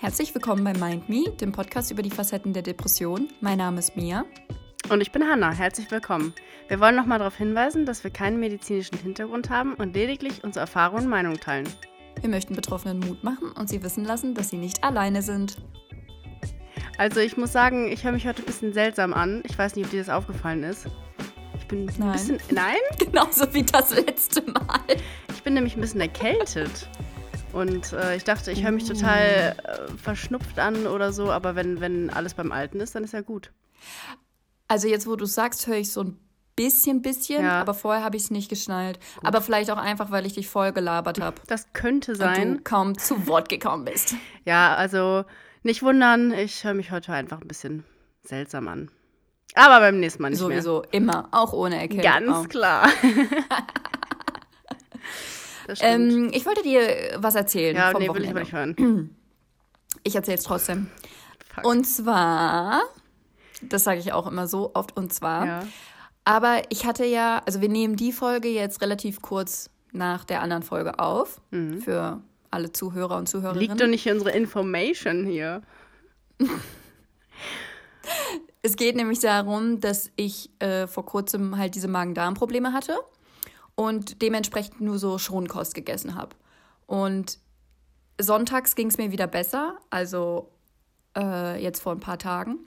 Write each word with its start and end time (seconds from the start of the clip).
Herzlich 0.00 0.32
willkommen 0.32 0.62
bei 0.62 0.72
Mind 0.74 1.08
Me, 1.08 1.28
dem 1.40 1.50
Podcast 1.50 1.90
über 1.90 2.02
die 2.02 2.10
Facetten 2.10 2.52
der 2.52 2.62
Depression. 2.62 3.28
Mein 3.40 3.58
Name 3.58 3.80
ist 3.80 3.96
Mia. 3.96 4.24
Und 4.90 5.00
ich 5.00 5.10
bin 5.10 5.24
Hanna. 5.24 5.50
Herzlich 5.50 5.90
willkommen. 5.90 6.32
Wir 6.68 6.78
wollen 6.78 6.94
nochmal 6.94 7.18
darauf 7.18 7.36
hinweisen, 7.36 7.84
dass 7.84 8.04
wir 8.04 8.12
keinen 8.12 8.38
medizinischen 8.38 8.96
Hintergrund 8.98 9.50
haben 9.50 9.74
und 9.74 9.94
lediglich 9.94 10.44
unsere 10.44 10.60
Erfahrungen 10.60 11.04
und 11.04 11.10
Meinungen 11.10 11.40
teilen. 11.40 11.68
Wir 12.20 12.30
möchten 12.30 12.54
Betroffenen 12.54 13.00
Mut 13.00 13.24
machen 13.24 13.50
und 13.50 13.68
sie 13.68 13.82
wissen 13.82 14.04
lassen, 14.04 14.34
dass 14.34 14.50
sie 14.50 14.56
nicht 14.56 14.84
alleine 14.84 15.20
sind. 15.20 15.56
Also 16.96 17.18
ich 17.18 17.36
muss 17.36 17.52
sagen, 17.52 17.90
ich 17.90 18.04
höre 18.04 18.12
mich 18.12 18.26
heute 18.26 18.42
ein 18.42 18.46
bisschen 18.46 18.72
seltsam 18.72 19.12
an. 19.12 19.42
Ich 19.46 19.58
weiß 19.58 19.74
nicht, 19.74 19.86
ob 19.86 19.90
dir 19.90 19.98
das 19.98 20.10
aufgefallen 20.10 20.62
ist. 20.62 20.86
Ich 21.58 21.66
bin 21.66 21.88
ein 21.88 21.94
Nein. 21.98 22.12
bisschen. 22.12 22.38
Nein? 22.52 22.76
Genauso 22.98 23.52
wie 23.52 23.64
das 23.64 23.90
letzte 23.94 24.42
Mal. 24.42 24.80
Ich 25.34 25.42
bin 25.42 25.54
nämlich 25.54 25.76
ein 25.76 25.80
bisschen 25.80 26.00
erkältet. 26.00 26.88
Und 27.52 27.92
äh, 27.92 28.16
ich 28.16 28.24
dachte, 28.24 28.50
ich 28.52 28.62
höre 28.62 28.72
mich 28.72 28.84
total 28.84 29.56
äh, 29.62 29.92
verschnupft 29.96 30.58
an 30.58 30.86
oder 30.86 31.12
so, 31.12 31.30
aber 31.32 31.54
wenn, 31.56 31.80
wenn 31.80 32.10
alles 32.10 32.34
beim 32.34 32.52
Alten 32.52 32.80
ist, 32.80 32.94
dann 32.94 33.04
ist 33.04 33.12
ja 33.14 33.20
gut. 33.22 33.52
Also 34.68 34.86
jetzt, 34.88 35.06
wo 35.06 35.16
du 35.16 35.24
sagst, 35.24 35.66
höre 35.66 35.76
ich 35.76 35.90
so 35.92 36.02
ein 36.02 36.18
bisschen, 36.56 37.00
bisschen, 37.02 37.42
Ja. 37.44 37.60
aber 37.60 37.72
vorher 37.72 38.04
habe 38.04 38.16
ich 38.16 38.24
es 38.24 38.30
nicht 38.30 38.48
geschnallt. 38.50 38.98
Aber 39.22 39.40
vielleicht 39.40 39.70
auch 39.70 39.76
einfach, 39.78 40.10
weil 40.10 40.26
ich 40.26 40.34
dich 40.34 40.48
voll 40.48 40.72
gelabert 40.72 41.20
habe. 41.20 41.40
Das 41.46 41.72
könnte 41.72 42.12
Und 42.12 42.18
sein. 42.18 42.56
du 42.58 42.62
kaum 42.62 42.98
zu 42.98 43.26
Wort 43.26 43.48
gekommen 43.48 43.84
bist. 43.84 44.14
Ja, 44.44 44.74
also 44.74 45.24
nicht 45.62 45.82
wundern, 45.82 46.32
ich 46.32 46.64
höre 46.64 46.74
mich 46.74 46.90
heute 46.90 47.12
einfach 47.12 47.40
ein 47.40 47.48
bisschen 47.48 47.84
seltsam 48.24 48.68
an. 48.68 48.90
Aber 49.54 49.80
beim 49.80 49.98
nächsten 50.00 50.20
Mal 50.22 50.30
nicht 50.30 50.38
Sowieso, 50.40 50.82
immer, 50.90 51.28
auch 51.32 51.52
ohne 51.54 51.76
mehr. 51.76 51.82
Erkältung. 51.82 52.02
Ganz 52.34 52.48
klar. 52.50 52.88
Ähm, 55.80 56.30
ich 56.32 56.46
wollte 56.46 56.62
dir 56.62 57.16
was 57.16 57.34
erzählen 57.34 57.76
ja, 57.76 57.90
vom 57.90 58.00
nee, 58.00 58.08
will 58.08 58.22
ich 58.22 58.30
Wochenende. 58.30 58.30
aber 58.30 58.66
nicht 58.66 58.86
hören. 58.86 59.14
Ich 60.04 60.14
erzähle 60.14 60.38
es 60.38 60.44
trotzdem. 60.44 60.86
Fuck. 61.54 61.66
Und 61.66 61.84
zwar, 61.84 62.82
das 63.62 63.84
sage 63.84 63.98
ich 63.98 64.12
auch 64.12 64.26
immer 64.26 64.46
so 64.46 64.70
oft, 64.74 64.96
und 64.96 65.12
zwar, 65.12 65.46
ja. 65.46 65.60
aber 66.24 66.62
ich 66.68 66.86
hatte 66.86 67.04
ja, 67.04 67.42
also 67.44 67.60
wir 67.60 67.68
nehmen 67.68 67.96
die 67.96 68.12
Folge 68.12 68.48
jetzt 68.48 68.80
relativ 68.80 69.22
kurz 69.22 69.70
nach 69.92 70.24
der 70.24 70.42
anderen 70.42 70.62
Folge 70.62 70.98
auf, 70.98 71.40
für 71.50 72.22
alle 72.50 72.70
Zuhörer 72.70 73.16
und 73.16 73.28
Zuhörerinnen. 73.28 73.64
Mhm. 73.64 73.70
Liegt 73.70 73.80
doch 73.80 73.88
nicht 73.88 74.08
unsere 74.08 74.30
Information 74.30 75.24
hier. 75.26 75.62
Es 78.60 78.76
geht 78.76 78.96
nämlich 78.96 79.20
darum, 79.20 79.80
dass 79.80 80.10
ich 80.16 80.50
äh, 80.58 80.86
vor 80.86 81.06
kurzem 81.06 81.56
halt 81.58 81.74
diese 81.74 81.88
Magen-Darm-Probleme 81.88 82.72
hatte 82.72 82.98
und 83.78 84.22
dementsprechend 84.22 84.80
nur 84.80 84.98
so 84.98 85.18
Schonkost 85.18 85.72
gegessen 85.72 86.16
habe. 86.16 86.34
Und 86.86 87.38
sonntags 88.20 88.74
ging 88.74 88.88
es 88.88 88.98
mir 88.98 89.12
wieder 89.12 89.28
besser, 89.28 89.78
also 89.88 90.50
äh, 91.16 91.62
jetzt 91.62 91.80
vor 91.80 91.92
ein 91.92 92.00
paar 92.00 92.18
Tagen. 92.18 92.58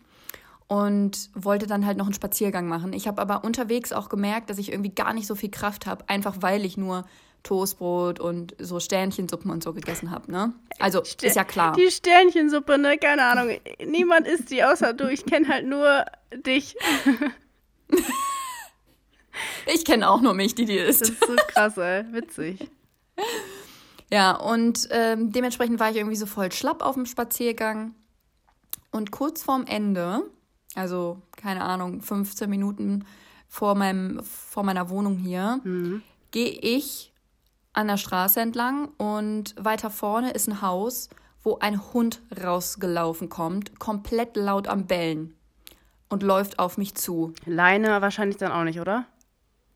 Und 0.69 1.29
wollte 1.33 1.67
dann 1.67 1.85
halt 1.85 1.97
noch 1.97 2.05
einen 2.05 2.13
Spaziergang 2.13 2.65
machen. 2.65 2.93
Ich 2.93 3.09
habe 3.09 3.21
aber 3.21 3.43
unterwegs 3.43 3.91
auch 3.91 4.07
gemerkt, 4.07 4.49
dass 4.49 4.57
ich 4.57 4.71
irgendwie 4.71 4.95
gar 4.95 5.13
nicht 5.13 5.27
so 5.27 5.35
viel 5.35 5.51
Kraft 5.51 5.85
habe, 5.85 6.07
einfach 6.07 6.37
weil 6.39 6.63
ich 6.63 6.77
nur 6.77 7.03
Toastbrot 7.43 8.21
und 8.21 8.55
so 8.57 8.79
Sternchensuppen 8.79 9.51
und 9.51 9.63
so 9.63 9.73
gegessen 9.73 10.11
habe. 10.11 10.31
Ne? 10.31 10.53
Also 10.79 11.01
ist 11.01 11.35
ja 11.35 11.43
klar. 11.43 11.75
Die 11.75 11.91
Sternchensuppe, 11.91 12.77
ne? 12.77 12.97
Keine 12.97 13.25
Ahnung. 13.25 13.57
Niemand 13.85 14.29
isst 14.29 14.49
die 14.49 14.63
außer 14.63 14.93
du. 14.93 15.11
Ich 15.11 15.25
kenne 15.25 15.49
halt 15.49 15.67
nur 15.67 16.05
dich. 16.45 16.77
Ich 19.73 19.85
kenne 19.85 20.09
auch 20.09 20.21
nur 20.21 20.33
mich, 20.33 20.55
die 20.55 20.65
die 20.65 20.77
Das 20.77 21.01
isst. 21.01 21.09
ist 21.09 21.25
so 21.25 21.35
krass, 21.47 21.77
ey. 21.77 22.05
Witzig. 22.13 22.69
Ja, 24.11 24.35
und 24.35 24.87
ähm, 24.91 25.31
dementsprechend 25.31 25.79
war 25.79 25.89
ich 25.89 25.97
irgendwie 25.97 26.17
so 26.17 26.25
voll 26.25 26.51
schlapp 26.51 26.81
auf 26.83 26.95
dem 26.95 27.05
Spaziergang. 27.05 27.95
Und 28.91 29.11
kurz 29.11 29.41
vorm 29.43 29.65
Ende, 29.65 30.23
also 30.75 31.21
keine 31.37 31.63
Ahnung, 31.63 32.01
15 32.01 32.49
Minuten 32.49 33.05
vor, 33.47 33.75
meinem, 33.75 34.21
vor 34.23 34.63
meiner 34.63 34.89
Wohnung 34.89 35.17
hier, 35.17 35.61
gehe 36.31 36.49
ich 36.51 37.13
an 37.73 37.87
der 37.87 37.95
Straße 37.97 38.41
entlang 38.41 38.89
und 38.97 39.55
weiter 39.57 39.89
vorne 39.89 40.31
ist 40.31 40.49
ein 40.49 40.61
Haus, 40.61 41.09
wo 41.41 41.57
ein 41.59 41.81
Hund 41.93 42.21
rausgelaufen 42.43 43.29
kommt, 43.29 43.79
komplett 43.79 44.35
laut 44.35 44.67
am 44.67 44.87
Bellen 44.87 45.35
und 46.09 46.21
läuft 46.21 46.59
auf 46.59 46.77
mich 46.77 46.95
zu. 46.95 47.33
Leine 47.45 48.01
wahrscheinlich 48.01 48.35
dann 48.37 48.51
auch 48.51 48.65
nicht, 48.65 48.81
oder? 48.81 49.05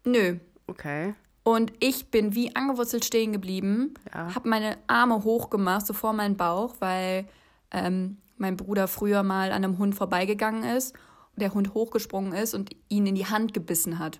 Nö, 0.06 0.38
Okay. 0.68 1.14
Und 1.44 1.74
ich 1.80 2.10
bin 2.10 2.34
wie 2.34 2.56
angewurzelt 2.56 3.06
stehen 3.06 3.32
geblieben, 3.32 3.94
Ja. 4.12 4.34
habe 4.34 4.50
meine 4.50 4.80
Arme 4.88 5.24
hochgemacht, 5.24 5.86
so 5.86 5.94
vor 5.94 6.12
meinen 6.12 6.38
Bauch, 6.38 6.74
weil 6.80 7.26
ähm, 7.70 8.18
mein 8.38 8.58
Bruder 8.58 8.88
früher 8.88 9.22
mal 9.22 9.52
an 9.52 9.64
einem 9.64 9.78
Hund 9.78 9.94
vorbeigegangen 9.94 10.64
ist, 10.64 10.96
der 11.36 11.54
Hund 11.54 11.76
hochgesprungen 11.76 12.34
ist 12.34 12.56
und 12.56 12.72
ihn 12.90 13.06
in 13.06 13.14
die 13.14 13.28
Hand 13.28 13.54
gebissen 13.54 14.00
hat. 14.00 14.20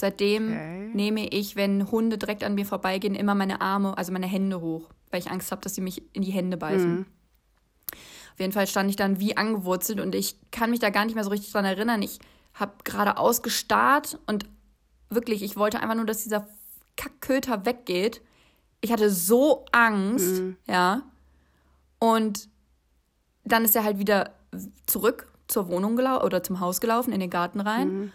Seitdem 0.00 0.52
Okay. 0.52 0.90
nehme 0.94 1.26
ich, 1.28 1.56
wenn 1.56 1.90
Hunde 1.90 2.16
direkt 2.16 2.44
an 2.44 2.54
mir 2.54 2.64
vorbeigehen, 2.64 3.16
immer 3.16 3.34
meine 3.34 3.60
Arme, 3.60 3.98
also 3.98 4.12
meine 4.12 4.26
Hände 4.26 4.60
hoch, 4.60 4.88
weil 5.10 5.18
ich 5.18 5.30
Angst 5.30 5.50
habe, 5.50 5.62
dass 5.62 5.74
sie 5.74 5.80
mich 5.80 6.02
in 6.14 6.22
die 6.22 6.30
Hände 6.30 6.56
beißen. 6.56 7.06
Auf 8.34 8.38
jeden 8.40 8.52
Fall 8.52 8.68
stand 8.68 8.88
ich 8.88 8.96
dann 8.96 9.18
wie 9.18 9.36
angewurzelt 9.36 9.98
und 9.98 10.14
ich 10.14 10.36
kann 10.52 10.70
mich 10.70 10.78
da 10.78 10.90
gar 10.90 11.04
nicht 11.06 11.16
mehr 11.16 11.24
so 11.24 11.30
richtig 11.30 11.50
dran 11.50 11.64
erinnern. 11.64 12.02
Ich 12.02 12.20
habe 12.54 12.72
gerade 12.84 13.16
ausgestarrt 13.18 14.20
und 14.26 14.46
wirklich, 15.10 15.42
ich 15.42 15.56
wollte 15.56 15.80
einfach 15.80 15.94
nur, 15.94 16.06
dass 16.06 16.22
dieser 16.22 16.46
Kackköter 16.96 17.66
weggeht. 17.66 18.22
Ich 18.80 18.92
hatte 18.92 19.10
so 19.10 19.64
Angst, 19.72 20.42
ja. 20.66 21.02
Und 21.98 22.48
dann 23.44 23.64
ist 23.64 23.76
er 23.76 23.84
halt 23.84 23.98
wieder 23.98 24.32
zurück 24.86 25.32
zur 25.48 25.68
Wohnung 25.68 25.96
gelaufen 25.96 26.24
oder 26.24 26.42
zum 26.42 26.60
Haus 26.60 26.80
gelaufen, 26.80 27.12
in 27.12 27.20
den 27.20 27.30
Garten 27.30 27.60
rein. 27.60 28.12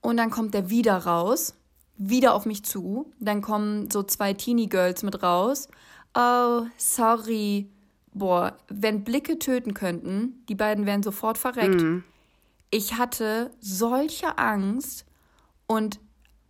Und 0.00 0.16
dann 0.18 0.30
kommt 0.30 0.54
er 0.54 0.70
wieder 0.70 0.96
raus, 0.98 1.54
wieder 1.96 2.34
auf 2.34 2.46
mich 2.46 2.64
zu. 2.64 3.12
Dann 3.18 3.42
kommen 3.42 3.90
so 3.90 4.02
zwei 4.02 4.34
Teenie-Girls 4.34 5.02
mit 5.02 5.22
raus. 5.22 5.68
Oh, 6.14 6.62
sorry. 6.76 7.70
Boah, 8.12 8.56
wenn 8.68 9.04
Blicke 9.04 9.38
töten 9.38 9.74
könnten, 9.74 10.44
die 10.48 10.54
beiden 10.54 10.86
wären 10.86 11.02
sofort 11.02 11.38
verreckt. 11.38 11.82
Ich 12.70 12.94
hatte 12.94 13.50
solche 13.60 14.38
Angst 14.38 15.05
und 15.66 16.00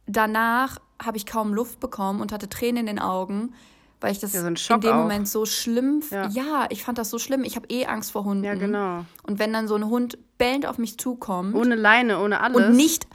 danach 0.07 0.79
habe 1.03 1.17
ich 1.17 1.27
kaum 1.27 1.53
Luft 1.53 1.81
bekommen 1.81 2.21
und 2.21 2.33
hatte 2.33 2.49
Tränen 2.49 2.81
in 2.81 2.87
den 2.87 2.99
Augen, 2.99 3.55
weil 4.01 4.13
ich 4.13 4.19
das 4.19 4.33
Ja, 4.33 4.41
so 4.43 4.47
in 4.75 4.81
dem 4.81 4.93
auch. 4.93 4.97
Moment 5.03 5.29
so 5.29 5.47
schlimm. 5.47 6.03
Ja. 6.11 6.29
Ja. 6.29 6.67
ich 6.71 6.85
fand 6.85 6.99
das 6.99 7.11
so 7.11 7.19
schlimm. 7.19 7.45
Ich 7.45 7.57
habe 7.57 7.67
eh 7.71 7.87
Angst 7.87 8.13
vor 8.13 8.25
Hunden. 8.25 8.45
Ja, 8.45 8.55
genau. 8.55 9.05
Und 9.25 9.39
wenn 9.39 9.53
dann 9.53 9.69
so 9.69 9.75
ein 9.75 9.87
Hund 9.87 10.19
bellend 10.39 10.67
auf 10.67 10.79
mich 10.79 10.99
zukommt 10.99 11.55
Ohne 11.55 11.75
Leine, 11.75 12.21
ohne 12.21 12.41
alles. 12.41 12.57
und 12.57 12.77
nicht 12.77 13.07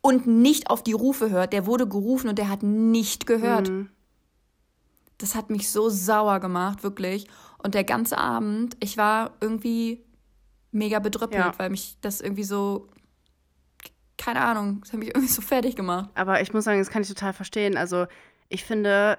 und 0.00 0.26
nicht 0.26 0.70
auf 0.70 0.82
die 0.82 0.92
Rufe 0.92 1.30
hört, 1.30 1.52
der 1.52 1.66
wurde 1.66 1.88
gerufen 1.88 2.28
und 2.28 2.38
der 2.38 2.48
hat 2.48 2.62
nicht 2.62 3.26
gehört. 3.26 3.70
Mhm. 3.70 3.88
Das 5.18 5.34
hat 5.34 5.50
mich 5.50 5.70
so 5.70 5.88
sauer 5.88 6.40
gemacht, 6.40 6.82
wirklich. 6.82 7.26
Und 7.62 7.74
der 7.74 7.84
ganze 7.84 8.18
Abend, 8.18 8.76
ich 8.80 8.96
war 8.98 9.30
irgendwie 9.40 10.04
mega 10.72 10.98
bedrüppelt, 10.98 11.44
Ja. 11.44 11.52
weil 11.56 11.70
mich 11.70 11.96
das 12.02 12.20
irgendwie 12.20 12.44
so 12.44 12.88
keine 14.18 14.40
Ahnung, 14.40 14.80
das 14.82 14.92
hat 14.92 14.98
mich 15.00 15.08
irgendwie 15.08 15.28
so 15.28 15.42
fertig 15.42 15.76
gemacht. 15.76 16.10
Aber 16.14 16.40
ich 16.40 16.52
muss 16.52 16.64
sagen, 16.64 16.78
das 16.78 16.90
kann 16.90 17.02
ich 17.02 17.08
total 17.08 17.32
verstehen. 17.32 17.76
Also, 17.76 18.06
ich 18.48 18.64
finde 18.64 19.18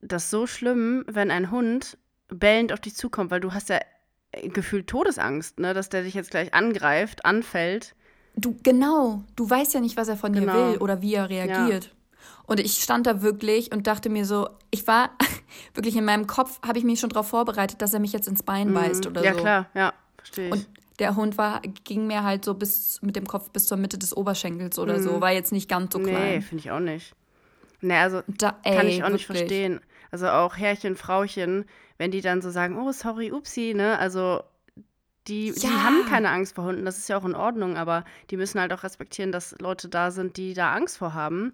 das 0.00 0.30
so 0.30 0.46
schlimm, 0.46 1.04
wenn 1.06 1.30
ein 1.30 1.50
Hund 1.50 1.96
bellend 2.28 2.72
auf 2.72 2.80
dich 2.80 2.94
zukommt, 2.94 3.30
weil 3.30 3.40
du 3.40 3.52
hast 3.52 3.68
ja 3.68 3.78
äh, 4.32 4.48
gefühlt 4.48 4.86
Todesangst, 4.88 5.58
ne, 5.60 5.74
dass 5.74 5.88
der 5.90 6.02
dich 6.02 6.14
jetzt 6.14 6.30
gleich 6.30 6.54
angreift, 6.54 7.24
anfällt. 7.24 7.94
Du, 8.34 8.56
genau, 8.62 9.22
du 9.36 9.48
weißt 9.48 9.74
ja 9.74 9.80
nicht, 9.80 9.96
was 9.96 10.08
er 10.08 10.16
von 10.16 10.32
dir 10.32 10.40
Genau. 10.40 10.52
will 10.72 10.78
oder 10.78 11.02
wie 11.02 11.14
er 11.14 11.28
reagiert. 11.28 11.94
Und 12.46 12.58
ich 12.60 12.82
stand 12.82 13.06
da 13.06 13.20
wirklich 13.22 13.72
und 13.72 13.86
dachte 13.86 14.08
mir 14.08 14.24
so, 14.24 14.48
ich 14.70 14.86
war 14.86 15.10
wirklich 15.74 15.96
in 15.96 16.04
meinem 16.04 16.26
Kopf, 16.26 16.58
habe 16.66 16.78
ich 16.78 16.84
mich 16.84 16.98
schon 16.98 17.10
darauf 17.10 17.28
vorbereitet, 17.28 17.82
dass 17.82 17.92
er 17.94 18.00
mich 18.00 18.12
jetzt 18.12 18.26
ins 18.28 18.42
Bein 18.42 18.72
beißt 18.72 19.06
oder 19.06 19.20
Mhm. 19.20 19.26
ja, 19.26 19.34
so. 19.34 19.40
klar, 19.40 19.66
ja, 19.74 19.92
verstehe 20.16 20.46
ich. 20.48 20.52
Und 20.52 20.68
der 20.98 21.16
Hund 21.16 21.38
war, 21.38 21.60
ging 21.84 22.06
mir 22.06 22.22
halt 22.22 22.44
so 22.44 22.54
bis 22.54 23.00
mit 23.02 23.16
dem 23.16 23.26
Kopf 23.26 23.50
bis 23.50 23.66
zur 23.66 23.76
Mitte 23.78 23.98
des 23.98 24.16
Oberschenkels 24.16 24.78
oder 24.78 24.98
Mhm. 24.98 25.02
so, 25.02 25.20
war 25.20 25.32
jetzt 25.32 25.52
nicht 25.52 25.68
ganz 25.68 25.92
so 25.92 25.98
nee, 25.98 26.10
klein. 26.10 26.42
finde 26.42 26.60
ich 26.60 26.70
auch 26.70 26.80
nicht. 26.80 27.14
Nee, 27.80 27.96
also 27.96 28.22
Da, 28.26 28.58
ey, 28.62 28.76
kann 28.76 28.86
ich 28.88 29.02
auch 29.02 29.08
nicht 29.08 29.28
wirklich. 29.28 29.48
verstehen. 29.48 29.80
Also 30.10 30.28
auch 30.28 30.56
Herrchen, 30.56 30.94
Frauchen, 30.96 31.64
wenn 31.98 32.10
die 32.10 32.20
dann 32.20 32.42
so 32.42 32.50
sagen, 32.50 32.78
oh, 32.78 32.92
sorry, 32.92 33.32
upsi, 33.32 33.72
ne? 33.74 33.98
Also 33.98 34.42
die, 35.28 35.52
die 35.52 35.66
Ja. 35.66 35.82
haben 35.84 36.04
keine 36.06 36.28
Angst 36.30 36.54
vor 36.54 36.64
Hunden, 36.64 36.84
das 36.84 36.98
ist 36.98 37.08
ja 37.08 37.16
auch 37.16 37.24
in 37.24 37.34
Ordnung, 37.34 37.76
aber 37.76 38.04
die 38.30 38.36
müssen 38.36 38.60
halt 38.60 38.72
auch 38.72 38.82
respektieren, 38.82 39.32
dass 39.32 39.56
Leute 39.60 39.88
da 39.88 40.10
sind, 40.10 40.36
die 40.36 40.52
da 40.54 40.72
Angst 40.74 40.98
vor 40.98 41.14
haben. 41.14 41.52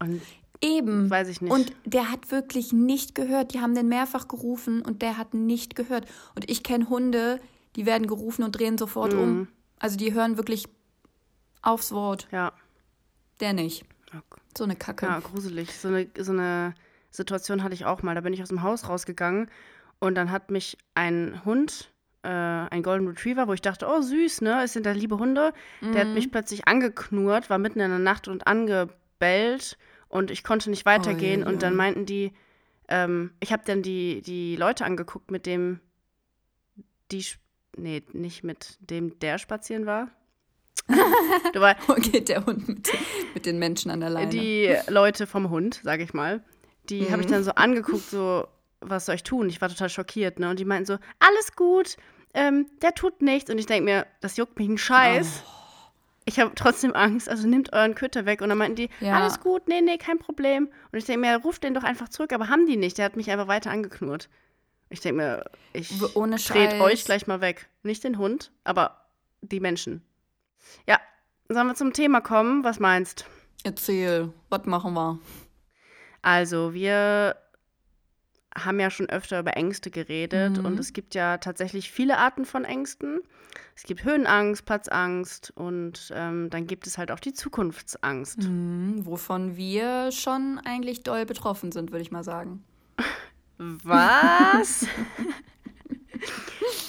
Und 0.00 0.22
Eben. 0.60 1.08
Weiß 1.08 1.28
ich 1.28 1.40
nicht. 1.40 1.52
Und 1.52 1.72
der 1.84 2.10
hat 2.10 2.32
wirklich 2.32 2.72
nicht 2.72 3.14
gehört. 3.14 3.54
Die 3.54 3.60
haben 3.60 3.76
den 3.76 3.88
mehrfach 3.88 4.26
gerufen 4.26 4.82
und 4.82 5.02
der 5.02 5.16
hat 5.16 5.32
nicht 5.32 5.76
gehört. 5.76 6.06
Und 6.34 6.50
ich 6.50 6.64
kenne 6.64 6.88
Hunde, 6.88 7.38
die 7.78 7.86
werden 7.86 8.08
gerufen 8.08 8.42
und 8.42 8.52
drehen 8.58 8.76
sofort 8.76 9.12
Mhm. 9.14 9.18
um. 9.20 9.48
Also 9.78 9.96
die 9.96 10.12
hören 10.12 10.36
wirklich 10.36 10.66
aufs 11.62 11.92
Wort. 11.92 12.26
ja, 12.32 12.52
Der 13.40 13.52
nicht. 13.52 13.84
Ja, 14.12 14.20
So 14.56 14.64
eine 14.64 14.74
Kacke. 14.74 15.06
Ja, 15.06 15.20
gruselig. 15.20 15.72
So 15.78 15.86
eine, 15.88 16.08
so 16.18 16.32
eine 16.32 16.74
Situation 17.12 17.62
hatte 17.62 17.74
ich 17.74 17.84
auch 17.84 18.02
mal. 18.02 18.14
Da 18.16 18.20
bin 18.22 18.32
ich 18.32 18.42
aus 18.42 18.48
dem 18.48 18.62
Haus 18.62 18.88
rausgegangen 18.88 19.48
Und 20.00 20.14
dann 20.16 20.30
hat 20.30 20.50
mich 20.50 20.76
ein 20.94 21.44
Hund, 21.44 21.92
äh, 22.22 22.28
ein 22.28 22.82
Golden 22.82 23.06
Retriever, 23.08 23.46
wo 23.48 23.52
ich 23.52 23.62
dachte, 23.62 23.86
oh 23.88 24.00
süß, 24.00 24.40
ne, 24.42 24.62
es 24.64 24.72
sind 24.72 24.86
da 24.86 24.92
liebe 24.92 25.18
Hunde, 25.18 25.52
Mhm. 25.80 25.92
der 25.92 26.00
hat 26.06 26.14
mich 26.14 26.30
plötzlich 26.32 26.66
angeknurrt, 26.68 27.48
war 27.50 27.58
mitten 27.58 27.80
in 27.80 27.90
der 27.90 27.98
Nacht 28.00 28.26
und 28.28 28.46
angebellt 28.46 29.76
und 30.08 30.30
ich 30.30 30.42
konnte 30.44 30.70
nicht 30.70 30.84
weitergehen. 30.86 31.42
Ui, 31.42 31.48
und 31.48 31.62
dann 31.62 31.74
meinten 31.76 32.06
die, 32.06 32.32
ähm, 32.88 33.32
ich 33.40 33.52
habe 33.52 33.62
dann 33.66 33.82
die, 33.82 34.22
die 34.22 34.54
Leute 34.56 34.84
angeguckt, 34.84 35.30
mit 35.32 35.46
dem 35.46 35.80
die, 37.10 37.24
nee, 37.78 38.02
nicht 38.12 38.44
mit 38.44 38.76
dem 38.80 39.18
der 39.20 39.38
spazieren 39.38 39.86
war. 39.86 40.08
du 41.52 41.60
war, 41.60 41.76
Okay, 41.88 42.20
der 42.20 42.46
Hund 42.46 42.66
mit, 42.68 42.88
mit 43.34 43.46
den 43.46 43.58
Menschen 43.58 43.90
an 43.90 44.00
der 44.00 44.10
Leine. 44.10 44.30
die 44.30 44.74
Leute 44.88 45.26
vom 45.26 45.50
Hund, 45.50 45.80
sage 45.84 46.02
ich 46.02 46.14
mal, 46.14 46.42
die 46.88 47.10
habe 47.10 47.20
ich 47.22 47.28
Mhm. 47.28 47.32
dann 47.32 47.44
so 47.44 47.50
angeguckt, 47.52 48.08
so, 48.08 48.46
was 48.80 49.06
soll 49.06 49.16
ich 49.16 49.22
tun? 49.22 49.48
Ich 49.48 49.60
war 49.60 49.68
total 49.68 49.90
schockiert, 49.90 50.38
ne? 50.38 50.48
Und 50.50 50.58
die 50.58 50.64
meinten 50.64 50.86
so, 50.86 50.98
alles 51.18 51.54
gut, 51.56 51.96
ähm, 52.32 52.66
der 52.80 52.94
tut 52.94 53.20
nichts. 53.22 53.50
Und 53.50 53.58
ich 53.58 53.66
denke 53.66 53.84
mir, 53.84 54.06
das 54.20 54.36
juckt 54.36 54.58
mich 54.58 54.68
einen 54.68 54.78
Scheiß. 54.78 55.42
Oh. 55.46 55.50
Ich 56.24 56.38
habe 56.38 56.52
trotzdem 56.54 56.94
Angst, 56.94 57.28
also 57.28 57.46
nimmt 57.48 57.72
euren 57.72 57.94
Köter 57.94 58.24
weg. 58.26 58.40
Und 58.42 58.50
dann 58.50 58.58
meinten 58.58 58.76
die, 58.76 58.88
Ja. 59.00 59.14
alles 59.18 59.40
gut, 59.40 59.66
nee, 59.66 59.80
nee, 59.80 59.96
kein 59.98 60.18
Problem. 60.18 60.68
Und 60.92 60.98
ich 60.98 61.04
denke 61.06 61.20
mir, 61.20 61.36
ruft 61.38 61.64
den 61.64 61.74
doch 61.74 61.84
einfach 61.84 62.08
zurück, 62.08 62.32
aber 62.32 62.48
haben 62.48 62.66
die 62.66 62.76
nicht. 62.76 62.98
Der 62.98 63.06
hat 63.06 63.16
mich 63.16 63.30
einfach 63.30 63.48
weiter 63.48 63.70
angeknurrt. 63.70 64.28
Ich 64.90 65.00
denke 65.00 65.16
mir, 65.22 65.44
ich 65.72 65.92
ohne 66.16 66.36
dreht 66.36 66.80
euch 66.80 67.04
gleich 67.04 67.26
mal 67.26 67.40
weg. 67.40 67.68
Nicht 67.82 68.04
den 68.04 68.18
Hund, 68.18 68.50
aber 68.64 69.04
die 69.42 69.60
Menschen. 69.60 70.02
Ja, 70.86 70.98
sollen 71.48 71.66
wir 71.66 71.74
zum 71.74 71.92
Thema 71.92 72.20
kommen? 72.20 72.64
Was 72.64 72.80
meinst? 72.80 73.26
Erzähl, 73.64 74.32
was 74.48 74.64
machen 74.66 74.94
wir? 74.94 75.18
Also, 76.22 76.72
wir 76.74 77.36
haben 78.54 78.80
ja 78.80 78.90
schon 78.90 79.08
öfter 79.08 79.38
über 79.40 79.56
Ängste 79.56 79.90
geredet 79.90 80.58
Mhm. 80.58 80.64
und 80.66 80.80
es 80.80 80.92
gibt 80.92 81.14
ja 81.14 81.38
tatsächlich 81.38 81.90
viele 81.92 82.18
Arten 82.18 82.44
von 82.44 82.64
Ängsten. 82.64 83.20
Es 83.76 83.84
gibt 83.84 84.04
Höhenangst, 84.04 84.64
Platzangst 84.64 85.52
und 85.54 86.10
ähm, 86.14 86.50
dann 86.50 86.66
gibt 86.66 86.86
es 86.86 86.98
halt 86.98 87.12
auch 87.12 87.20
die 87.20 87.32
Zukunftsangst. 87.34 88.38
Mhm, 88.38 89.06
wovon 89.06 89.56
wir 89.56 90.10
schon 90.12 90.60
eigentlich 90.64 91.02
doll 91.04 91.24
betroffen 91.26 91.70
sind, 91.72 91.92
würde 91.92 92.02
ich 92.02 92.10
mal 92.10 92.24
sagen. 92.24 92.64
Was? 93.58 94.86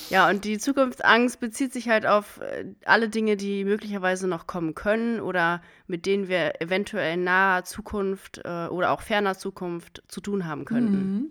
ja, 0.09 0.29
und 0.29 0.45
die 0.45 0.57
Zukunftsangst 0.57 1.39
bezieht 1.39 1.73
sich 1.73 1.89
halt 1.89 2.05
auf 2.05 2.39
äh, 2.39 2.65
alle 2.85 3.09
Dinge, 3.09 3.37
die 3.37 3.65
möglicherweise 3.65 4.27
noch 4.27 4.47
kommen 4.47 4.75
können 4.75 5.19
oder 5.19 5.61
mit 5.87 6.05
denen 6.05 6.27
wir 6.27 6.61
eventuell 6.61 7.15
in 7.15 7.23
naher 7.23 7.65
Zukunft 7.65 8.41
äh, 8.43 8.67
oder 8.67 8.91
auch 8.91 9.01
ferner 9.01 9.37
Zukunft 9.37 10.03
zu 10.07 10.21
tun 10.21 10.45
haben 10.45 10.65
könnten. 10.65 11.13
Mhm. 11.13 11.27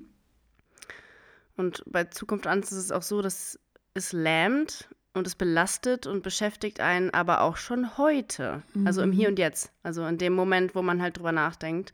Und 1.56 1.82
bei 1.86 2.04
Zukunftsangst 2.04 2.70
ist 2.72 2.78
es 2.78 2.92
auch 2.92 3.02
so, 3.02 3.20
dass 3.20 3.58
es 3.94 4.12
lähmt 4.12 4.88
und 5.14 5.26
es 5.26 5.34
belastet 5.34 6.06
und 6.06 6.22
beschäftigt 6.22 6.80
einen 6.80 7.10
aber 7.10 7.40
auch 7.40 7.56
schon 7.56 7.98
heute. 7.98 8.62
Also 8.84 9.02
im 9.02 9.12
Hier 9.12 9.28
und 9.28 9.38
Jetzt. 9.38 9.72
Also 9.82 10.06
in 10.06 10.18
dem 10.18 10.32
Moment, 10.32 10.74
wo 10.74 10.82
man 10.82 11.02
halt 11.02 11.18
drüber 11.18 11.32
nachdenkt. 11.32 11.92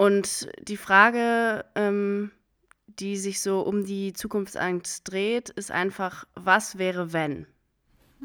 Und 0.00 0.48
die 0.62 0.78
Frage, 0.78 1.66
ähm, 1.74 2.30
die 2.86 3.18
sich 3.18 3.42
so 3.42 3.60
um 3.60 3.84
die 3.84 4.14
Zukunftsangst 4.14 5.02
dreht, 5.12 5.50
ist 5.50 5.70
einfach, 5.70 6.26
was 6.34 6.78
wäre, 6.78 7.12
wenn? 7.12 7.46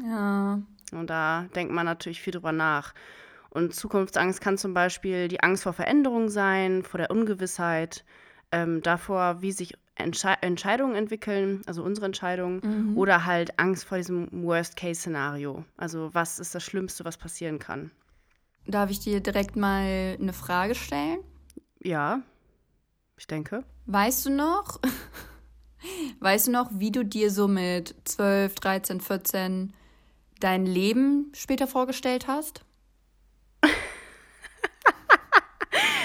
Ja. 0.02 0.62
Und 0.92 1.10
da 1.10 1.48
denkt 1.54 1.74
man 1.74 1.84
natürlich 1.84 2.22
viel 2.22 2.32
drüber 2.32 2.52
nach. 2.52 2.94
Und 3.50 3.74
Zukunftsangst 3.74 4.40
kann 4.40 4.56
zum 4.56 4.72
Beispiel 4.72 5.28
die 5.28 5.42
Angst 5.42 5.64
vor 5.64 5.74
Veränderung 5.74 6.30
sein, 6.30 6.82
vor 6.82 6.96
der 6.96 7.10
Ungewissheit, 7.10 8.06
ähm, 8.52 8.80
davor, 8.80 9.42
wie 9.42 9.52
sich 9.52 9.74
Entsche 9.96 10.32
Entscheidungen 10.40 10.94
entwickeln, 10.94 11.60
also 11.66 11.82
unsere 11.82 12.06
Entscheidungen, 12.06 12.62
Mhm. 12.64 12.96
oder 12.96 13.26
halt 13.26 13.58
Angst 13.58 13.84
vor 13.84 13.98
diesem 13.98 14.28
Worst-Case-Szenario. 14.30 15.66
Also 15.76 16.08
was 16.14 16.38
ist 16.38 16.54
das 16.54 16.64
Schlimmste, 16.64 17.04
was 17.04 17.18
passieren 17.18 17.58
kann? 17.58 17.90
Darf 18.66 18.90
ich 18.90 19.00
dir 19.00 19.20
direkt 19.20 19.56
mal 19.56 20.16
eine 20.18 20.32
Frage 20.32 20.74
stellen? 20.74 21.18
Ja, 21.82 22.22
ich 23.16 23.26
denke. 23.26 23.64
Weißt 23.86 24.26
du 24.26 24.30
noch, 24.30 24.80
weißt 26.20 26.48
du 26.48 26.52
noch, 26.52 26.70
wie 26.72 26.90
du 26.90 27.04
dir 27.04 27.30
so 27.30 27.48
mit 27.48 27.94
12, 28.04 28.54
13, 28.56 29.00
14 29.00 29.72
dein 30.40 30.66
Leben 30.66 31.32
später 31.34 31.66
vorgestellt 31.66 32.26
hast? 32.26 32.64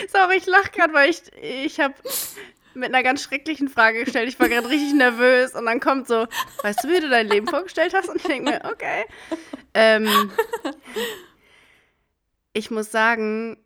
Sorry, 0.10 0.38
ich 0.38 0.46
lache 0.46 0.72
gerade, 0.72 0.94
weil 0.94 1.10
ich, 1.10 1.22
ich 1.42 1.80
habe 1.80 1.96
mit 2.74 2.94
einer 2.94 3.04
ganz 3.04 3.22
schrecklichen 3.24 3.68
Frage 3.68 4.04
gestellt. 4.06 4.30
Ich 4.30 4.40
war 4.40 4.50
gerade 4.50 4.70
richtig 4.70 4.94
nervös 4.94 5.56
und 5.56 5.66
dann 5.66 5.80
kommt 5.80 6.08
so, 6.08 6.28
weißt 6.64 6.84
du, 6.84 6.90
wie 6.90 7.00
du 7.00 7.10
dein 7.10 7.28
Leben 7.28 7.48
vorgestellt 7.48 7.94
hast? 7.94 8.10
Und 8.10 8.18
ich 8.18 8.24
denke 8.24 8.52
mir, 8.52 8.62
okay. 8.72 9.06
Ähm, 9.74 10.32
ich 12.54 12.72
muss 12.72 12.92
sagen, 12.92 13.58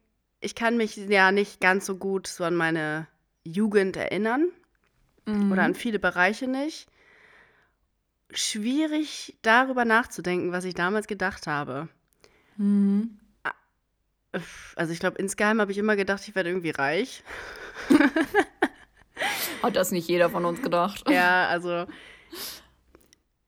ich 0.45 0.53
kann 0.55 0.77
mich 0.77 0.95
ja 0.95 1.31
nicht 1.31 1.59
ganz 1.59 1.85
so 1.85 1.97
gut 1.97 2.27
so 2.27 2.43
an 2.43 2.55
meine 2.55 3.07
Jugend 3.43 3.97
erinnern 3.97 4.49
Mhm. 5.27 5.51
oder 5.51 5.63
an 5.63 5.73
viele 5.73 5.97
Bereiche 5.97 6.47
nicht. 6.47 6.87
Schwierig 8.31 9.35
darüber 9.41 9.83
nachzudenken, 9.85 10.51
was 10.51 10.65
ich 10.65 10.75
damals 10.75 11.07
gedacht 11.07 11.47
habe. 11.47 11.87
Mhm. 12.57 13.17
Also 14.75 14.91
ich 14.91 14.99
glaube, 14.99 15.17
insgeheim 15.17 15.61
habe 15.61 15.71
ich 15.71 15.77
immer 15.77 15.95
gedacht, 15.95 16.27
ich 16.27 16.35
werde 16.35 16.49
irgendwie 16.49 16.71
reich. 16.71 17.23
Hat 19.63 19.75
das 19.75 19.91
nicht 19.91 20.07
jeder 20.09 20.29
von 20.29 20.43
uns 20.45 20.61
gedacht? 20.61 21.09
Ja, 21.09 21.47
also 21.47 21.87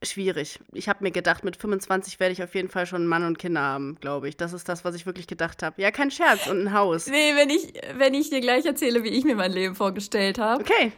schwierig. 0.04 0.60
Ich 0.74 0.88
habe 0.90 1.04
mir 1.04 1.12
gedacht, 1.12 1.44
mit 1.44 1.58
25 1.58 2.20
werde 2.20 2.34
ich 2.34 2.44
auf 2.44 2.54
jeden 2.56 2.70
Fall 2.70 2.86
schon 2.86 3.02
einen 3.02 3.08
Mann 3.08 3.26
und 3.26 3.40
Kinder 3.40 3.62
haben, 3.62 3.98
glaube 4.00 4.30
ich. 4.30 4.38
Das 4.38 4.54
ist 4.54 4.70
das, 4.70 4.86
was 4.86 4.96
ich 4.96 5.06
wirklich 5.06 5.28
gedacht 5.28 5.64
habe. 5.64 5.82
Ja, 5.82 5.92
kein 5.92 6.12
Scherz 6.12 6.48
und 6.48 6.62
ein 6.62 6.74
Haus. 6.74 7.08
Nee, 7.08 7.36
wenn 7.36 7.50
ich, 7.50 7.74
wenn 7.98 8.14
ich 8.14 8.30
dir 8.30 8.40
gleich 8.42 8.66
erzähle, 8.66 9.04
wie 9.04 9.10
ich 9.10 9.24
mir 9.24 9.36
mein 9.36 9.52
Leben 9.52 9.76
vorgestellt 9.76 10.38
habe. 10.40 10.62
Okay. 10.64 10.92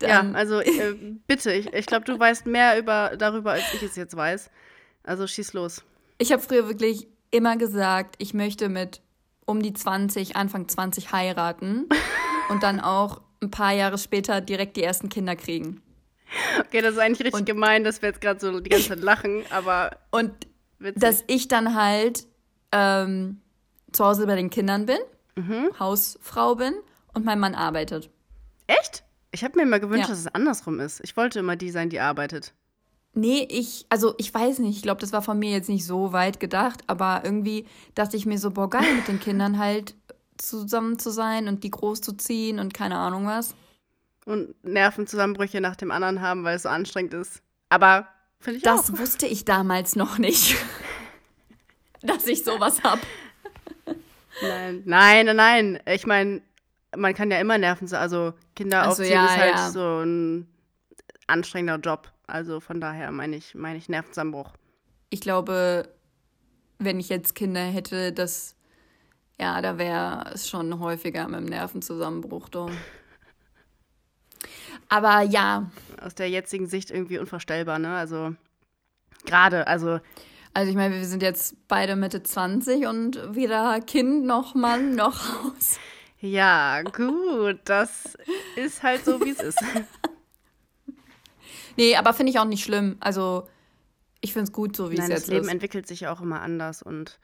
Dann- 0.00 0.32
ja, 0.32 0.38
also 0.38 0.60
äh, 0.60 0.94
bitte, 1.26 1.52
ich, 1.52 1.72
ich 1.72 1.86
glaube, 1.86 2.04
du 2.04 2.18
weißt 2.18 2.46
mehr 2.46 2.78
über, 2.78 3.16
darüber, 3.18 3.52
als 3.52 3.74
ich 3.74 3.82
es 3.82 3.96
jetzt 3.96 4.16
weiß. 4.16 4.50
Also 5.02 5.26
schieß 5.26 5.52
los. 5.54 5.84
Ich 6.18 6.32
habe 6.32 6.40
früher 6.42 6.68
wirklich 6.68 7.08
immer 7.30 7.56
gesagt, 7.56 8.14
ich 8.18 8.32
möchte 8.32 8.68
mit 8.68 9.00
um 9.44 9.60
die 9.62 9.72
20, 9.72 10.36
Anfang 10.36 10.68
20 10.68 11.12
heiraten 11.12 11.86
und 12.48 12.62
dann 12.62 12.80
auch 12.80 13.20
ein 13.42 13.50
paar 13.50 13.72
Jahre 13.72 13.98
später 13.98 14.40
direkt 14.40 14.76
die 14.76 14.82
ersten 14.82 15.08
Kinder 15.08 15.36
kriegen. 15.36 15.80
Okay, 16.60 16.80
das 16.82 16.92
ist 16.94 16.98
eigentlich 16.98 17.20
richtig 17.20 17.34
Und- 17.40 17.46
gemein, 17.46 17.84
dass 17.84 18.02
wir 18.02 18.08
jetzt 18.10 18.20
gerade 18.20 18.38
so 18.40 18.60
die 18.60 18.68
ganze 18.70 18.88
Zeit 18.88 19.00
lachen, 19.00 19.42
aber 19.50 19.96
Und 20.10 20.32
witzig. 20.78 21.00
dass 21.02 21.24
ich 21.26 21.48
dann 21.48 21.74
halt 21.74 22.26
ähm, 22.72 23.40
zu 23.92 24.04
Hause 24.04 24.26
bei 24.26 24.36
den 24.36 24.50
Kindern 24.50 24.86
bin, 24.86 24.98
Mhm. 25.36 25.70
Hausfrau 25.78 26.56
bin 26.56 26.74
und 27.14 27.24
mein 27.24 27.38
Mann 27.40 27.54
arbeitet. 27.54 28.10
Echt? 28.66 29.04
Ich 29.30 29.44
habe 29.44 29.56
mir 29.56 29.62
immer 29.62 29.78
gewünscht, 29.80 30.04
Ja. 30.08 30.10
dass 30.10 30.18
es 30.18 30.26
andersrum 30.34 30.80
ist. 30.80 31.00
Ich 31.04 31.16
wollte 31.16 31.38
immer 31.38 31.56
die 31.56 31.70
sein, 31.70 31.88
die 31.90 32.00
arbeitet. 32.00 32.52
Nee, 33.14 33.46
ich, 33.50 33.86
also 33.88 34.14
ich 34.18 34.32
weiß 34.34 34.58
nicht, 34.58 34.76
ich 34.76 34.82
glaube, 34.82 35.00
das 35.00 35.12
war 35.12 35.22
von 35.22 35.38
mir 35.38 35.50
jetzt 35.50 35.68
nicht 35.68 35.86
so 35.86 36.12
weit 36.12 36.40
gedacht, 36.40 36.82
aber 36.88 37.22
irgendwie 37.24 37.66
dachte 37.94 38.16
ich 38.16 38.26
mir 38.26 38.38
so, 38.38 38.50
boah, 38.50 38.68
geil, 38.68 38.94
mit 38.96 39.08
den 39.08 39.18
Kindern 39.20 39.58
halt 39.58 39.94
zusammen 40.36 40.98
zu 40.98 41.10
sein 41.10 41.48
und 41.48 41.64
die 41.64 41.70
groß 41.70 42.00
zu 42.00 42.12
ziehen 42.16 42.58
und 42.58 42.74
keine 42.74 42.96
Ahnung 42.96 43.26
was. 43.26 43.54
Und 44.28 44.62
Nervenzusammenbrüche 44.62 45.58
nach 45.62 45.74
dem 45.74 45.90
anderen 45.90 46.20
haben, 46.20 46.44
weil 46.44 46.56
es 46.56 46.64
so 46.64 46.68
anstrengend 46.68 47.14
ist. 47.14 47.40
Aber 47.70 48.06
finde 48.38 48.58
ich 48.58 48.62
Das 48.62 48.90
auch. 48.92 48.98
wusste 48.98 49.26
ich 49.26 49.46
damals 49.46 49.96
noch 49.96 50.18
nicht, 50.18 50.54
dass 52.02 52.26
ich 52.26 52.44
sowas 52.44 52.82
hab. 52.82 52.98
Nein, 54.42 54.82
nein, 54.84 55.24
nein, 55.24 55.36
nein. 55.36 55.80
Ich 55.86 56.06
meine, 56.06 56.42
man 56.94 57.14
kann 57.14 57.30
ja 57.30 57.40
immer 57.40 57.56
Nerven, 57.56 57.90
also 57.94 58.34
Kinder 58.54 58.82
Ach 58.82 58.92
so, 58.92 59.02
aufziehen 59.02 59.12
ja, 59.12 59.24
ist 59.24 59.36
halt 59.38 59.54
ja. 59.54 59.70
so 59.70 60.04
ein 60.04 60.46
anstrengender 61.26 61.78
Job. 61.78 62.12
Also 62.26 62.60
von 62.60 62.82
daher 62.82 63.10
meine 63.10 63.34
ich, 63.34 63.54
meine 63.54 63.78
ich 63.78 63.88
Nervenzusammenbruch. 63.88 64.52
Ich 65.08 65.22
glaube, 65.22 65.88
wenn 66.78 67.00
ich 67.00 67.08
jetzt 67.08 67.34
Kinder 67.34 67.62
hätte, 67.62 68.12
das, 68.12 68.56
ja, 69.40 69.62
da 69.62 69.78
wäre 69.78 70.32
es 70.34 70.50
schon 70.50 70.80
häufiger 70.80 71.26
mit 71.28 71.40
dem 71.40 71.46
Nervenzusammenbruch. 71.46 72.50
Doch. 72.50 72.70
Aber 74.88 75.22
ja, 75.22 75.70
Aus 76.00 76.14
der 76.14 76.30
jetzigen 76.30 76.66
Sicht 76.66 76.90
irgendwie 76.90 77.18
unvorstellbar, 77.18 77.78
ne? 77.78 77.94
Also 77.96 78.34
gerade, 79.26 79.66
also 79.66 80.00
also 80.54 80.70
ich 80.70 80.76
meine, 80.76 80.94
wir 80.94 81.04
sind 81.04 81.22
jetzt 81.22 81.68
beide 81.68 81.94
Mitte 81.94 82.22
20 82.22 82.86
und 82.86 83.20
weder 83.34 83.80
Kind 83.80 84.24
noch 84.24 84.54
Mann 84.54 84.94
noch 84.94 85.44
Haus. 85.44 85.78
ja, 86.20 86.82
gut, 86.82 87.60
das 87.64 88.16
ist 88.56 88.82
halt 88.82 89.04
so, 89.04 89.20
wie 89.20 89.30
es 89.30 89.40
ist. 89.40 89.58
Nee, 91.76 91.94
aber 91.94 92.12
finde 92.12 92.32
ich 92.32 92.40
auch 92.40 92.44
nicht 92.44 92.64
schlimm. 92.64 92.96
Also 92.98 93.46
ich 94.20 94.32
finde 94.32 94.46
es 94.46 94.52
gut, 94.52 94.74
so 94.74 94.90
wie 94.90 94.96
Nein, 94.96 95.04
es 95.04 95.10
das 95.10 95.18
jetzt 95.20 95.28
Leben 95.28 95.44
ist. 95.46 95.52
entwickelt 95.52 95.86
sich 95.86 96.00
ja 96.00 96.12
auch 96.12 96.20
immer 96.20 96.40
anders 96.40 96.82
und 96.82 97.20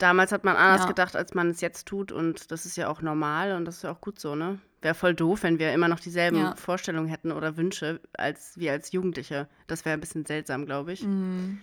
Damals 0.00 0.32
hat 0.32 0.44
man 0.44 0.56
anders 0.56 0.80
ja. 0.80 0.86
gedacht, 0.88 1.14
als 1.14 1.34
man 1.34 1.50
es 1.50 1.60
jetzt 1.60 1.86
tut 1.86 2.10
und 2.10 2.50
das 2.50 2.64
ist 2.64 2.76
ja 2.76 2.88
auch 2.88 3.02
normal 3.02 3.52
und 3.52 3.66
das 3.66 3.76
ist 3.76 3.82
ja 3.82 3.92
auch 3.92 4.00
gut 4.00 4.18
so, 4.18 4.34
ne? 4.34 4.58
Wäre 4.82 4.94
voll 4.94 5.14
doof, 5.14 5.42
wenn 5.42 5.58
wir 5.58 5.72
immer 5.74 5.88
noch 5.88 6.00
dieselben 6.00 6.38
ja. 6.38 6.56
Vorstellungen 6.56 7.08
hätten 7.08 7.32
oder 7.32 7.56
Wünsche 7.56 8.00
als 8.14 8.56
wir 8.56 8.72
als 8.72 8.92
Jugendliche. 8.92 9.48
Das 9.66 9.84
wäre 9.84 9.94
ein 9.94 10.00
bisschen 10.00 10.24
seltsam, 10.24 10.64
glaube 10.64 10.92
ich. 10.92 11.02
Mm, 11.02 11.58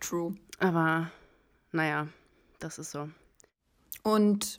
true. 0.00 0.34
Aber 0.58 1.10
naja, 1.72 2.08
das 2.58 2.78
ist 2.78 2.90
so. 2.90 3.08
Und 4.02 4.58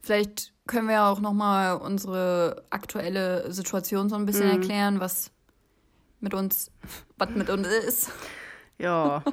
vielleicht 0.00 0.54
können 0.66 0.88
wir 0.88 1.04
auch 1.04 1.20
noch 1.20 1.34
mal 1.34 1.74
unsere 1.74 2.64
aktuelle 2.70 3.52
Situation 3.52 4.08
so 4.08 4.16
ein 4.16 4.24
bisschen 4.24 4.48
mm. 4.48 4.52
erklären, 4.52 5.00
was 5.00 5.30
mit 6.20 6.32
uns, 6.32 6.70
was 7.18 7.30
mit 7.30 7.50
uns 7.50 7.66
ist. 7.68 8.10
Ja. 8.78 9.22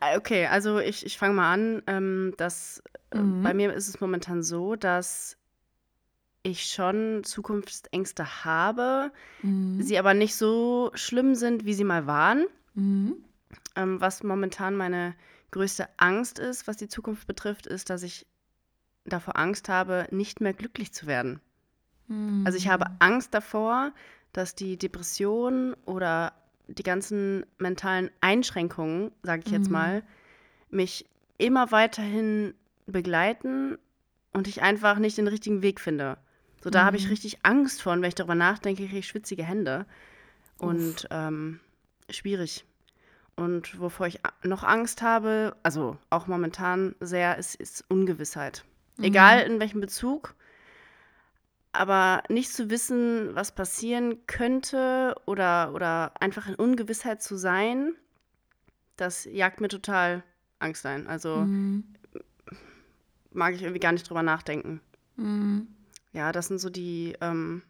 Äh, 0.00 0.16
okay, 0.16 0.46
also 0.46 0.78
ich, 0.78 1.04
ich 1.04 1.18
fange 1.18 1.34
mal 1.34 1.52
an. 1.52 1.82
Ähm, 1.86 2.34
dass, 2.36 2.82
äh, 3.10 3.18
mhm. 3.18 3.42
Bei 3.42 3.52
mir 3.52 3.72
ist 3.74 3.88
es 3.88 4.00
momentan 4.00 4.42
so, 4.42 4.74
dass 4.76 5.36
ich 6.42 6.64
schon 6.70 7.22
Zukunftsängste 7.24 8.44
habe, 8.44 9.12
mhm. 9.42 9.82
sie 9.82 9.98
aber 9.98 10.14
nicht 10.14 10.34
so 10.34 10.90
schlimm 10.94 11.34
sind, 11.34 11.64
wie 11.64 11.74
sie 11.74 11.84
mal 11.84 12.06
waren. 12.06 12.46
Mhm. 12.74 13.16
Ähm, 13.76 14.00
was 14.00 14.22
momentan 14.22 14.76
meine 14.76 15.14
größte 15.50 15.88
Angst 15.96 16.38
ist, 16.38 16.66
was 16.66 16.76
die 16.76 16.88
Zukunft 16.88 17.26
betrifft, 17.26 17.66
ist, 17.66 17.90
dass 17.90 18.02
ich 18.02 18.26
davor 19.04 19.36
Angst 19.36 19.68
habe, 19.68 20.06
nicht 20.10 20.40
mehr 20.40 20.54
glücklich 20.54 20.92
zu 20.92 21.06
werden. 21.06 21.40
Also 22.44 22.58
ich 22.58 22.68
habe 22.68 22.86
mhm. 22.88 22.96
Angst 22.98 23.34
davor, 23.34 23.92
dass 24.32 24.54
die 24.56 24.76
Depression 24.76 25.74
oder 25.86 26.32
die 26.66 26.82
ganzen 26.82 27.46
mentalen 27.58 28.10
Einschränkungen, 28.20 29.12
sage 29.22 29.42
ich 29.46 29.52
jetzt 29.52 29.66
mhm. 29.66 29.72
mal, 29.72 30.02
mich 30.70 31.06
immer 31.38 31.70
weiterhin 31.70 32.54
begleiten 32.86 33.78
und 34.32 34.48
ich 34.48 34.62
einfach 34.62 34.98
nicht 34.98 35.18
den 35.18 35.28
richtigen 35.28 35.62
Weg 35.62 35.80
finde. 35.80 36.18
So, 36.62 36.70
da 36.70 36.82
mhm. 36.82 36.86
habe 36.86 36.96
ich 36.96 37.10
richtig 37.10 37.38
Angst 37.44 37.82
vor 37.82 37.92
und 37.92 38.02
wenn 38.02 38.08
ich 38.08 38.14
darüber 38.14 38.34
nachdenke, 38.34 38.84
kriege 38.84 38.98
ich 38.98 39.08
schwitzige 39.08 39.44
Hände. 39.44 39.86
Und 40.58 41.08
ähm, 41.10 41.60
schwierig. 42.10 42.64
Und 43.34 43.80
wovor 43.80 44.06
ich 44.06 44.20
noch 44.42 44.62
Angst 44.62 45.00
habe, 45.00 45.56
also 45.62 45.96
auch 46.10 46.26
momentan 46.26 46.94
sehr, 47.00 47.38
ist, 47.38 47.54
ist 47.54 47.84
Ungewissheit. 47.88 48.64
Mhm. 48.98 49.04
Egal 49.04 49.40
in 49.42 49.60
welchem 49.60 49.80
Bezug, 49.80 50.34
aber 51.72 52.22
nicht 52.28 52.52
zu 52.52 52.68
wissen, 52.68 53.34
was 53.34 53.52
passieren 53.52 54.26
könnte 54.26 55.14
oder, 55.24 55.72
oder 55.74 56.12
einfach 56.20 56.48
in 56.48 56.54
Ungewissheit 56.56 57.22
zu 57.22 57.36
sein, 57.36 57.94
das 58.96 59.24
jagt 59.24 59.60
mir 59.60 59.68
total 59.68 60.22
Angst 60.58 60.84
ein. 60.84 61.06
Also 61.06 61.36
mhm. 61.36 61.84
mag 63.32 63.54
ich 63.54 63.62
irgendwie 63.62 63.80
gar 63.80 63.92
nicht 63.92 64.08
drüber 64.08 64.22
nachdenken. 64.22 64.80
Mhm. 65.16 65.68
Ja, 66.12 66.32
das 66.32 66.48
sind 66.48 66.58
so 66.58 66.70
die 66.70 67.16
ähm, 67.20 67.62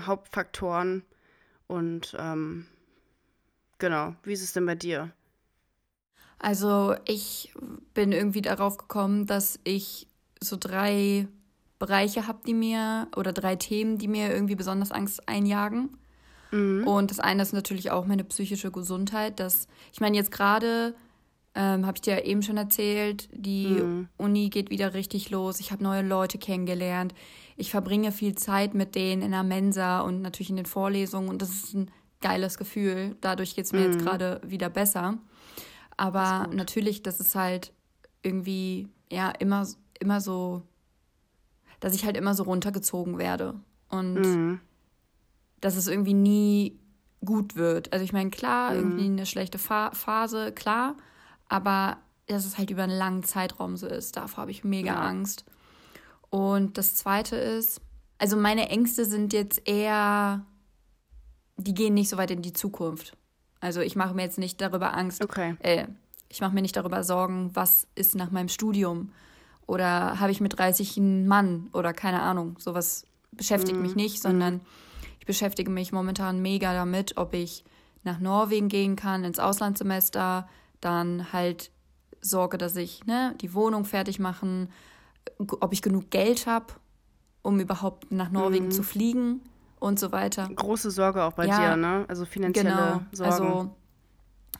Hauptfaktoren. 0.00 1.02
Und 1.66 2.16
ähm, 2.18 2.66
genau, 3.78 4.14
wie 4.22 4.32
ist 4.32 4.42
es 4.42 4.52
denn 4.52 4.66
bei 4.66 4.74
dir? 4.74 5.10
Also 6.38 6.96
ich 7.06 7.54
bin 7.94 8.12
irgendwie 8.12 8.42
darauf 8.42 8.76
gekommen, 8.76 9.26
dass 9.26 9.60
ich 9.64 10.08
so 10.40 10.56
drei 10.58 11.28
Bereiche 11.78 12.26
habe, 12.26 12.40
die 12.46 12.54
mir, 12.54 13.08
oder 13.16 13.32
drei 13.32 13.56
Themen, 13.56 13.98
die 13.98 14.08
mir 14.08 14.32
irgendwie 14.32 14.56
besonders 14.56 14.92
Angst 14.92 15.28
einjagen. 15.28 15.96
Mhm. 16.50 16.86
Und 16.86 17.10
das 17.10 17.20
eine 17.20 17.42
ist 17.42 17.52
natürlich 17.52 17.90
auch 17.90 18.06
meine 18.06 18.24
psychische 18.24 18.70
Gesundheit. 18.70 19.40
Das, 19.40 19.68
ich 19.92 20.00
meine, 20.00 20.16
jetzt 20.16 20.30
gerade 20.30 20.94
ähm, 21.54 21.86
habe 21.86 21.96
ich 21.96 22.02
dir 22.02 22.18
ja 22.18 22.24
eben 22.24 22.42
schon 22.42 22.56
erzählt, 22.56 23.28
die 23.32 23.66
mhm. 23.66 24.08
Uni 24.16 24.48
geht 24.48 24.70
wieder 24.70 24.94
richtig 24.94 25.30
los. 25.30 25.60
Ich 25.60 25.70
habe 25.72 25.82
neue 25.82 26.02
Leute 26.02 26.38
kennengelernt. 26.38 27.14
Ich 27.56 27.70
verbringe 27.70 28.12
viel 28.12 28.34
Zeit 28.34 28.74
mit 28.74 28.94
denen 28.94 29.22
in 29.22 29.32
der 29.32 29.42
Mensa 29.42 30.00
und 30.00 30.22
natürlich 30.22 30.50
in 30.50 30.56
den 30.56 30.66
Vorlesungen. 30.66 31.28
Und 31.28 31.42
das 31.42 31.50
ist 31.50 31.74
ein 31.74 31.90
geiles 32.20 32.56
Gefühl. 32.56 33.16
Dadurch 33.20 33.54
geht 33.54 33.66
es 33.66 33.72
mir 33.72 33.80
mhm. 33.80 33.92
jetzt 33.92 33.98
gerade 34.02 34.40
wieder 34.44 34.70
besser. 34.70 35.18
Aber 35.96 36.46
das 36.46 36.56
natürlich, 36.56 37.02
das 37.02 37.20
ist 37.20 37.34
halt 37.34 37.72
irgendwie 38.22 38.88
ja 39.10 39.30
immer, 39.30 39.66
immer 40.00 40.20
so 40.20 40.62
dass 41.82 41.94
ich 41.94 42.04
halt 42.04 42.16
immer 42.16 42.32
so 42.32 42.44
runtergezogen 42.44 43.18
werde 43.18 43.54
und 43.88 44.14
mhm. 44.14 44.60
dass 45.60 45.74
es 45.74 45.88
irgendwie 45.88 46.14
nie 46.14 46.78
gut 47.24 47.56
wird. 47.56 47.92
Also 47.92 48.04
ich 48.04 48.12
meine, 48.12 48.30
klar, 48.30 48.70
mhm. 48.70 48.76
irgendwie 48.76 49.04
eine 49.06 49.26
schlechte 49.26 49.58
Fa 49.58 49.90
Phase, 49.90 50.52
klar, 50.52 50.96
aber 51.52 51.98
dass 52.28 52.46
es 52.46 52.56
halt 52.56 52.70
über 52.70 52.84
einen 52.84 52.96
langen 52.96 53.24
Zeitraum 53.24 53.76
so 53.76 53.86
ist, 53.86 54.16
davor 54.16 54.42
habe 54.42 54.50
ich 54.50 54.64
mega. 54.64 54.94
Angst. 54.94 55.44
Und 56.30 56.78
das 56.78 56.94
Zweite 56.94 57.36
ist, 57.36 57.82
also 58.16 58.38
meine 58.38 58.70
Ängste 58.70 59.04
sind 59.04 59.34
jetzt 59.34 59.68
eher, 59.68 60.46
die 61.58 61.74
gehen 61.74 61.92
nicht 61.92 62.08
so 62.08 62.16
weit 62.16 62.30
in 62.30 62.40
die 62.40 62.54
Zukunft. 62.54 63.18
Also 63.60 63.80
ich 63.82 63.96
mache 63.96 64.14
mir 64.14 64.22
jetzt 64.22 64.38
nicht 64.38 64.62
darüber 64.62 64.94
Angst. 64.94 65.22
Okay. 65.22 65.56
Äh, 65.58 65.88
ich 66.30 66.40
mache 66.40 66.54
mir 66.54 66.62
nicht 66.62 66.76
darüber 66.76 67.04
Sorgen, 67.04 67.50
was 67.52 67.86
ist 67.96 68.14
nach 68.14 68.30
meinem 68.30 68.48
Studium 68.48 69.12
oder 69.66 70.18
habe 70.20 70.32
ich 70.32 70.40
mit 70.40 70.58
30 70.58 70.96
einen 70.96 71.26
Mann 71.26 71.68
oder 71.74 71.92
keine 71.92 72.22
Ahnung. 72.22 72.56
Sowas 72.58 73.06
beschäftigt 73.30 73.76
mhm. 73.76 73.82
mich 73.82 73.94
nicht, 73.94 74.22
sondern 74.22 74.62
ich 75.20 75.26
beschäftige 75.26 75.70
mich 75.70 75.92
momentan 75.92 76.40
mega 76.40 76.72
damit, 76.72 77.18
ob 77.18 77.34
ich 77.34 77.62
nach 78.04 78.20
Norwegen 78.20 78.68
gehen 78.68 78.96
kann, 78.96 79.24
ins 79.24 79.38
Auslandssemester, 79.38 80.48
dann 80.82 81.32
halt 81.32 81.70
sorge, 82.20 82.58
dass 82.58 82.76
ich 82.76 83.04
ne, 83.06 83.34
die 83.40 83.54
Wohnung 83.54 83.84
fertig 83.84 84.18
machen, 84.18 84.70
ob 85.38 85.72
ich 85.72 85.82
genug 85.82 86.10
Geld 86.10 86.46
habe, 86.46 86.74
um 87.42 87.58
überhaupt 87.58 88.12
nach 88.12 88.30
Norwegen 88.30 88.66
mhm. 88.66 88.70
zu 88.70 88.82
fliegen 88.82 89.40
und 89.80 89.98
so 89.98 90.12
weiter. 90.12 90.48
Große 90.54 90.90
Sorge 90.90 91.24
auch 91.24 91.32
bei 91.32 91.46
ja, 91.46 91.70
dir, 91.70 91.76
ne? 91.76 92.04
Also 92.08 92.24
finanzielle 92.24 92.70
genau, 92.70 93.00
Sorgen. 93.12 93.32
Also 93.32 93.70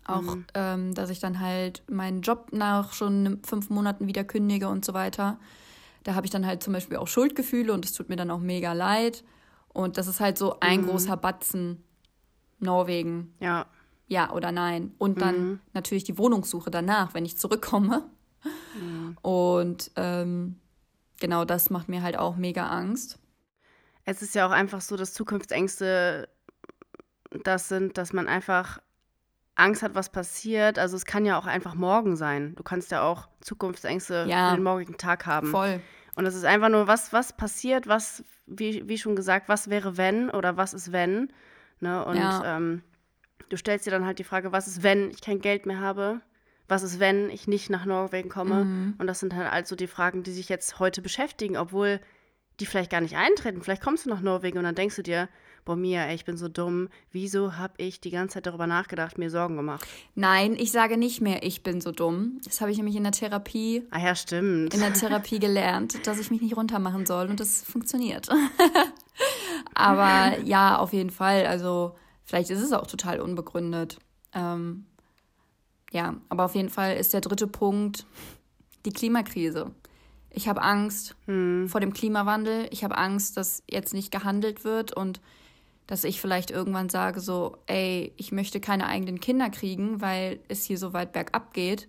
auch, 0.05 0.23
mhm. 0.23 0.45
ähm, 0.55 0.95
dass 0.95 1.11
ich 1.11 1.21
dann 1.21 1.39
halt 1.39 1.83
meinen 1.89 2.23
Job 2.23 2.49
nach 2.53 2.93
schon 2.93 3.41
fünf 3.45 3.71
Monaten 3.71 4.07
wieder 4.07 4.25
kündige 4.25 4.69
und 4.69 4.85
so 4.85 4.95
weiter. 4.95 5.39
Da 6.03 6.15
habe 6.15 6.27
ich 6.27 6.33
dann 6.33 6.45
halt 6.45 6.63
zum 6.63 6.73
Beispiel 6.73 6.97
auch 6.97 7.07
Schuldgefühle 7.07 7.73
und 7.73 7.85
es 7.85 7.93
tut 7.93 8.09
mir 8.09 8.17
dann 8.17 8.31
auch 8.31 8.41
mega 8.41 8.73
leid. 8.73 9.23
Und 9.73 9.97
das 9.97 10.09
ist 10.09 10.21
halt 10.21 10.37
so 10.37 10.59
ein 10.59 10.83
mhm. 10.83 10.87
großer 10.89 11.17
Batzen 11.17 11.83
Norwegen. 12.59 13.35
Ja. 13.41 13.67
Ja 14.07 14.33
oder 14.33 14.53
nein. 14.53 14.95
Und 14.99 15.21
dann 15.21 15.41
mhm. 15.41 15.61
natürlich 15.73 16.05
die 16.05 16.19
Wohnungssuche 16.19 16.71
danach, 16.71 17.15
wenn 17.15 17.25
ich 17.25 17.39
zurückkomme. 17.39 18.05
Mhm. 18.79 19.17
Und 19.23 19.91
ähm, 19.97 20.57
genau 21.21 21.45
das 21.45 21.71
macht 21.71 21.89
mir 21.89 22.03
halt 22.03 22.19
auch 22.19 22.37
mega 22.37 22.69
Angst. 22.69 23.19
Es 24.05 24.21
ist 24.23 24.35
ja 24.35 24.47
auch 24.47 24.51
einfach 24.51 24.81
so, 24.81 24.97
dass 24.97 25.15
Zukunftsängste 25.15 26.29
das 27.45 27.69
sind, 27.69 27.97
dass 27.97 28.13
man 28.13 28.29
einfach 28.29 28.81
Angst 29.55 29.83
hat, 29.83 29.95
was 29.95 30.11
passiert. 30.11 30.79
Also 30.79 30.97
es 30.97 31.05
kann 31.05 31.25
ja 31.25 31.39
auch 31.39 31.47
einfach 31.47 31.75
morgen 31.75 32.17
sein. 32.17 32.55
Du 32.57 32.63
kannst 32.63 32.91
ja 32.91 33.03
auch 33.03 33.29
Zukunftsängste 33.41 34.27
ja, 34.29 34.51
für 34.51 34.57
den 34.57 34.65
morgigen 34.65 34.97
Tag 34.97 35.27
haben. 35.27 35.51
Voll. 35.51 35.81
Und 36.15 36.27
es 36.27 36.35
ist 36.35 36.45
einfach 36.45 36.69
nur, 36.69 36.87
was, 36.87 37.13
was 37.13 37.35
passiert, 37.35 37.87
was, 37.87 38.25
wie, 38.47 38.87
wie 38.89 38.99
schon 38.99 39.17
gesagt, 39.17 39.49
was 39.49 39.71
wäre 39.71 39.97
wenn 39.97 40.31
oder 40.31 40.57
was 40.57 40.75
ist 40.75 40.93
wenn. 40.93 41.33
Ne? 41.81 42.05
Und 42.05 42.17
ja. 42.17 42.57
ähm, 42.57 42.83
du 43.49 43.57
stellst 43.57 43.87
dir 43.87 43.91
dann 43.91 44.07
halt 44.07 44.19
die 44.19 44.25
Frage, 44.25 44.53
was 44.53 44.67
ist, 44.67 44.83
wenn 44.83 45.11
ich 45.11 45.21
kein 45.21 45.41
Geld 45.41 45.67
mehr 45.67 45.81
habe? 45.81 46.21
Was 46.69 46.83
ist, 46.83 47.01
wenn 47.01 47.29
ich 47.31 47.49
nicht 47.49 47.71
nach 47.71 47.85
Norwegen 47.85 48.29
komme? 48.29 48.65
Mhm. 48.65 48.95
Und 48.99 49.07
das 49.07 49.21
sind 49.21 49.35
halt 49.35 49.53
also 49.53 49.77
die 49.77 49.87
Fragen, 49.87 50.23
die 50.23 50.33
sich 50.33 50.49
jetzt 50.49 50.79
heute 50.79 51.03
beschäftigen, 51.03 51.57
obwohl 51.57 52.01
die 52.61 52.67
vielleicht 52.67 52.91
gar 52.91 53.01
nicht 53.01 53.17
eintreten. 53.17 53.63
Vielleicht 53.63 53.83
kommst 53.83 54.07
du 54.07 54.11
nach 54.11 54.21
Norwegen 54.21 54.59
und 54.59 54.65
dann 54.65 54.75
denkst 54.75 54.97
du 54.97 55.03
dir, 55.03 55.29
boah 55.65 55.77
Mia, 55.77 56.05
ey, 56.05 56.15
ich 56.15 56.25
bin 56.25 56.37
so 56.37 56.49
dumm. 56.49 56.89
Wieso 57.11 57.57
habe 57.57 57.75
ich 57.79 58.01
die 58.01 58.11
ganze 58.11 58.35
Zeit 58.35 58.47
darüber 58.47 58.67
nachgedacht, 58.67 59.19
mir 59.19 59.31
Sorgen 59.31 59.57
gemacht? 59.57 59.87
Nein, 60.15 60.55
ich 60.59 60.73
sage 60.73 60.97
nicht 60.97 61.21
mehr, 61.21 61.43
ich 61.43 61.63
bin 61.63 61.81
so 61.81 61.93
dumm. 61.93 62.41
Das 62.45 62.61
habe 62.61 62.71
ich 62.71 62.77
nämlich 62.77 62.97
in 62.97 63.05
der 63.05 63.13
Therapie. 63.13 63.85
Ah 63.91 64.01
ja, 64.01 64.15
stimmt. 64.15 64.75
In 64.75 64.81
der 64.81 64.93
Therapie 64.93 65.39
gelernt, 65.39 66.07
dass 66.07 66.19
ich 66.19 66.31
mich 66.31 66.41
nicht 66.41 66.57
runtermachen 66.57 67.07
soll 67.07 67.29
und 67.29 67.41
das 67.41 67.63
funktioniert. 67.63 68.29
Aber 69.75 70.39
ja, 70.45 70.79
auf 70.79 70.93
jeden 70.93 71.11
Fall. 71.11 71.47
Also 71.47 71.95
vielleicht 72.33 72.49
ist 72.49 72.63
es 72.63 72.73
auch 72.73 72.87
total 72.87 73.21
unbegründet. 73.21 73.99
Ähm, 74.33 74.87
ja, 75.93 76.17
aber 76.31 76.47
auf 76.47 76.55
jeden 76.55 76.71
Fall 76.71 76.97
ist 76.97 77.13
der 77.13 77.21
dritte 77.21 77.47
Punkt 77.47 78.07
die 78.87 78.91
Klimakrise. 78.91 79.71
Ich 80.31 80.49
habe 80.49 80.63
Angst 80.63 81.15
hm. 81.27 81.69
vor 81.69 81.83
dem 81.83 81.93
Klimawandel. 81.93 82.69
Ich 82.71 82.85
habe 82.85 82.97
Angst, 82.97 83.37
dass 83.37 83.63
jetzt 83.71 83.93
nicht 83.93 84.11
gehandelt 84.11 84.65
wird 84.65 84.97
und 84.97 85.21
dass 85.87 86.05
ich 86.05 86.23
vielleicht 86.23 86.51
irgendwann 86.51 86.89
sage 86.89 87.21
so, 87.21 87.59
ey, 87.67 88.15
ich 88.17 88.33
möchte 88.33 88.61
keine 88.61 88.87
eigenen 88.87 89.21
Kinder 89.21 89.51
kriegen, 89.51 90.01
weil 90.01 90.41
es 90.49 90.65
hier 90.65 90.79
so 90.79 90.95
weit 90.95 91.13
bergab 91.13 91.53
geht 91.53 91.87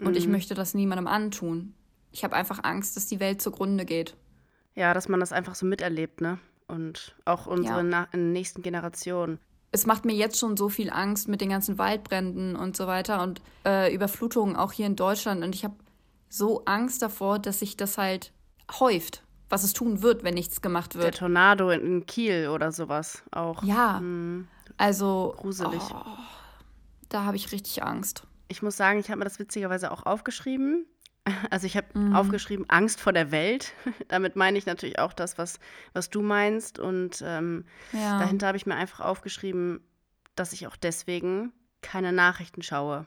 und 0.00 0.10
mhm. 0.10 0.16
ich 0.16 0.26
möchte 0.26 0.54
das 0.54 0.74
niemandem 0.74 1.06
antun. 1.06 1.72
Ich 2.10 2.24
habe 2.24 2.34
einfach 2.34 2.64
Angst, 2.64 2.96
dass 2.96 3.06
die 3.06 3.20
Welt 3.20 3.40
zugrunde 3.40 3.84
geht. 3.84 4.16
Ja, 4.74 4.92
dass 4.92 5.08
man 5.08 5.20
das 5.20 5.30
einfach 5.30 5.54
so 5.54 5.66
miterlebt, 5.66 6.20
ne? 6.20 6.40
Und 6.68 7.14
auch 7.24 7.46
unsere 7.46 7.88
ja. 7.88 8.08
nächsten 8.12 8.62
Generationen. 8.62 9.38
es 9.70 9.86
macht 9.86 10.04
mir 10.04 10.14
jetzt 10.14 10.38
schon 10.38 10.56
so 10.56 10.68
viel 10.68 10.90
Angst 10.90 11.28
mit 11.28 11.40
den 11.40 11.50
ganzen 11.50 11.78
Waldbränden 11.78 12.56
und 12.56 12.76
so 12.76 12.86
weiter 12.86 13.22
und 13.22 13.40
äh, 13.64 13.94
Überflutungen 13.94 14.56
auch 14.56 14.72
hier 14.72 14.86
in 14.86 14.96
Deutschland. 14.96 15.44
Und 15.44 15.54
ich 15.54 15.64
habe 15.64 15.76
so 16.28 16.64
Angst 16.64 17.02
davor, 17.02 17.38
dass 17.38 17.60
sich 17.60 17.76
das 17.76 17.98
halt 17.98 18.32
häuft, 18.80 19.22
was 19.48 19.64
es 19.64 19.72
tun 19.72 20.02
wird, 20.02 20.24
wenn 20.24 20.34
nichts 20.34 20.60
gemacht 20.60 20.94
wird. 20.94 21.04
Der 21.04 21.12
Tornado 21.12 21.70
in 21.70 22.06
Kiel 22.06 22.48
oder 22.48 22.72
sowas 22.72 23.22
auch. 23.30 23.62
Ja. 23.62 23.98
Hm. 23.98 24.48
Also. 24.76 25.34
Gruselig. 25.38 25.82
Oh, 25.90 26.02
da 27.08 27.24
habe 27.24 27.36
ich 27.36 27.52
richtig 27.52 27.82
Angst. 27.82 28.26
Ich 28.48 28.62
muss 28.62 28.76
sagen, 28.76 28.98
ich 28.98 29.08
habe 29.08 29.18
mir 29.18 29.24
das 29.24 29.38
witzigerweise 29.38 29.90
auch 29.90 30.06
aufgeschrieben. 30.06 30.86
Also 31.50 31.66
ich 31.66 31.76
habe 31.76 31.86
mhm. 31.98 32.14
aufgeschrieben 32.14 32.68
Angst 32.68 33.00
vor 33.00 33.12
der 33.12 33.30
Welt. 33.30 33.72
Damit 34.08 34.36
meine 34.36 34.58
ich 34.58 34.66
natürlich 34.66 34.98
auch 34.98 35.12
das, 35.12 35.38
was, 35.38 35.58
was 35.92 36.10
du 36.10 36.22
meinst. 36.22 36.78
Und 36.78 37.22
ähm, 37.24 37.64
ja. 37.92 38.18
dahinter 38.18 38.46
habe 38.48 38.56
ich 38.56 38.66
mir 38.66 38.76
einfach 38.76 39.00
aufgeschrieben, 39.00 39.80
dass 40.34 40.52
ich 40.52 40.66
auch 40.66 40.76
deswegen 40.76 41.52
keine 41.82 42.12
Nachrichten 42.12 42.62
schaue. 42.62 43.06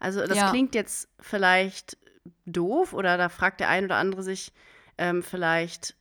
Also 0.00 0.26
das 0.26 0.38
ja. 0.38 0.50
klingt 0.50 0.74
jetzt 0.74 1.08
vielleicht 1.20 1.98
doof 2.46 2.92
oder 2.92 3.16
da 3.16 3.28
fragt 3.28 3.60
der 3.60 3.68
ein 3.68 3.84
oder 3.84 3.96
andere 3.96 4.22
sich 4.22 4.52
ähm, 4.96 5.22
vielleicht, 5.22 5.96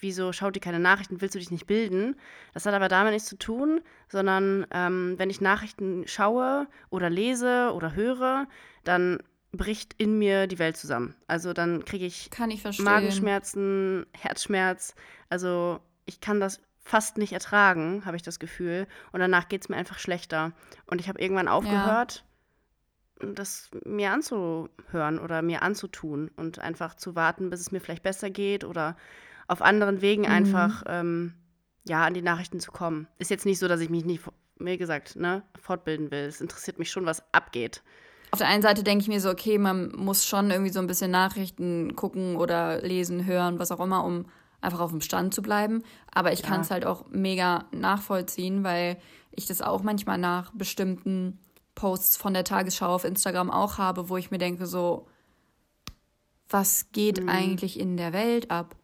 wieso 0.00 0.32
schaut 0.32 0.56
ihr 0.56 0.60
keine 0.60 0.78
Nachrichten, 0.78 1.20
willst 1.20 1.34
du 1.34 1.38
dich 1.38 1.50
nicht 1.50 1.66
bilden? 1.66 2.16
Das 2.52 2.66
hat 2.66 2.74
aber 2.74 2.88
damit 2.88 3.12
nichts 3.12 3.28
zu 3.28 3.38
tun, 3.38 3.80
sondern 4.08 4.66
ähm, 4.70 5.14
wenn 5.16 5.30
ich 5.30 5.40
Nachrichten 5.40 6.04
schaue 6.06 6.66
oder 6.90 7.10
lese 7.10 7.72
oder 7.74 7.94
höre, 7.94 8.46
dann 8.84 9.22
bricht 9.56 9.94
in 9.98 10.18
mir 10.18 10.46
die 10.46 10.58
Welt 10.58 10.76
zusammen. 10.76 11.14
Also 11.26 11.52
dann 11.52 11.84
kriege 11.84 12.06
ich, 12.06 12.30
ich 12.48 12.78
Magenschmerzen, 12.78 14.06
Herzschmerz. 14.16 14.94
Also 15.28 15.80
ich 16.06 16.20
kann 16.20 16.40
das 16.40 16.60
fast 16.80 17.16
nicht 17.16 17.32
ertragen, 17.32 18.04
habe 18.04 18.16
ich 18.16 18.22
das 18.22 18.38
Gefühl. 18.38 18.86
Und 19.12 19.20
danach 19.20 19.48
geht 19.48 19.62
es 19.62 19.68
mir 19.68 19.76
einfach 19.76 19.98
schlechter. 19.98 20.52
Und 20.86 21.00
ich 21.00 21.08
habe 21.08 21.20
irgendwann 21.20 21.48
aufgehört, 21.48 22.24
ja. 23.22 23.28
das 23.32 23.70
mir 23.84 24.12
anzuhören 24.12 25.18
oder 25.18 25.42
mir 25.42 25.62
anzutun 25.62 26.30
und 26.36 26.58
einfach 26.58 26.94
zu 26.94 27.14
warten, 27.14 27.50
bis 27.50 27.60
es 27.60 27.72
mir 27.72 27.80
vielleicht 27.80 28.02
besser 28.02 28.30
geht 28.30 28.64
oder 28.64 28.96
auf 29.48 29.62
anderen 29.62 30.00
Wegen 30.00 30.22
mhm. 30.22 30.30
einfach 30.30 30.84
ähm, 30.86 31.34
ja, 31.86 32.04
an 32.04 32.14
die 32.14 32.22
Nachrichten 32.22 32.60
zu 32.60 32.72
kommen. 32.72 33.08
Ist 33.18 33.30
jetzt 33.30 33.46
nicht 33.46 33.58
so, 33.58 33.68
dass 33.68 33.80
ich 33.80 33.90
mich 33.90 34.04
nicht, 34.04 34.22
wie 34.58 34.78
gesagt, 34.78 35.16
ne, 35.16 35.42
fortbilden 35.60 36.10
will. 36.10 36.24
Es 36.24 36.40
interessiert 36.40 36.78
mich 36.78 36.90
schon, 36.90 37.06
was 37.06 37.22
abgeht 37.32 37.82
auf 38.34 38.38
der 38.38 38.48
einen 38.48 38.62
Seite 38.62 38.82
denke 38.82 39.02
ich 39.02 39.08
mir 39.08 39.20
so, 39.20 39.30
okay, 39.30 39.58
man 39.58 39.92
muss 39.94 40.26
schon 40.26 40.50
irgendwie 40.50 40.72
so 40.72 40.80
ein 40.80 40.88
bisschen 40.88 41.12
Nachrichten 41.12 41.94
gucken 41.94 42.34
oder 42.34 42.82
lesen, 42.82 43.26
hören, 43.26 43.60
was 43.60 43.70
auch 43.70 43.78
immer, 43.78 44.02
um 44.02 44.24
einfach 44.60 44.80
auf 44.80 44.90
dem 44.90 45.00
Stand 45.00 45.32
zu 45.32 45.40
bleiben. 45.40 45.84
Aber 46.12 46.32
ich 46.32 46.40
ja. 46.40 46.48
kann 46.48 46.62
es 46.62 46.72
halt 46.72 46.84
auch 46.84 47.04
mega 47.10 47.66
nachvollziehen, 47.70 48.64
weil 48.64 48.98
ich 49.30 49.46
das 49.46 49.62
auch 49.62 49.84
manchmal 49.84 50.18
nach 50.18 50.50
bestimmten 50.50 51.38
Posts 51.76 52.16
von 52.16 52.34
der 52.34 52.42
Tagesschau 52.42 52.88
auf 52.92 53.04
Instagram 53.04 53.52
auch 53.52 53.78
habe, 53.78 54.08
wo 54.08 54.16
ich 54.16 54.32
mir 54.32 54.38
denke, 54.38 54.66
so, 54.66 55.06
was 56.48 56.90
geht 56.90 57.22
mhm. 57.22 57.28
eigentlich 57.28 57.78
in 57.78 57.96
der 57.96 58.12
Welt 58.12 58.50
ab? 58.50 58.74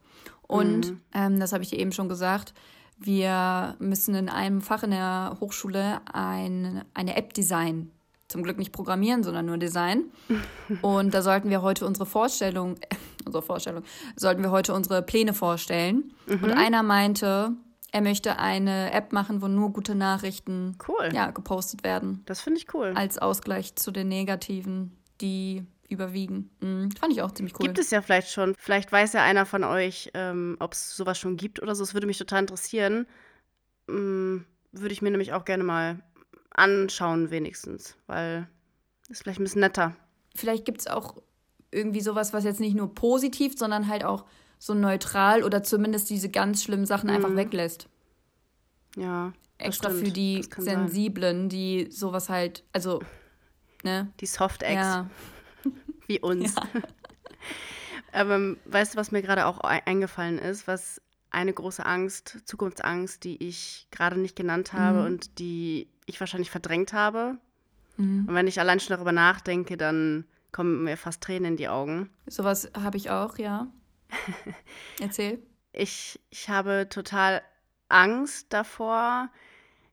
Und, 0.43 0.93
mhm. 0.93 1.01
ähm, 1.13 1.41
das 1.41 1.53
habe 1.53 1.65
ich 1.65 1.71
dir 1.71 1.81
eben 1.81 1.91
schon 1.91 2.09
gesagt, 2.09 2.55
wir 2.99 3.75
müssen 3.81 4.15
in 4.15 4.29
einem 4.29 4.61
Fach 4.61 4.85
in 4.85 4.93
der 4.93 5.39
Hochschule 5.41 6.03
ein, 6.13 6.85
eine 6.95 7.17
App 7.17 7.35
designen 7.35 7.91
zum 8.31 8.43
Glück 8.43 8.59
nicht 8.59 8.73
programmieren, 8.73 9.23
sondern 9.23 9.47
nur 9.47 9.59
Design. 9.59 10.05
Und 10.83 11.13
da 11.13 11.21
sollten 11.21 11.51
wir 11.51 11.63
heute 11.63 11.85
unsere 11.87 12.07
Vorstellung, 12.07 12.77
äh, 12.77 12.97
unsere 13.27 13.43
Vorstellung, 13.43 13.83
sollten 14.17 14.43
wir 14.43 14.51
heute 14.51 14.73
unsere 14.73 15.03
Pläne 15.03 15.35
vorstellen. 15.35 16.13
Mhm. 16.27 16.45
Und 16.45 16.53
einer 16.53 16.83
meinte, 16.83 17.53
er 17.93 18.01
möchte 18.01 18.39
eine 18.39 18.93
App 18.93 19.13
machen, 19.13 19.43
wo 19.43 19.49
nur 19.49 19.73
gute 19.73 19.95
Nachrichten 19.95 20.79
cool. 20.89 21.11
ja, 21.13 21.31
gepostet 21.31 21.83
werden. 21.83 22.23
Das 22.27 22.41
finde 22.41 22.61
ich 22.61 22.73
cool. 22.73 22.93
Als 22.95 23.19
Ausgleich 23.19 23.75
zu 23.75 23.91
den 23.91 24.09
negativen, 24.09 24.97
die 25.21 25.67
überwiegen. 25.89 26.51
Mhm. 26.61 26.93
Fand 26.93 27.13
ich 27.13 27.21
auch 27.23 27.33
ziemlich 27.33 27.55
cool. 27.59 27.67
Gibt 27.67 27.79
es 27.81 27.91
ja 27.91 28.01
vielleicht 28.01 28.31
schon. 28.31 28.55
Vielleicht 28.59 28.93
weiß 28.93 29.13
ja 29.13 29.25
einer 29.25 29.45
von 29.45 29.65
euch, 29.65 30.11
ähm, 30.15 30.57
ob 30.61 30.73
es 30.73 30.97
sowas 30.97 31.19
schon 31.19 31.37
gibt 31.37 31.61
oder 31.61 31.75
so. 31.75 31.83
Es 31.83 31.95
würde 31.95 32.07
mich 32.07 32.19
total 32.19 32.43
interessieren. 32.43 33.07
Mhm, 33.89 34.45
würde 34.71 34.93
ich 34.93 35.03
mir 35.03 35.11
nämlich 35.11 35.33
auch 35.33 35.45
gerne 35.45 35.65
mal 35.65 35.99
anschauen 36.51 37.31
wenigstens, 37.31 37.97
weil 38.07 38.49
ist 39.09 39.23
vielleicht 39.23 39.41
ein 39.41 39.45
bisschen 39.45 39.61
netter. 39.61 39.97
Vielleicht 40.35 40.65
gibt 40.65 40.81
es 40.81 40.87
auch 40.87 41.17
irgendwie 41.71 42.01
sowas, 42.01 42.33
was 42.33 42.45
jetzt 42.45 42.61
nicht 42.61 42.77
nur 42.77 42.95
positiv, 42.95 43.59
sondern 43.59 43.89
halt 43.89 44.05
auch 44.05 44.25
so 44.59 44.75
neutral 44.75 45.43
oder 45.43 45.63
zumindest 45.63 46.11
diese 46.11 46.29
ganz 46.29 46.63
schlimmen 46.63 46.87
Sachen 46.87 47.09
mhm. 47.09 47.17
einfach 47.17 47.35
weglässt. 47.35 47.89
Ja. 48.97 49.33
Extra 49.59 49.91
stimmt. 49.91 50.07
für 50.07 50.13
die 50.13 50.47
Sensiblen, 50.57 51.43
sein. 51.43 51.49
die 51.49 51.89
sowas 51.91 52.29
halt, 52.29 52.65
also, 52.73 53.01
ne? 53.83 54.11
Die 54.21 54.27
Soft-Eggs. 54.27 54.75
Ja. 54.75 55.11
Wie 56.07 56.21
uns. 56.21 56.55
Ja. 56.55 56.63
Aber 58.13 58.57
weißt 58.65 58.95
du, 58.95 58.99
was 58.99 59.13
mir 59.13 59.23
gerade 59.23 59.47
auch 59.47 59.61
eingefallen 59.61 60.39
ist, 60.39 60.67
was 60.67 61.01
eine 61.31 61.53
große 61.53 61.85
Angst, 61.87 62.39
Zukunftsangst, 62.45 63.23
die 63.23 63.47
ich 63.47 63.87
gerade 63.91 64.19
nicht 64.19 64.35
genannt 64.35 64.73
habe 64.73 65.01
mhm. 65.01 65.07
und 65.07 65.39
die 65.39 65.89
ich 66.11 66.21
wahrscheinlich 66.21 66.51
verdrängt 66.51 66.93
habe. 66.93 67.39
Mhm. 67.97 68.27
Und 68.29 68.35
wenn 68.35 68.47
ich 68.47 68.61
allein 68.61 68.81
schon 68.81 68.95
darüber 68.95 69.13
nachdenke, 69.13 69.77
dann 69.77 70.25
kommen 70.53 70.85
mir 70.85 70.97
fast 70.97 71.23
Tränen 71.23 71.53
in 71.53 71.57
die 71.57 71.69
Augen. 71.69 72.11
Sowas 72.27 72.71
habe 72.75 72.97
ich 72.97 73.11
auch, 73.11 73.39
ja. 73.39 73.69
Erzähl. 75.01 75.39
ich, 75.73 76.19
ich 76.31 76.49
habe 76.49 76.89
total 76.91 77.43
Angst 77.89 78.53
davor, 78.53 79.29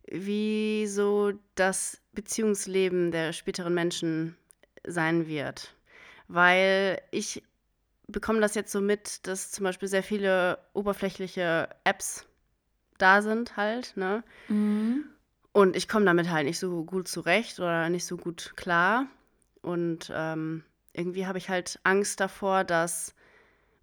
wie 0.10 0.88
so 0.88 1.34
das 1.56 2.02
Beziehungsleben 2.14 3.12
der 3.12 3.34
späteren 3.34 3.74
Menschen 3.74 4.36
sein 4.86 5.28
wird. 5.28 5.76
Weil 6.28 7.02
ich 7.12 7.44
bekomme 8.08 8.40
das 8.40 8.56
jetzt 8.56 8.72
so 8.72 8.82
mit, 8.82 9.28
dass 9.28 9.52
zum 9.52 9.66
Beispiel 9.66 9.88
sehr 9.88 10.04
viele 10.04 10.60
oberflächliche 10.74 11.70
Apps 11.84 12.26
da 12.98 13.22
sind 13.22 13.58
halt, 13.58 13.96
ne? 13.96 14.24
Mhm. 14.48 15.06
Und 15.58 15.76
ich 15.76 15.88
komme 15.88 16.06
damit 16.06 16.30
halt 16.30 16.46
nicht 16.46 16.60
so 16.60 16.84
gut 16.84 17.08
zurecht 17.08 17.60
oder 17.60 17.90
nicht 17.90 18.06
so 18.06 18.16
gut 18.16 18.54
klar. 18.56 19.08
Und 19.64 20.12
ähm, 20.14 20.64
irgendwie 20.94 21.26
habe 21.26 21.40
ich 21.40 21.50
halt 21.50 21.80
Angst 21.84 22.20
davor, 22.20 22.64
dass 22.64 23.16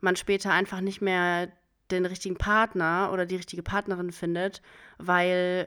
man 0.01 0.15
später 0.15 0.53
einfach 0.53 0.81
nicht 0.81 1.01
mehr 1.01 1.51
den 1.91 2.07
richtigen 2.07 2.37
Partner 2.37 3.11
oder 3.13 3.27
die 3.27 3.35
richtige 3.35 3.65
Partnerin 3.65 4.13
findet, 4.13 4.63
weil 4.99 5.67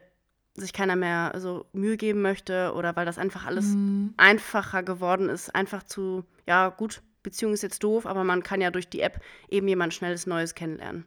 sich 0.53 0.71
keiner 0.71 0.95
mehr 0.95 1.33
so 1.39 1.65
Mühe 1.73 1.97
geben 1.97 2.21
möchte 2.21 2.71
oder 2.73 2.95
weil 2.95 3.05
das 3.05 3.17
einfach 3.17 3.45
alles 3.45 3.65
mhm. 3.65 4.13
einfacher 4.15 4.83
geworden 4.83 5.27
ist, 5.27 5.53
einfach 5.53 5.83
zu, 5.83 6.23
ja 6.45 6.69
gut, 6.69 7.01
Beziehung 7.21 7.51
ist 7.51 7.63
jetzt 7.63 7.83
doof, 7.83 8.05
aber 8.05 8.23
man 8.23 8.43
kann 8.43 8.61
ja 8.61 8.71
durch 8.71 8.87
die 8.87 9.01
App 9.01 9.19
eben 9.49 9.67
jemand 9.67 9.93
Schnelles 9.93 10.25
Neues 10.25 10.55
kennenlernen. 10.55 11.03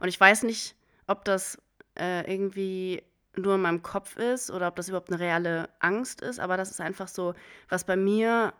Und 0.00 0.08
ich 0.08 0.18
weiß 0.18 0.44
nicht, 0.44 0.76
ob 1.06 1.26
das 1.26 1.58
äh, 1.98 2.32
irgendwie 2.32 3.02
nur 3.36 3.54
in 3.54 3.62
meinem 3.62 3.82
Kopf 3.82 4.16
ist 4.16 4.50
oder 4.50 4.68
ob 4.68 4.76
das 4.76 4.88
überhaupt 4.88 5.10
eine 5.10 5.20
reale 5.20 5.68
Angst 5.80 6.20
ist, 6.20 6.38
aber 6.38 6.56
das 6.56 6.70
ist 6.70 6.80
einfach 6.80 7.08
so, 7.08 7.34
was 7.68 7.84
bei 7.84 7.96
mir, 7.96 8.52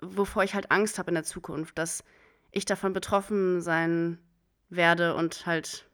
wovor 0.00 0.44
ich 0.44 0.54
halt 0.54 0.70
Angst 0.70 0.98
habe 0.98 1.10
in 1.10 1.14
der 1.14 1.24
Zukunft, 1.24 1.78
dass 1.78 2.04
ich 2.50 2.64
davon 2.64 2.92
betroffen 2.92 3.60
sein 3.60 4.18
werde 4.68 5.14
und 5.14 5.46
halt 5.46 5.86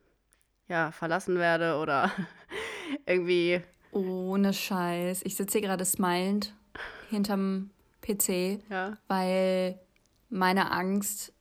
ja 0.68 0.92
verlassen 0.92 1.38
werde 1.38 1.79
oder 1.79 2.12
irgendwie. 3.07 3.62
Ohne 3.92 4.53
Scheiß. 4.53 5.22
Ich 5.24 5.37
sitze 5.37 5.59
hier 5.59 5.68
gerade 5.68 5.85
smilend 5.85 6.55
hinterm 7.09 7.70
PC, 8.03 8.61
ja. 8.70 8.98
weil 9.09 9.81
meine 10.29 10.70
Angst 10.70 11.33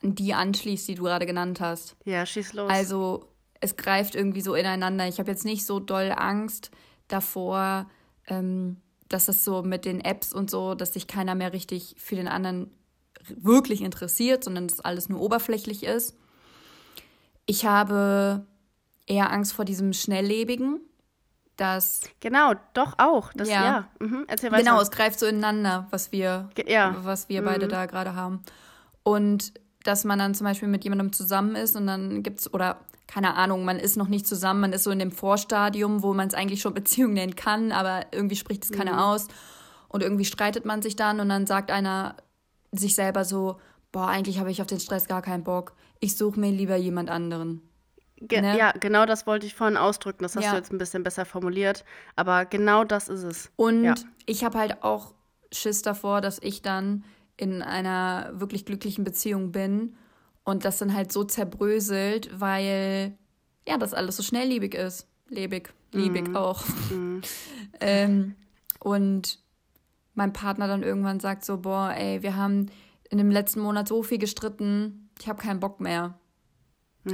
an 0.00 0.14
die 0.14 0.34
anschließt, 0.34 0.86
die 0.86 0.94
du 0.94 1.04
gerade 1.04 1.26
genannt 1.26 1.60
hast. 1.60 1.96
Ja, 2.04 2.24
schieß 2.24 2.52
los. 2.52 2.70
Also 2.70 3.33
es 3.64 3.76
greift 3.76 4.14
irgendwie 4.14 4.42
so 4.42 4.54
ineinander. 4.54 5.08
Ich 5.08 5.18
habe 5.18 5.30
jetzt 5.30 5.44
nicht 5.44 5.64
so 5.64 5.80
doll 5.80 6.12
Angst 6.14 6.70
davor, 7.08 7.88
ähm, 8.26 8.76
dass 9.08 9.26
das 9.26 9.42
so 9.42 9.62
mit 9.62 9.86
den 9.86 10.00
Apps 10.00 10.34
und 10.34 10.50
so, 10.50 10.74
dass 10.74 10.92
sich 10.92 11.06
keiner 11.06 11.34
mehr 11.34 11.52
richtig 11.52 11.96
für 11.98 12.14
den 12.14 12.28
anderen 12.28 12.70
wirklich 13.28 13.80
interessiert, 13.80 14.44
sondern 14.44 14.68
dass 14.68 14.80
alles 14.80 15.08
nur 15.08 15.20
oberflächlich 15.20 15.82
ist. 15.82 16.14
Ich 17.46 17.64
habe 17.64 18.46
eher 19.06 19.30
Angst 19.32 19.54
vor 19.54 19.64
diesem 19.64 19.94
Schnelllebigen, 19.94 20.80
dass 21.56 22.02
genau, 22.20 22.52
doch 22.74 22.94
auch, 22.98 23.32
das 23.32 23.48
ja, 23.48 23.64
ja. 23.64 23.88
Mhm. 23.98 24.24
Erzähl 24.28 24.52
weiter. 24.52 24.62
Genau, 24.62 24.80
es 24.80 24.90
greift 24.90 25.18
so 25.18 25.26
ineinander, 25.26 25.86
was 25.90 26.12
wir, 26.12 26.50
ja. 26.66 26.96
was 27.02 27.30
wir 27.30 27.40
mhm. 27.40 27.46
beide 27.46 27.68
da 27.68 27.86
gerade 27.86 28.14
haben 28.14 28.42
und 29.04 29.54
dass 29.84 30.04
man 30.04 30.18
dann 30.18 30.34
zum 30.34 30.46
Beispiel 30.46 30.68
mit 30.68 30.82
jemandem 30.84 31.12
zusammen 31.12 31.54
ist 31.54 31.76
und 31.76 31.86
dann 31.86 32.22
gibt's 32.22 32.52
oder 32.52 32.80
keine 33.06 33.34
Ahnung, 33.34 33.64
man 33.64 33.78
ist 33.78 33.96
noch 33.96 34.08
nicht 34.08 34.26
zusammen, 34.26 34.60
man 34.60 34.72
ist 34.72 34.84
so 34.84 34.90
in 34.90 34.98
dem 34.98 35.12
Vorstadium, 35.12 36.02
wo 36.02 36.14
man 36.14 36.26
es 36.28 36.34
eigentlich 36.34 36.62
schon 36.62 36.74
Beziehung 36.74 37.12
nennen 37.12 37.36
kann, 37.36 37.70
aber 37.70 38.06
irgendwie 38.12 38.36
spricht 38.36 38.64
es 38.64 38.72
keiner 38.72 38.94
mhm. 38.94 38.98
aus. 38.98 39.28
Und 39.88 40.02
irgendwie 40.02 40.24
streitet 40.24 40.64
man 40.64 40.82
sich 40.82 40.96
dann 40.96 41.20
und 41.20 41.28
dann 41.28 41.46
sagt 41.46 41.70
einer 41.70 42.16
sich 42.72 42.96
selber 42.96 43.24
so, 43.24 43.60
boah, 43.92 44.08
eigentlich 44.08 44.40
habe 44.40 44.50
ich 44.50 44.60
auf 44.60 44.66
den 44.66 44.80
Stress 44.80 45.06
gar 45.06 45.22
keinen 45.22 45.44
Bock. 45.44 45.74
Ich 46.00 46.16
suche 46.16 46.40
mir 46.40 46.50
lieber 46.50 46.74
jemand 46.74 47.10
anderen. 47.10 47.62
Ge 48.16 48.40
ne? 48.40 48.58
Ja, 48.58 48.72
genau 48.72 49.06
das 49.06 49.26
wollte 49.26 49.46
ich 49.46 49.54
vorhin 49.54 49.76
ausdrücken. 49.76 50.22
Das 50.22 50.34
hast 50.34 50.44
Ja. 50.44 50.50
du 50.52 50.56
jetzt 50.56 50.72
ein 50.72 50.78
bisschen 50.78 51.04
besser 51.04 51.24
formuliert. 51.24 51.84
Aber 52.16 52.44
genau 52.44 52.82
das 52.84 53.08
ist 53.08 53.22
es. 53.22 53.52
Und 53.56 53.84
Ja. 53.84 53.94
ich 54.26 54.44
habe 54.44 54.58
halt 54.58 54.82
auch 54.82 55.14
Schiss 55.52 55.82
davor, 55.82 56.20
dass 56.20 56.38
ich 56.42 56.62
dann 56.62 57.04
in 57.36 57.62
einer 57.62 58.30
wirklich 58.34 58.64
glücklichen 58.64 59.04
Beziehung 59.04 59.52
bin 59.52 59.96
und 60.44 60.64
das 60.64 60.78
dann 60.78 60.94
halt 60.94 61.12
so 61.12 61.24
zerbröselt, 61.24 62.40
weil 62.40 63.16
ja, 63.66 63.78
das 63.78 63.94
alles 63.94 64.16
so 64.16 64.22
schnelllebig 64.22 64.74
ist. 64.74 65.08
Lebig, 65.28 65.72
liebig 65.92 66.28
Mhm. 66.28 66.36
auch. 66.36 66.62
ähm, 67.80 68.34
und 68.78 69.38
mein 70.14 70.32
Partner 70.32 70.68
dann 70.68 70.82
irgendwann 70.82 71.18
sagt 71.18 71.44
so, 71.44 71.58
boah, 71.58 71.92
ey, 71.96 72.22
wir 72.22 72.36
haben 72.36 72.70
in 73.10 73.18
dem 73.18 73.30
letzten 73.30 73.60
Monat 73.60 73.88
so 73.88 74.02
viel 74.02 74.18
gestritten, 74.18 75.08
ich 75.18 75.28
habe 75.28 75.42
keinen 75.42 75.60
Bock 75.60 75.80
mehr. 75.80 76.18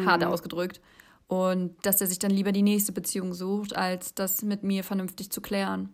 Hart 0.04 0.22
ausgedrückt. 0.24 0.80
Und 1.26 1.74
dass 1.84 2.00
er 2.00 2.06
sich 2.06 2.18
dann 2.18 2.30
lieber 2.30 2.52
die 2.52 2.62
nächste 2.62 2.92
Beziehung 2.92 3.34
sucht, 3.34 3.74
als 3.76 4.14
das 4.14 4.42
mit 4.42 4.62
mir 4.62 4.84
vernünftig 4.84 5.30
zu 5.30 5.40
klären. 5.40 5.92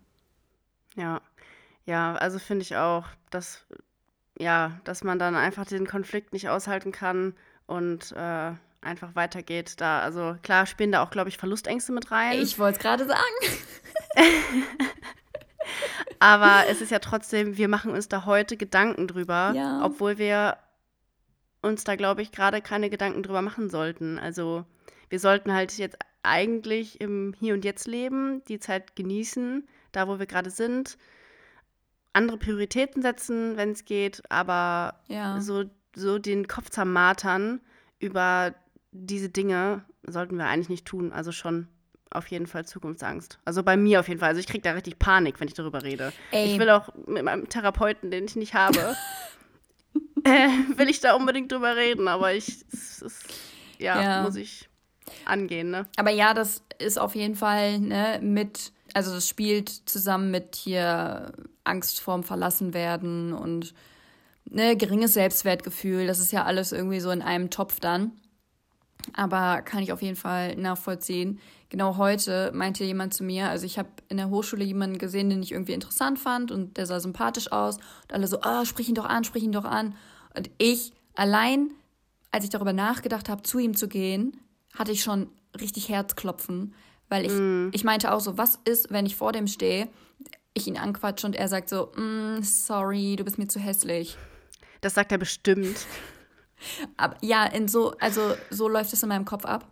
Ja. 0.96 1.20
Ja, 1.84 2.14
also 2.16 2.38
finde 2.38 2.62
ich 2.62 2.76
auch, 2.76 3.06
dass, 3.30 3.64
ja, 4.38 4.80
dass 4.84 5.04
man 5.04 5.18
dann 5.18 5.34
einfach 5.34 5.66
den 5.66 5.86
Konflikt 5.86 6.32
nicht 6.32 6.48
aushalten 6.48 6.92
kann 6.92 7.34
und 7.66 8.12
äh, 8.12 8.52
einfach 8.80 9.14
weitergeht. 9.14 9.80
Da, 9.80 10.00
also 10.00 10.36
klar 10.42 10.66
spielen 10.66 10.92
da 10.92 11.02
auch, 11.02 11.10
glaube 11.10 11.28
ich, 11.28 11.38
Verlustängste 11.38 11.92
mit 11.92 12.10
rein. 12.10 12.40
Ich 12.40 12.58
wollte 12.58 12.76
es 12.78 12.82
gerade 12.82 13.06
sagen. 13.06 13.56
Aber 16.18 16.64
es 16.68 16.80
ist 16.80 16.90
ja 16.90 16.98
trotzdem, 16.98 17.56
wir 17.56 17.68
machen 17.68 17.90
uns 17.90 18.08
da 18.08 18.24
heute 18.24 18.56
Gedanken 18.56 19.08
drüber, 19.08 19.52
Ja. 19.54 19.84
obwohl 19.84 20.18
wir 20.18 20.58
uns 21.62 21.84
da, 21.84 21.96
glaube 21.96 22.22
ich, 22.22 22.32
gerade 22.32 22.60
keine 22.62 22.90
Gedanken 22.90 23.22
drüber 23.22 23.42
machen 23.42 23.70
sollten. 23.70 24.18
Also 24.18 24.64
wir 25.08 25.18
sollten 25.18 25.52
halt 25.52 25.76
jetzt 25.78 25.98
eigentlich 26.22 27.00
im 27.00 27.34
Hier 27.38 27.54
und 27.54 27.64
Jetzt 27.64 27.86
leben, 27.86 28.42
die 28.48 28.58
Zeit 28.58 28.96
genießen, 28.96 29.66
da 29.92 30.08
wo 30.08 30.18
wir 30.18 30.26
gerade 30.26 30.50
sind, 30.50 30.98
andere 32.16 32.38
Prioritäten 32.38 33.02
setzen, 33.02 33.56
wenn 33.56 33.70
es 33.72 33.84
geht, 33.84 34.22
aber 34.30 35.00
Ja. 35.08 35.40
so, 35.40 35.64
so 35.94 36.18
den 36.18 36.48
Kopf 36.48 36.70
zermartern 36.70 37.60
über 37.98 38.54
diese 38.92 39.28
Dinge 39.28 39.84
sollten 40.06 40.36
wir 40.38 40.46
eigentlich 40.46 40.68
nicht 40.68 40.86
tun. 40.86 41.12
Also 41.12 41.32
schon 41.32 41.68
auf 42.10 42.28
jeden 42.28 42.46
Fall 42.46 42.64
Zukunftsangst. 42.64 43.38
Also 43.44 43.62
bei 43.62 43.76
mir 43.76 44.00
auf 44.00 44.08
jeden 44.08 44.20
Fall. 44.20 44.30
Also 44.30 44.40
ich 44.40 44.46
kriege 44.46 44.62
da 44.62 44.72
richtig 44.72 44.98
Panik, 44.98 45.40
wenn 45.40 45.48
ich 45.48 45.54
darüber 45.54 45.82
rede. 45.82 46.12
Ey. 46.30 46.46
Ich 46.46 46.58
will 46.58 46.70
auch 46.70 46.88
mit 47.06 47.22
meinem 47.24 47.48
Therapeuten, 47.48 48.10
den 48.10 48.24
ich 48.24 48.36
nicht 48.36 48.54
habe, 48.54 48.94
äh, 50.24 50.48
will 50.76 50.88
ich 50.88 51.00
da 51.00 51.14
unbedingt 51.14 51.52
drüber 51.52 51.76
reden, 51.76 52.08
aber 52.08 52.32
ich, 52.32 52.64
es 52.72 53.02
ist, 53.02 53.24
ja, 53.78 54.00
Ja. 54.00 54.22
muss 54.22 54.36
ich 54.36 54.68
angehen, 55.24 55.70
ne? 55.70 55.86
Aber 55.96 56.10
ja, 56.10 56.32
das 56.34 56.62
ist 56.78 56.98
auf 56.98 57.14
jeden 57.14 57.34
Fall 57.34 57.78
ne, 57.80 58.20
mit, 58.22 58.72
also 58.94 59.12
das 59.14 59.28
spielt 59.28 59.68
zusammen 59.68 60.30
mit 60.30 60.56
hier 60.56 61.32
Angst 61.66 62.00
vorm 62.00 62.22
Verlassenwerden 62.22 63.32
und 63.32 63.74
ne, 64.44 64.76
geringes 64.76 65.14
Selbstwertgefühl. 65.14 66.06
Das 66.06 66.18
ist 66.18 66.32
ja 66.32 66.44
alles 66.44 66.72
irgendwie 66.72 67.00
so 67.00 67.10
in 67.10 67.22
einem 67.22 67.50
Topf 67.50 67.80
dann. 67.80 68.12
Aber 69.12 69.62
kann 69.62 69.82
ich 69.82 69.92
auf 69.92 70.02
jeden 70.02 70.16
Fall 70.16 70.56
nachvollziehen. 70.56 71.38
Genau 71.68 71.96
heute 71.96 72.50
meinte 72.54 72.84
jemand 72.84 73.14
zu 73.14 73.24
mir, 73.24 73.48
also 73.48 73.66
ich 73.66 73.78
habe 73.78 73.88
in 74.08 74.16
der 74.16 74.30
Hochschule 74.30 74.64
jemanden 74.64 74.98
gesehen, 74.98 75.30
den 75.30 75.42
ich 75.42 75.52
irgendwie 75.52 75.72
interessant 75.72 76.18
fand 76.18 76.50
und 76.50 76.76
der 76.76 76.86
sah 76.86 77.00
sympathisch 77.00 77.52
aus. 77.52 77.76
Und 77.76 78.12
alle 78.12 78.26
so, 78.26 78.40
ah, 78.42 78.64
sprich 78.64 78.88
ihn 78.88 78.94
doch 78.94 79.04
an, 79.04 79.24
sprich 79.24 79.42
ihn 79.42 79.52
doch 79.52 79.64
an. 79.64 79.94
Und 80.34 80.50
ich 80.58 80.92
allein, 81.14 81.70
als 82.30 82.44
ich 82.44 82.50
darüber 82.50 82.72
nachgedacht 82.72 83.28
habe, 83.28 83.42
zu 83.42 83.58
ihm 83.58 83.76
zu 83.76 83.88
gehen, 83.88 84.40
hatte 84.74 84.92
ich 84.92 85.02
schon 85.02 85.28
richtig 85.60 85.88
Herzklopfen, 85.88 86.74
weil 87.08 87.24
ich, 87.24 87.74
ich 87.74 87.84
meinte 87.84 88.12
auch 88.12 88.20
so, 88.20 88.36
was 88.36 88.58
ist, 88.64 88.90
wenn 88.90 89.06
ich 89.06 89.16
vor 89.16 89.32
dem 89.32 89.46
stehe, 89.46 89.88
ich 90.56 90.66
ihn 90.66 90.76
anquatsche 90.76 91.26
und 91.26 91.36
er 91.36 91.48
sagt 91.48 91.68
so, 91.68 91.92
mm, 91.96 92.42
sorry, 92.42 93.16
du 93.16 93.24
bist 93.24 93.38
mir 93.38 93.48
zu 93.48 93.60
hässlich. 93.60 94.16
Das 94.80 94.94
sagt 94.94 95.12
er 95.12 95.18
bestimmt. 95.18 95.76
Aber 96.96 97.16
ja, 97.20 97.44
in 97.44 97.68
so, 97.68 97.92
also 98.00 98.34
so 98.50 98.68
läuft 98.68 98.92
es 98.92 99.02
in 99.02 99.08
meinem 99.08 99.24
Kopf 99.24 99.44
ab. 99.44 99.66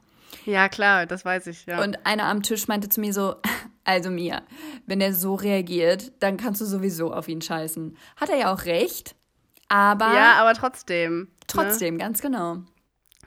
Ja, 0.44 0.68
klar, 0.68 1.06
das 1.06 1.24
weiß 1.24 1.46
ich, 1.46 1.66
ja. 1.66 1.82
Und 1.82 2.04
einer 2.04 2.24
am 2.24 2.42
Tisch 2.42 2.68
meinte 2.68 2.88
zu 2.88 3.00
mir 3.00 3.12
so, 3.14 3.36
also 3.84 4.10
Mia, 4.10 4.42
wenn 4.86 5.00
er 5.00 5.14
so 5.14 5.34
reagiert, 5.34 6.12
dann 6.20 6.36
kannst 6.36 6.60
du 6.60 6.66
sowieso 6.66 7.12
auf 7.12 7.28
ihn 7.28 7.40
scheißen. 7.40 7.96
Hat 8.16 8.28
er 8.28 8.36
ja 8.36 8.52
auch 8.52 8.64
recht, 8.64 9.14
aber 9.68 10.14
ja, 10.14 10.34
aber 10.34 10.54
trotzdem. 10.54 11.20
Ne? 11.20 11.28
trotzdem, 11.46 11.98
ganz 11.98 12.20
genau. 12.20 12.58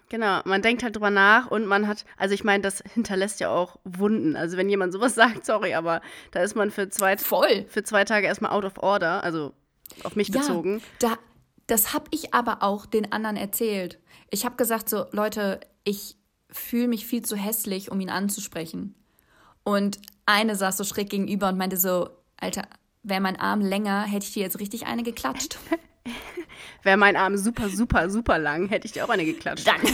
Genau, 0.10 0.41
man 0.46 0.62
denkt 0.62 0.84
halt 0.84 0.96
drüber 0.96 1.10
nach 1.10 1.52
und 1.52 1.65
man 1.65 1.88
hat, 1.88 2.06
also 2.15 2.34
ich 2.34 2.43
meine, 2.43 2.63
das 2.63 2.82
hinterlässt 2.93 3.39
ja 3.39 3.50
auch 3.50 3.78
Wunden. 3.84 4.36
Also 4.36 4.56
wenn 4.58 4.70
jemand 4.70 4.93
sowas 4.93 5.15
sagt, 5.15 5.46
sorry, 5.46 5.74
aber 5.74 6.02
da 6.32 6.41
ist 6.41 6.56
man 6.56 6.72
für 6.72 6.89
zwei, 6.89 7.17
Voll. 7.17 7.65
für 7.67 7.84
zwei 7.84 8.06
Tage 8.06 8.28
erstmal 8.28 8.52
out 8.52 8.65
of 8.65 8.78
order, 8.78 9.24
also 9.24 9.54
auf 10.04 10.15
mich 10.15 10.32
bezogen. 10.32 10.82
Ja, 11.02 11.10
da, 11.10 11.17
das 11.67 11.93
habe 11.93 12.06
ich 12.12 12.34
aber 12.34 12.63
auch 12.63 12.86
den 12.86 13.12
anderen 13.12 13.36
erzählt. 13.36 14.00
Ich 14.30 14.46
habe 14.46 14.56
gesagt 14.56 14.89
so, 14.89 15.06
Leute, 15.12 15.60
ich 15.84 16.15
fühle 16.50 16.88
mich 16.88 17.06
viel 17.06 17.24
zu 17.24 17.36
hässlich, 17.36 17.91
um 17.91 18.00
ihn 18.00 18.10
anzusprechen. 18.10 18.96
Und 19.63 20.00
eine 20.26 20.56
saß 20.56 20.78
so 20.78 20.84
schräg 20.84 21.10
gegenüber 21.10 21.50
und 21.50 21.58
meinte 21.58 21.78
so, 21.78 22.10
Alter, 22.38 22.63
wäre 23.04 23.22
mein 23.22 23.39
Arm 23.39 23.62
länger, 23.62 24.04
hätte 24.04 24.26
ich 24.26 24.34
dir 24.34 24.43
jetzt 24.43 24.60
richtig 24.60 24.88
eine 24.88 25.04
geklatscht. 25.04 25.58
Wäre 26.84 26.98
mein 26.98 27.15
Arm 27.15 27.38
super, 27.38 27.70
super, 27.70 28.10
super 28.10 28.38
lang, 28.39 28.67
hätte 28.70 28.86
ich 28.88 28.91
dir 28.93 29.06
auch 29.06 29.10
eine 29.10 29.26
geklatscht. 29.26 29.67
Dann. 29.67 29.82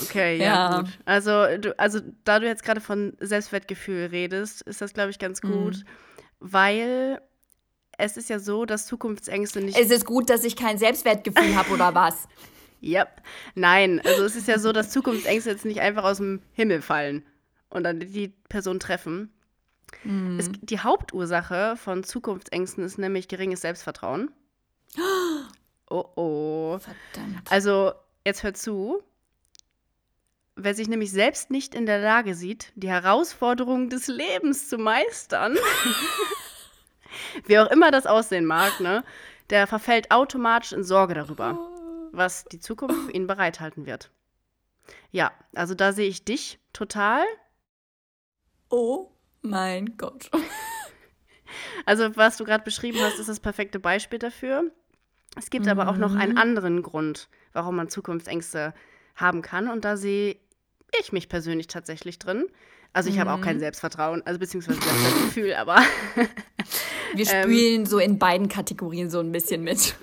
Okay, 0.00 0.38
ja, 0.38 0.44
Ja. 0.44 0.80
gut. 0.82 0.98
Also, 1.04 1.30
du, 1.58 1.78
also 1.78 2.00
da 2.24 2.38
du 2.38 2.46
jetzt 2.46 2.62
gerade 2.62 2.80
von 2.80 3.16
Selbstwertgefühl 3.20 4.06
redest, 4.06 4.62
ist 4.62 4.80
das, 4.80 4.92
glaube 4.94 5.10
ich, 5.10 5.18
ganz 5.18 5.42
Mhm. 5.42 5.48
gut, 5.48 5.84
weil 6.40 7.20
es 7.98 8.16
ist 8.16 8.28
ja 8.30 8.38
so, 8.38 8.64
dass 8.64 8.86
Zukunftsängste 8.86 9.60
nicht. 9.60 9.76
Es 9.76 9.90
ist 9.90 10.04
gut, 10.06 10.30
dass 10.30 10.44
ich 10.44 10.54
kein 10.56 10.78
Selbstwertgefühl 10.78 11.56
habe 11.56 11.70
oder 11.72 11.94
was? 11.94 12.28
Yep. 12.80 13.22
Nein, 13.56 14.00
also 14.04 14.24
es 14.24 14.36
ist 14.36 14.46
ja 14.46 14.58
so, 14.60 14.70
dass 14.72 14.90
Zukunftsängste 14.90 15.50
jetzt 15.50 15.64
nicht 15.64 15.80
einfach 15.80 16.04
aus 16.04 16.18
dem 16.18 16.42
Himmel 16.52 16.80
fallen 16.80 17.26
und 17.70 17.82
dann 17.82 17.98
die 17.98 18.28
Person 18.48 18.78
treffen. 18.78 19.32
Es, 20.38 20.50
die 20.60 20.80
Hauptursache 20.80 21.76
von 21.76 22.04
Zukunftsängsten 22.04 22.84
ist 22.84 22.98
nämlich 22.98 23.28
geringes 23.28 23.62
Selbstvertrauen. 23.62 24.30
Oh 25.90 26.04
oh. 26.16 26.78
Verdammt. 26.78 27.50
Also, 27.50 27.94
jetzt 28.22 28.42
hört 28.42 28.58
zu. 28.58 29.02
Wer 30.54 30.74
sich 30.74 30.86
nämlich 30.86 31.10
selbst 31.10 31.50
nicht 31.50 31.74
in 31.74 31.86
der 31.86 31.98
Lage 31.98 32.34
sieht, 32.34 32.72
die 32.74 32.90
Herausforderungen 32.90 33.88
des 33.88 34.06
Lebens 34.06 34.68
zu 34.68 34.76
meistern, 34.76 35.56
wie 37.46 37.58
auch 37.58 37.70
immer 37.70 37.90
das 37.90 38.04
aussehen 38.04 38.44
mag, 38.44 38.80
ne, 38.80 39.02
der 39.48 39.66
verfällt 39.66 40.10
automatisch 40.10 40.72
in 40.72 40.84
Sorge 40.84 41.14
darüber, 41.14 41.58
was 42.12 42.44
die 42.44 42.60
Zukunft 42.60 43.06
für 43.06 43.12
ihn 43.12 43.26
bereithalten 43.26 43.86
wird. 43.86 44.10
Ja, 45.10 45.32
also 45.54 45.74
da 45.74 45.94
sehe 45.94 46.08
ich 46.08 46.22
dich 46.22 46.58
total. 46.74 47.24
Oh 48.68 49.10
mein 49.42 49.96
Gott. 49.96 50.30
Also, 51.86 52.14
was 52.14 52.36
du 52.36 52.44
gerade 52.44 52.62
beschrieben 52.62 52.98
hast, 53.00 53.18
ist 53.18 53.30
das 53.30 53.40
perfekte 53.40 53.80
Beispiel 53.80 54.18
dafür. 54.18 54.70
Es 55.34 55.48
gibt 55.48 55.66
aber 55.66 55.88
auch 55.88 55.96
noch 55.96 56.14
einen 56.14 56.36
anderen 56.36 56.82
Grund, 56.82 57.30
warum 57.54 57.76
man 57.76 57.88
Zukunftsängste 57.88 58.74
haben 59.16 59.40
kann. 59.40 59.68
Und 59.68 59.86
da 59.86 59.96
sehe 59.96 60.36
ich 61.00 61.12
mich 61.12 61.30
persönlich 61.30 61.66
tatsächlich 61.66 62.18
drin. 62.18 62.44
Also, 62.92 63.08
ich 63.08 63.18
habe 63.18 63.32
auch 63.32 63.40
kein 63.40 63.60
Selbstvertrauen, 63.60 64.22
also 64.26 64.38
beziehungsweise 64.38 64.78
Selbstwertgefühl, 64.78 65.54
aber 65.54 65.78
Wir 67.14 67.26
spielen 67.26 67.86
so 67.86 67.98
in 67.98 68.18
beiden 68.18 68.48
Kategorien 68.48 69.10
so 69.10 69.20
ein 69.20 69.32
bisschen 69.32 69.62
mit. 69.62 69.94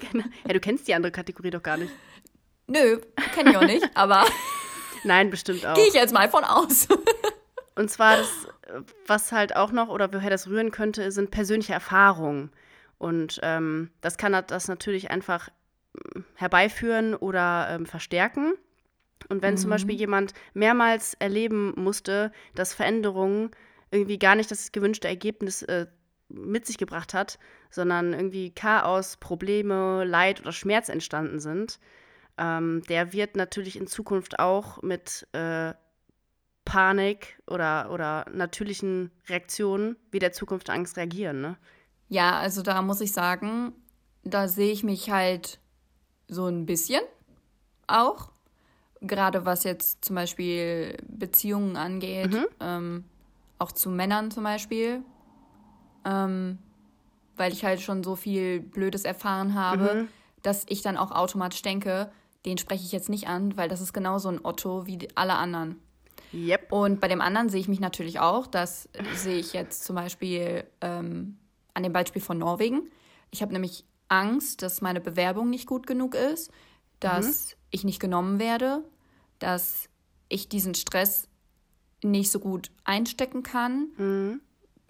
ja, 0.48 0.54
du 0.54 0.60
kennst 0.60 0.88
die 0.88 0.94
andere 0.94 1.12
Kategorie 1.12 1.52
doch 1.52 1.64
gar 1.64 1.78
nicht. 1.78 1.92
Nö, 2.68 3.00
kenne 3.34 3.52
ich 3.52 3.58
auch 3.58 3.66
nicht, 3.66 3.88
aber 3.94 4.26
Nein, 5.04 5.30
bestimmt 5.30 5.66
auch. 5.66 5.76
gehe 5.76 5.88
ich 5.88 5.94
jetzt 5.94 6.14
mal 6.14 6.30
von 6.30 6.44
aus. 6.44 6.88
Und 7.76 7.92
zwar 7.92 8.18
das, 8.18 8.30
was 9.08 9.32
halt 9.32 9.56
auch 9.56 9.72
noch 9.72 9.90
oder 9.90 10.14
woher 10.14 10.30
das 10.30 10.48
rühren 10.48 10.72
könnte, 10.72 11.12
sind 11.12 11.32
persönliche 11.32 11.74
Erfahrungen. 11.74 12.52
Und 12.98 13.40
ähm, 13.44 13.92
das 14.02 14.18
kann 14.18 14.32
das 14.48 14.68
natürlich 14.68 15.12
einfach 15.12 15.50
mm, 15.94 16.22
herbeiführen 16.36 17.16
oder 17.16 17.68
ähm, 17.72 17.86
verstärken. 17.86 18.54
Und 19.30 19.42
wenn 19.42 19.58
zum 19.58 19.72
Beispiel 19.72 19.96
jemand 19.96 20.34
mehrmals 20.54 21.16
erleben 21.16 21.74
musste, 21.78 22.32
dass 22.54 22.74
Veränderungen 22.74 23.52
irgendwie 23.90 24.20
gar 24.20 24.36
nicht 24.36 24.52
das 24.52 24.72
gewünschte 24.72 25.08
Ergebnis 25.08 25.64
äh, 25.64 25.88
mit 26.30 26.66
sich 26.66 26.78
gebracht 26.78 27.14
hat, 27.14 27.40
sondern 27.70 28.14
irgendwie 28.14 28.52
Chaos, 28.52 29.18
Probleme, 29.18 30.04
Leid 30.06 30.42
oder 30.42 30.52
Schmerz 30.52 30.90
entstanden 30.90 31.40
sind, 31.40 31.80
ähm, 32.38 32.82
der 32.90 33.14
wird 33.14 33.36
natürlich 33.36 33.78
in 33.78 33.88
Zukunft 33.88 34.40
auch 34.40 34.82
mit 34.82 35.28
äh, 35.34 35.74
Panik 36.66 37.40
oder, 37.48 37.90
oder 37.92 38.26
natürlichen 38.34 39.12
Reaktionen 39.28 39.96
wie 40.12 40.20
der 40.20 40.32
Zukunft 40.34 40.70
Angst 40.70 40.98
reagieren. 40.98 41.40
Ne? 41.42 41.58
Ja, 42.10 42.40
also 42.40 42.62
da 42.62 42.82
muss 42.82 43.02
ich 43.02 43.12
sagen, 43.14 43.72
da 44.24 44.48
sehe 44.48 44.72
ich 44.72 44.84
mich 44.84 45.10
halt 45.12 45.60
so 46.28 46.48
ein 46.48 46.66
bisschen 46.66 47.02
auch. 47.88 48.32
gerade 49.02 49.46
was 49.46 49.64
jetzt 49.64 50.04
zum 50.04 50.16
Beispiel 50.16 50.98
Beziehungen 51.08 51.78
angeht, 51.78 52.32
Mhm. 52.34 52.46
ähm, 52.60 53.04
auch 53.60 53.72
zu 53.72 53.90
Männern 53.92 54.32
zum 54.32 54.44
Beispiel, 54.44 55.04
ähm, 56.06 56.58
weil 57.36 57.52
ich 57.54 57.64
halt 57.66 57.82
schon 57.82 58.04
so 58.04 58.16
viel 58.16 58.62
Blödes 58.62 59.04
erfahren 59.06 59.54
habe, 59.54 59.94
Mhm. 59.94 60.08
dass 60.42 60.66
ich 60.70 60.82
dann 60.82 60.98
auch 60.98 61.12
automatisch 61.12 61.62
denke, 61.62 62.12
den 62.46 62.58
spreche 62.58 62.84
ich 62.84 62.92
jetzt 62.92 63.10
nicht 63.10 63.28
an, 63.28 63.58
weil 63.58 63.70
das 63.70 63.82
ist 63.82 63.94
genauso 63.94 64.30
ein 64.30 64.44
Otto 64.44 64.88
wie 64.88 65.08
alle 65.16 65.34
anderen. 65.36 65.80
Yep. 66.36 66.72
Und 66.72 67.00
bei 67.00 67.08
dem 67.08 67.22
anderen 67.22 67.48
sehe 67.50 67.62
ich 67.62 67.70
mich 67.70 67.80
natürlich 67.80 68.20
auch. 68.20 68.46
Das 68.46 68.90
sehe 69.16 69.38
ich 69.38 69.54
jetzt 69.54 69.86
zum 69.86 69.96
Beispiel 69.96 70.66
ähm, 70.82 71.38
an 71.74 71.84
dem 71.84 71.94
Beispiel 71.94 72.22
von 72.22 72.38
Norwegen. 72.38 72.90
Ich 73.32 73.42
habe 73.42 73.54
nämlich 73.54 73.86
Angst, 74.10 74.62
dass 74.62 74.82
meine 74.82 75.00
Bewerbung 75.00 75.50
nicht 75.50 75.66
gut 75.66 75.88
genug 75.88 76.14
ist, 76.14 76.52
dass 77.00 77.56
ich 77.72 77.84
nicht 77.84 78.00
genommen 78.00 78.40
werde, 78.40 78.84
dass 79.40 79.90
ich 80.30 80.50
diesen 80.50 80.76
Stress 80.76 81.28
nicht 82.04 82.32
so 82.32 82.40
gut 82.40 82.72
einstecken 82.84 83.42
kann, 83.44 83.88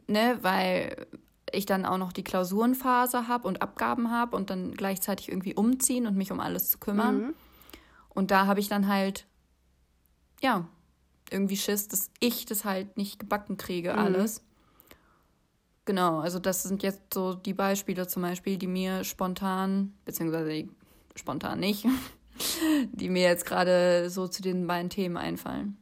ne, 0.08 0.40
weil 0.42 1.08
ich 1.52 1.66
dann 1.66 1.86
auch 1.86 1.98
noch 1.98 2.12
die 2.12 2.24
Klausurenphase 2.24 3.28
habe 3.28 3.48
und 3.48 3.62
Abgaben 3.62 4.12
habe 4.12 4.36
und 4.36 4.50
dann 4.50 4.74
gleichzeitig 4.74 5.30
irgendwie 5.30 5.56
umziehen 5.56 6.08
und 6.08 6.16
mich 6.18 6.32
um 6.32 6.40
alles 6.40 6.70
zu 6.70 6.80
kümmern. 6.80 7.34
Und 8.10 8.32
da 8.32 8.48
habe 8.48 8.60
ich 8.60 8.68
dann 8.68 8.88
halt, 8.88 9.26
ja, 10.42 10.68
irgendwie 11.36 11.58
Schiss, 11.58 11.88
dass 11.88 12.10
ich 12.20 12.46
das 12.46 12.66
halt 12.66 12.98
nicht 12.98 13.20
gebacken 13.20 13.58
kriege, 13.58 13.96
alles. 13.96 14.42
Genau, 15.86 16.20
also 16.20 16.40
das 16.40 16.64
sind 16.64 16.82
jetzt 16.82 17.14
so 17.14 17.36
die 17.36 17.54
Beispiele 17.54 18.08
zum 18.08 18.24
Beispiel, 18.24 18.58
die 18.58 18.68
mir 18.68 19.04
spontan, 19.04 19.94
beziehungsweise 20.04 20.68
spontan 21.16 21.60
nicht, 21.60 21.86
die 22.92 23.10
mir 23.10 23.24
jetzt 23.24 23.46
gerade 23.46 24.10
so 24.10 24.28
zu 24.28 24.42
den 24.42 24.66
beiden 24.66 24.90
Themen 24.90 25.18
einfallen. 25.18 25.78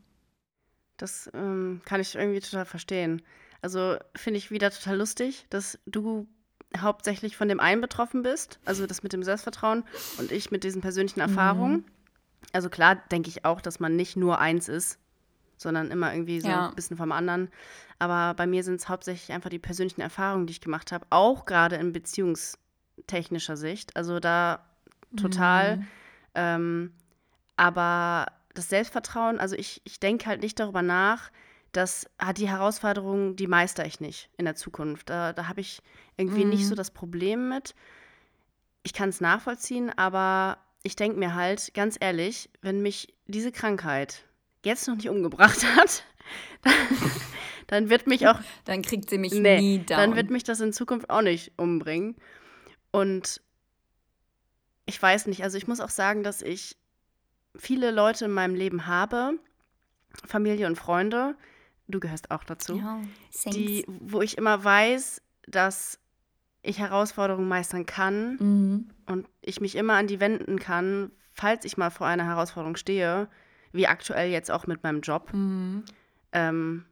Das 0.98 1.30
ähm, 1.34 1.82
kann 1.86 2.02
ich 2.02 2.16
irgendwie 2.16 2.42
total 2.42 2.66
verstehen. 2.66 3.22
Also 3.62 3.96
finde 4.16 4.39
ich 4.39 4.52
wieder 4.52 4.72
total 4.72 4.98
lustig, 4.98 5.46
dass 5.50 5.80
du 5.86 6.28
hauptsächlich 6.78 7.38
von 7.38 7.48
dem 7.48 7.60
einen 7.60 7.82
betroffen 7.82 8.24
bist, 8.24 8.60
also 8.66 8.86
das 8.86 9.04
mit 9.04 9.13
dem 9.13 9.24
Selbstvertrauen 9.24 9.84
und 10.18 10.32
ich 10.32 10.52
mit 10.52 10.63
diesen 10.63 10.82
persönlichen 10.82 11.22
Erfahrungen. 11.22 11.86
Also 12.52 12.70
klar 12.70 12.96
denke 13.12 13.30
ich 13.30 13.46
auch, 13.46 13.62
dass 13.62 13.80
man 13.80 13.96
nicht 13.96 14.18
nur 14.18 14.39
eins 14.39 14.68
ist, 14.68 15.00
sondern 15.63 15.89
immer 15.91 16.13
irgendwie 16.13 16.41
so 16.41 16.47
Ja. 16.49 16.69
ein 16.69 16.76
bisschen 16.76 16.97
vom 16.97 17.12
anderen. 17.12 17.49
Aber 17.99 18.34
bei 18.36 18.45
mir 18.45 18.63
sind 18.63 18.76
es 18.76 18.89
hauptsächlich 18.89 19.32
einfach 19.32 19.49
die 19.49 19.60
persönlichen 19.60 20.02
Erfahrungen, 20.02 20.45
die 20.45 20.52
ich 20.52 20.62
gemacht 20.62 20.91
habe, 20.91 21.06
auch 21.10 21.45
gerade 21.45 21.78
in 21.78 21.93
beziehungstechnischer 21.93 23.58
Sicht. 23.58 23.95
Also 23.95 24.19
da 24.19 24.65
total. 25.15 25.84
Ähm, 26.36 26.93
aber 27.56 28.28
das 28.54 28.69
Selbstvertrauen, 28.69 29.39
also 29.39 29.56
ich, 29.56 29.82
ich 29.86 29.99
denke 29.99 30.26
halt 30.28 30.41
nicht 30.41 30.60
darüber 30.60 30.82
nach, 30.82 31.32
dass 31.71 32.08
ah, 32.17 32.34
die 32.34 32.47
Herausforderungen, 32.49 33.36
die 33.36 33.47
meister 33.47 33.86
ich 33.86 33.99
nicht 33.99 34.30
in 34.38 34.45
der 34.45 34.56
Zukunft. 34.56 35.10
Da, 35.10 35.34
da 35.34 35.47
habe 35.47 35.62
ich 35.62 35.82
irgendwie 36.17 36.45
nicht 36.45 36.67
so 36.67 36.76
das 36.76 36.91
Problem 36.91 37.49
mit. 37.49 37.73
Ich 38.84 38.93
kann 38.93 39.10
es 39.10 39.21
nachvollziehen, 39.21 39.91
aber 39.95 40.58
ich 40.84 40.95
denke 40.95 41.17
mir 41.17 41.34
halt, 41.34 41.73
ganz 41.73 41.97
ehrlich, 41.99 42.49
wenn 42.62 42.82
mich 42.82 43.13
diese 43.28 43.52
Krankheit 43.52 44.26
jetzt 44.63 44.88
noch 44.88 44.95
nicht 44.95 45.10
umgebracht 45.10 45.63
hat, 45.78 46.04
dann, 46.62 46.73
dann 47.67 47.89
wird 47.89 48.08
mich 48.08 48.28
auch 48.28 48.39
Dann 48.65 48.82
kriegt 48.82 49.10
sie 49.10 49.17
mich 49.17 49.34
Nee, 49.34 49.60
nie 49.60 49.78
down. 49.80 49.97
dann 49.97 50.15
wird 50.15 50.30
mich 50.30 50.43
das 50.43 50.60
in 50.62 50.73
Zukunft 50.73 51.10
auch 51.10 51.21
nicht 51.21 51.52
umbringen. 51.58 52.15
Und 52.91 53.41
ich 54.86 55.02
weiß 55.02 55.28
nicht, 55.28 55.43
also 55.43 55.58
ich 55.58 55.67
muss 55.67 55.80
auch 55.80 55.89
sagen, 55.89 56.23
dass 56.23 56.41
ich 56.41 56.76
viele 57.56 57.91
Leute 57.91 58.26
in 58.26 58.32
meinem 58.32 58.56
Leben 58.56 58.88
habe, 58.88 59.34
Familie 60.26 60.67
und 60.67 60.76
Freunde, 60.78 61.36
du 61.88 61.99
gehörst 61.99 62.32
auch 62.32 62.43
dazu, 62.43 62.78
ja, 62.78 62.99
die, 63.52 63.86
wo 63.88 64.21
ich 64.21 64.38
immer 64.38 64.63
weiß, 64.63 65.21
dass 65.47 65.99
ich 66.62 66.80
Herausforderungen 66.80 67.47
meistern 67.47 67.86
kann 67.86 68.36
Mhm. 68.39 68.89
und 69.08 69.28
ich 69.41 69.60
mich 69.62 69.76
immer 69.76 69.93
an 69.95 70.08
die 70.08 70.19
wenden 70.19 70.60
kann, 70.60 71.12
falls 71.34 71.65
ich 71.65 71.78
mal 71.78 71.89
vor 71.89 72.08
einer 72.08 72.26
Herausforderung 72.26 72.76
stehe, 72.76 73.28
wie 73.74 73.88
aktuell 73.88 74.30
jetzt 74.32 74.50
auch 74.52 74.66
mit 74.68 74.82
meinem 74.84 75.02
Job 75.02 75.32
Mhm. 75.34 75.84
ähm, 76.32 76.86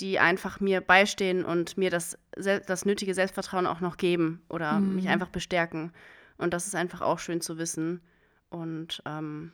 die 0.00 0.18
einfach 0.18 0.58
mir 0.58 0.80
beistehen 0.80 1.44
und 1.44 1.76
mir 1.78 1.90
das, 1.90 2.18
sel- 2.36 2.62
das 2.66 2.84
nötige 2.84 3.14
Selbstvertrauen 3.14 3.66
auch 3.68 3.78
noch 3.80 3.96
geben 3.98 4.42
oder 4.48 4.80
mich 4.80 5.06
einfach 5.08 5.28
bestärken. 5.28 5.92
Und 6.38 6.52
das 6.54 6.66
ist 6.66 6.74
einfach 6.74 7.02
auch 7.02 7.20
schön 7.20 7.40
zu 7.40 7.56
wissen. 7.58 8.00
Und 8.50 9.00
ähm, 9.06 9.52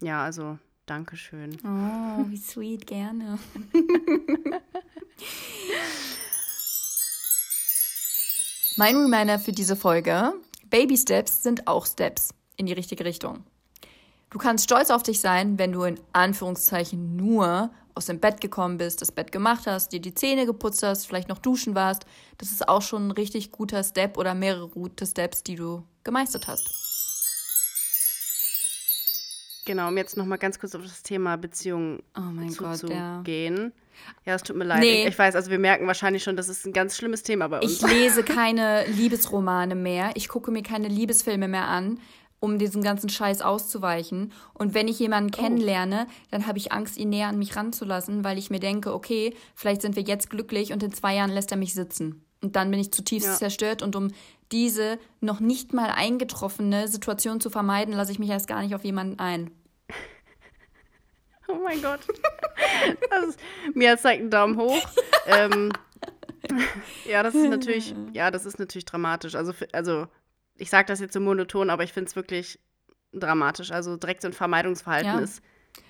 ja, 0.00 0.22
also 0.22 0.58
Dankeschön. 0.86 1.56
Oh, 1.64 2.28
wie 2.28 2.36
sweet, 2.36 2.86
gerne. 2.86 3.38
mein 8.76 8.96
Reminder 8.96 9.38
für 9.38 9.52
diese 9.52 9.76
Folge: 9.76 10.32
Baby 10.70 10.96
Steps 10.96 11.42
sind 11.42 11.66
auch 11.66 11.86
Steps 11.86 12.34
in 12.56 12.66
die 12.66 12.72
richtige 12.72 13.04
Richtung. 13.04 13.44
Du 14.32 14.38
kannst 14.38 14.64
stolz 14.64 14.88
auf 14.88 15.02
dich 15.02 15.20
sein, 15.20 15.58
wenn 15.58 15.72
du 15.72 15.82
in 15.84 16.00
Anführungszeichen 16.14 17.16
nur 17.16 17.70
aus 17.94 18.06
dem 18.06 18.18
Bett 18.18 18.40
gekommen 18.40 18.78
bist, 18.78 19.02
das 19.02 19.12
Bett 19.12 19.30
gemacht 19.30 19.66
hast, 19.66 19.92
dir 19.92 20.00
die 20.00 20.14
Zähne 20.14 20.46
geputzt 20.46 20.82
hast, 20.82 21.06
vielleicht 21.06 21.28
noch 21.28 21.36
duschen 21.36 21.74
warst. 21.74 22.06
Das 22.38 22.50
ist 22.50 22.66
auch 22.66 22.80
schon 22.80 23.08
ein 23.08 23.10
richtig 23.10 23.52
guter 23.52 23.84
Step 23.84 24.16
oder 24.16 24.32
mehrere 24.32 24.68
gute 24.68 25.04
Steps, 25.04 25.42
die 25.42 25.56
du 25.56 25.82
gemeistert 26.02 26.48
hast. 26.48 26.66
Genau, 29.66 29.88
um 29.88 29.98
jetzt 29.98 30.16
nochmal 30.16 30.38
ganz 30.38 30.58
kurz 30.58 30.74
auf 30.74 30.82
das 30.82 31.02
Thema 31.02 31.36
Beziehung 31.36 32.02
Oh 32.16 32.22
Gott, 32.56 32.82
ja. 32.88 33.18
zuzugehen. 33.20 33.72
Ja, 34.24 34.34
es 34.34 34.42
tut 34.42 34.56
mir 34.56 34.64
leid. 34.64 34.80
Nee. 34.80 35.02
Ich, 35.02 35.08
ich 35.08 35.18
weiß, 35.18 35.36
also 35.36 35.50
wir 35.50 35.58
merken 35.58 35.86
wahrscheinlich 35.86 36.22
schon, 36.22 36.36
das 36.36 36.48
ist 36.48 36.66
ein 36.66 36.72
ganz 36.72 36.96
schlimmes 36.96 37.22
Thema 37.22 37.48
bei 37.48 37.60
uns. 37.60 37.70
Ich 37.70 37.82
lese 37.82 38.22
keine 38.24 38.86
Liebesromane 38.86 39.74
mehr. 39.74 40.10
Ich 40.14 40.28
gucke 40.28 40.50
mir 40.50 40.62
keine 40.62 40.88
Liebesfilme 40.88 41.48
mehr 41.48 41.68
an, 41.68 42.00
um 42.42 42.58
diesen 42.58 42.82
ganzen 42.82 43.08
Scheiß 43.08 43.40
auszuweichen. 43.40 44.32
Und 44.52 44.74
wenn 44.74 44.88
ich 44.88 44.98
jemanden 44.98 45.30
kennenlerne, 45.30 46.08
dann 46.32 46.48
habe 46.48 46.58
ich 46.58 46.72
Angst, 46.72 46.96
ihn 46.98 47.10
näher 47.10 47.28
an 47.28 47.38
mich 47.38 47.54
ranzulassen, 47.54 48.24
weil 48.24 48.36
ich 48.36 48.50
mir 48.50 48.58
denke, 48.58 48.92
okay, 48.92 49.32
vielleicht 49.54 49.80
sind 49.80 49.94
wir 49.94 50.02
jetzt 50.02 50.28
glücklich 50.28 50.72
und 50.72 50.82
in 50.82 50.92
zwei 50.92 51.14
Jahren 51.14 51.30
lässt 51.30 51.52
er 51.52 51.56
mich 51.56 51.72
sitzen. 51.72 52.24
Und 52.42 52.56
dann 52.56 52.68
bin 52.72 52.80
ich 52.80 52.92
zutiefst 52.92 53.28
Ja. 53.28 53.36
zerstört 53.36 53.80
und 53.80 53.94
um 53.94 54.08
diese 54.50 54.98
noch 55.20 55.38
nicht 55.38 55.72
mal 55.72 55.90
eingetroffene 55.90 56.88
Situation 56.88 57.40
zu 57.40 57.48
vermeiden, 57.48 57.94
lasse 57.94 58.10
ich 58.10 58.18
mich 58.18 58.30
erst 58.30 58.48
gar 58.48 58.60
nicht 58.60 58.74
auf 58.74 58.82
jemanden 58.84 59.20
ein. 59.20 59.52
Oh 61.46 61.60
mein 61.62 61.80
Gott. 61.80 62.00
Ist, 63.28 63.38
Mia 63.74 63.96
zeigt 63.96 64.22
einen 64.22 64.30
Daumen 64.30 64.56
hoch. 64.56 64.82
ähm, 65.26 65.70
ja, 67.08 67.22
das 67.22 67.36
ist 67.36 67.48
natürlich, 67.48 67.94
ja, 68.12 68.32
das 68.32 68.46
ist 68.46 68.58
natürlich 68.58 68.84
dramatisch. 68.84 69.36
Also, 69.36 69.52
also 69.72 70.08
ich 70.56 70.70
sage 70.70 70.86
das 70.86 71.00
jetzt 71.00 71.14
so 71.14 71.20
monoton, 71.20 71.70
aber 71.70 71.84
ich 71.84 71.92
finde 71.92 72.08
es 72.08 72.16
wirklich 72.16 72.58
dramatisch. 73.12 73.70
Also 73.72 73.96
Drecks- 73.96 74.24
und 74.24 74.34
Vermeidungsverhalten 74.34 75.12
Ja. 75.12 75.18
ist 75.20 75.42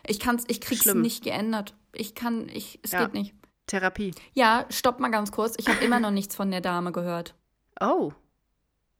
Ich 0.07 0.20
kann's, 0.20 0.44
ich 0.48 0.61
krieg's 0.61 0.83
Schlimm. 0.83 1.01
nicht 1.03 1.25
geändert. 1.25 1.75
Ich 1.92 2.14
kann, 2.14 2.48
ich, 2.48 2.79
es 2.83 2.92
Ja. 2.92 3.05
geht 3.05 3.14
nicht. 3.14 3.35
Therapie. 3.66 4.12
Ja, 4.33 4.66
stopp 4.70 4.98
mal 5.01 5.09
ganz 5.11 5.33
kurz. 5.33 5.55
Ich 5.59 5.68
habe 5.68 5.85
immer 5.85 6.01
noch 6.01 6.11
nichts 6.11 6.35
von 6.37 6.51
der 6.51 6.61
Dame 6.61 6.92
gehört. 6.92 7.35
Oh, 7.81 8.12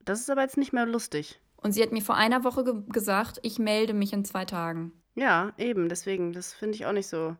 das 0.05 0.20
ist 0.20 0.31
aber 0.31 0.42
jetzt 0.42 0.57
nicht 0.57 0.72
mehr 0.72 0.87
lustig. 0.87 1.40
Und 1.57 1.72
sie 1.72 1.83
hat 1.83 1.92
mir 1.92 2.03
vor 2.03 2.16
einer 2.16 2.42
Woche 2.44 2.64
ge 2.64 2.75
gesagt, 2.88 3.38
ich 3.42 3.59
melde 3.59 3.94
mich 3.94 4.12
in 4.12 4.25
zwei 4.25 4.44
Tagen. 4.44 4.92
Ja, 5.14 5.53
eben, 5.59 5.88
deswegen, 5.88 6.33
das 6.33 6.53
finde 6.55 6.75
ich 6.77 6.87
auch 6.87 6.92
nicht 6.92 7.07
so. 7.09 7.37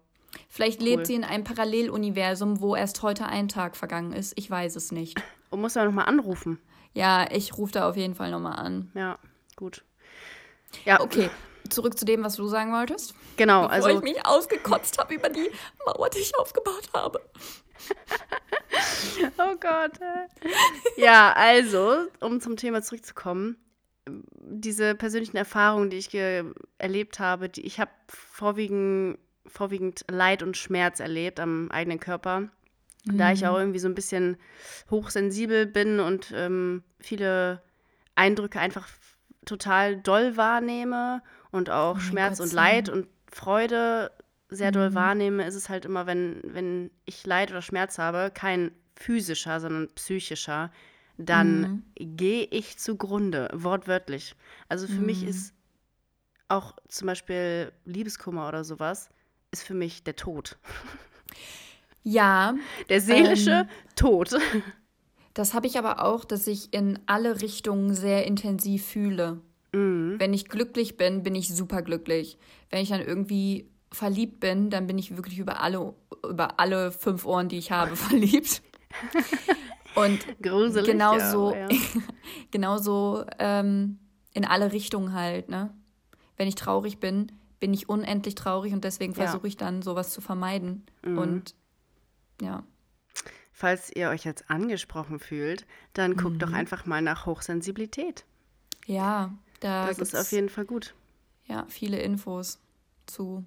Vielleicht 0.48 0.80
Cool. 0.80 0.88
lebt 0.88 1.06
sie 1.06 1.14
in 1.14 1.24
einem 1.24 1.44
Paralleluniversum, 1.44 2.61
wo 2.61 2.76
erst 2.76 3.02
heute 3.02 3.26
ein 3.26 3.48
Tag 3.48 3.76
vergangen 3.76 4.12
ist. 4.12 4.32
Ich 4.37 4.50
weiß 4.50 4.76
es 4.76 4.92
nicht. 4.92 5.20
Und 5.50 5.61
muss 5.61 5.74
ja 5.74 5.85
nochmal 5.85 6.06
anrufen. 6.06 6.58
Ja, 6.94 7.26
ich 7.31 7.57
rufe 7.57 7.72
da 7.72 7.88
auf 7.88 7.96
jeden 7.96 8.14
Fall 8.14 8.31
nochmal 8.31 8.59
an. 8.59 8.90
Ja, 8.94 9.18
gut. 9.57 9.85
Ja, 10.85 11.00
Okay, 11.00 11.31
zurück 11.68 11.98
zu 11.98 12.05
dem, 12.05 12.24
was 12.24 12.37
du 12.37 12.46
sagen 12.48 12.72
wolltest. 12.72 13.14
Genau, 13.37 13.62
Bevor 13.62 13.74
also. 13.74 13.88
ich 13.90 14.02
mich 14.02 14.26
ausgekotzt 14.26 14.98
habe 14.98 15.14
über 15.14 15.28
die 15.28 15.50
Mauer, 15.87 16.09
die 16.11 16.18
ich 16.18 16.37
aufgebaut 16.38 16.90
habe. 16.94 17.20
Oh 19.38 19.57
Gott. 19.61 19.98
Ja, 20.96 21.33
also, 21.35 22.07
um 22.20 22.40
zum 22.40 22.57
Thema 22.57 22.83
zurückzukommen, 22.83 23.57
diese 24.09 24.94
persönlichen 24.94 25.37
Erfahrungen, 25.37 25.90
die 25.90 25.98
ich 25.98 26.14
erlebt 26.78 27.18
habe, 27.18 27.48
die, 27.48 27.62
ich 27.66 27.81
habe 27.81 27.90
vorwiegend, 28.09 29.18
vorwiegend 29.46 30.05
Leid 30.11 30.42
und 30.42 30.57
Schmerz 30.57 31.00
erlebt 31.00 31.40
am 31.40 31.70
eigenen 31.70 32.00
Körper. 32.00 32.48
Da 33.04 33.32
ich 33.32 33.46
auch 33.46 33.58
irgendwie 33.58 33.80
so 33.80 33.88
ein 33.88 33.94
bisschen 33.94 34.36
hochsensibel 34.90 35.66
bin 35.66 35.98
und 35.98 36.32
ähm, 36.36 36.84
viele 37.00 37.60
Eindrücke 38.14 38.60
einfach 38.60 38.88
total 39.44 39.96
doll 39.96 40.36
wahrnehme 40.36 41.22
und 41.50 41.68
auch 41.70 41.96
mein 41.96 42.04
Schmerz 42.04 42.38
Gott, 42.38 42.46
und. 42.46 42.52
Leid 42.52 42.88
und 42.88 43.08
Freude 43.30 44.12
sehr 44.48 44.70
doll 44.70 44.94
wahrnehme, 44.94 45.46
ist 45.46 45.54
es 45.54 45.68
halt 45.68 45.84
immer, 45.84 46.06
wenn, 46.06 46.40
wenn 46.44 46.90
ich 47.06 47.26
Leid 47.26 47.50
oder 47.50 47.62
Schmerz 47.62 47.98
habe, 47.98 48.30
kein 48.32 48.70
physischer, 48.94 49.60
sondern 49.60 49.88
psychischer, 49.94 50.70
dann 51.16 51.84
gehe 51.96 52.44
ich 52.44 52.78
zugrunde, 52.78 53.48
wortwörtlich. 53.52 54.36
Also 54.68 54.86
für 54.86 55.00
mich 55.00 55.24
ist 55.24 55.54
auch 56.48 56.76
zum 56.88 57.06
Beispiel 57.06 57.72
Liebeskummer 57.84 58.46
oder 58.48 58.62
sowas, 58.62 59.08
ist 59.50 59.62
für 59.64 59.74
mich 59.74 60.04
der 60.04 60.16
Tod. 60.16 60.58
Ja. 62.02 62.54
Der 62.88 63.00
seelische 63.00 63.50
ähm, 63.50 63.68
Tod. 63.96 64.36
Das 65.34 65.54
habe 65.54 65.66
ich 65.66 65.78
aber 65.78 66.04
auch, 66.04 66.24
dass 66.24 66.46
ich 66.46 66.72
in 66.74 66.98
alle 67.06 67.40
Richtungen 67.40 67.94
sehr 67.94 68.26
intensiv 68.26 68.84
fühle. 68.84 69.40
Mhm. 69.72 70.16
Wenn 70.18 70.34
ich 70.34 70.48
glücklich 70.48 70.96
bin, 70.96 71.22
bin 71.22 71.34
ich 71.34 71.48
super 71.54 71.82
glücklich. 71.82 72.38
Wenn 72.70 72.82
ich 72.82 72.90
dann 72.90 73.00
irgendwie 73.00 73.70
verliebt 73.90 74.40
bin, 74.40 74.70
dann 74.70 74.86
bin 74.86 74.98
ich 74.98 75.16
wirklich 75.16 75.38
über 75.38 75.60
alle, 75.60 75.94
über 76.28 76.60
alle 76.60 76.92
fünf 76.92 77.24
Ohren, 77.24 77.48
die 77.48 77.58
ich 77.58 77.70
habe, 77.70 77.96
verliebt. 77.96 78.62
Und 79.94 80.20
Gruselig, 80.42 80.86
genauso, 80.86 81.54
ja, 81.54 81.68
ja. 81.68 81.78
genauso 82.50 83.24
ähm, 83.38 83.98
in 84.32 84.44
alle 84.44 84.72
Richtungen 84.72 85.12
halt, 85.12 85.48
ne? 85.48 85.72
Wenn 86.36 86.48
ich 86.48 86.54
traurig 86.54 86.98
bin, 86.98 87.30
bin 87.60 87.74
ich 87.74 87.88
unendlich 87.88 88.34
traurig 88.34 88.72
und 88.72 88.84
deswegen 88.84 89.12
ja. 89.12 89.24
versuche 89.24 89.46
ich 89.46 89.56
dann 89.56 89.82
sowas 89.82 90.10
zu 90.10 90.20
vermeiden. 90.20 90.84
Mhm. 91.04 91.18
Und 91.18 91.54
ja. 92.42 92.64
Falls 93.52 93.94
ihr 93.94 94.09
euch 94.09 94.24
jetzt 94.24 94.50
angesprochen 94.50 95.20
fühlt, 95.20 95.66
dann 95.92 96.16
guckt 96.16 96.35
mhm. 96.35 96.38
doch 96.40 96.52
einfach 96.52 96.85
mal 96.87 97.00
nach 97.02 97.26
Hochsensibilität. 97.26 98.24
Ja, 98.87 99.33
da 99.61 99.87
das 99.87 99.98
ist 99.98 100.16
auf 100.16 100.33
jeden 100.33 100.48
Fall 100.48 100.64
gut. 100.64 100.94
Ja, 101.46 101.66
viele 101.68 102.00
Infos 102.00 102.59
zu. 103.07 103.44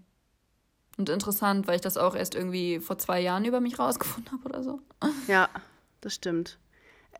Und 0.97 1.09
interessant, 1.09 1.67
weil 1.67 1.75
ich 1.75 1.81
das 1.81 1.97
auch 1.97 2.15
erst 2.15 2.35
irgendwie 2.35 2.79
vor 2.79 2.97
zwei 2.97 3.19
Jahren 3.19 3.43
über 3.43 3.59
mich 3.59 3.77
rausgefunden 3.77 4.31
habe 4.31 4.45
oder 4.45 4.63
so. 4.63 4.79
Ja, 5.27 5.49
das 5.99 6.13
stimmt. 6.13 6.57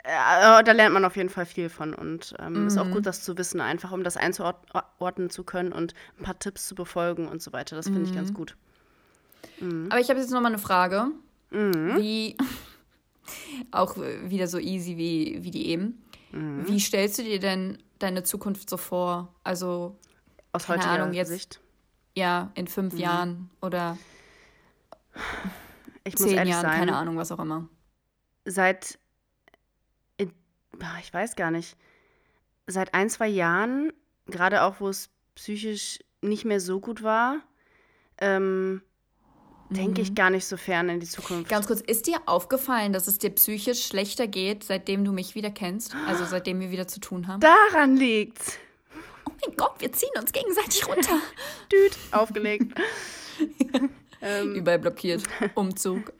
Äh, 0.03 0.63
da 0.63 0.71
lernt 0.71 0.93
man 0.93 1.03
auf 1.03 1.17
jeden 1.17 1.29
Fall 1.29 1.45
viel 1.45 1.69
von 1.69 1.93
und 1.93 2.35
ähm, 2.39 2.61
mhm. 2.61 2.67
ist 2.67 2.77
auch 2.77 2.85
mhm. 2.85 2.91
gut, 2.91 3.05
das 3.05 3.23
zu 3.23 3.37
wissen, 3.37 3.59
einfach 3.59 3.91
um 3.91 4.03
das 4.03 4.15
einzuordnen 4.15 5.29
zu 5.29 5.43
können 5.43 5.73
und 5.73 5.93
ein 6.19 6.23
paar 6.23 6.37
Tipps 6.39 6.67
zu 6.67 6.75
befolgen 6.75 7.27
und 7.27 7.41
so 7.41 7.51
weiter. 7.51 7.75
Das 7.75 7.87
finde 7.87 8.01
mhm. 8.01 8.05
ich 8.05 8.15
ganz 8.15 8.29
mhm. 8.29 8.35
gut. 8.35 8.55
Mhm. 9.59 9.87
Aber 9.89 9.99
ich 9.99 10.09
habe 10.09 10.19
jetzt 10.19 10.31
nochmal 10.31 10.51
eine 10.51 10.61
Frage. 10.61 11.07
Mhm. 11.51 11.97
Wie, 11.97 12.37
auch 13.71 13.97
wieder 13.97 14.47
so 14.47 14.59
easy 14.59 14.97
wie, 14.97 15.43
wie 15.43 15.51
die 15.51 15.67
eben. 15.67 16.01
Wie 16.31 16.81
stellst 16.81 17.17
du 17.17 17.23
dir 17.23 17.39
denn 17.39 17.77
deine 17.99 18.23
Zukunft 18.23 18.69
so 18.69 18.75
vor? 18.75 19.33
Also, 19.45 19.97
aus 20.51 20.67
heutiger 20.67 20.89
Ahnung, 20.89 21.13
jetzt, 21.13 21.29
Sicht? 21.29 21.61
Ja, 22.13 22.51
in 22.55 22.67
fünf 22.67 22.99
Jahren 22.99 23.49
oder 23.61 23.97
ich 26.03 26.17
zehn 26.17 26.45
Jahren, 26.45 26.61
sein, 26.61 26.79
keine 26.79 26.97
Ahnung, 26.97 27.15
was 27.15 27.31
auch 27.31 27.39
immer. 27.39 27.69
Seit 28.43 28.99
ich 30.99 31.13
weiß 31.13 31.35
gar 31.35 31.51
nicht, 31.51 31.77
seit 32.67 32.93
ein, 32.93 33.09
zwei 33.09 33.27
Jahren, 33.27 33.93
gerade 34.27 34.63
auch 34.63 34.79
wo 34.79 34.89
es 34.89 35.09
psychisch 35.35 35.99
nicht 36.21 36.45
mehr 36.45 36.59
so 36.59 36.79
gut 36.79 37.03
war, 37.03 37.41
ähm, 38.17 38.81
denke 39.69 40.01
ich 40.01 40.11
mhm. 40.11 40.15
gar 40.15 40.29
nicht 40.29 40.45
so 40.45 40.57
fern 40.57 40.89
in 40.89 40.99
die 40.99 41.07
Zukunft. 41.07 41.49
Ganz 41.49 41.67
kurz, 41.67 41.81
ist 41.81 42.07
dir 42.07 42.19
aufgefallen, 42.25 42.93
dass 42.93 43.07
es 43.07 43.17
dir 43.17 43.29
psychisch 43.31 43.85
schlechter 43.85 44.27
geht, 44.27 44.63
seitdem 44.63 45.03
du 45.03 45.11
mich 45.11 45.35
wieder 45.35 45.51
kennst? 45.51 45.95
Also 46.07 46.25
seitdem 46.25 46.59
wir 46.59 46.71
wieder 46.71 46.87
zu 46.87 46.99
tun 46.99 47.27
haben? 47.27 47.39
Daran 47.39 47.97
liegt's. 47.97 48.57
Oh 49.27 49.31
mein 49.45 49.55
Gott, 49.57 49.73
wir 49.79 49.91
ziehen 49.91 50.11
uns 50.19 50.31
gegenseitig 50.31 50.87
runter. 50.87 51.19
Düt, 51.71 51.97
aufgelegt. 52.11 52.79
ähm. 54.21 54.55
Überall 54.55 54.79
blockiert. 54.79 55.23
Umzug. 55.55 56.13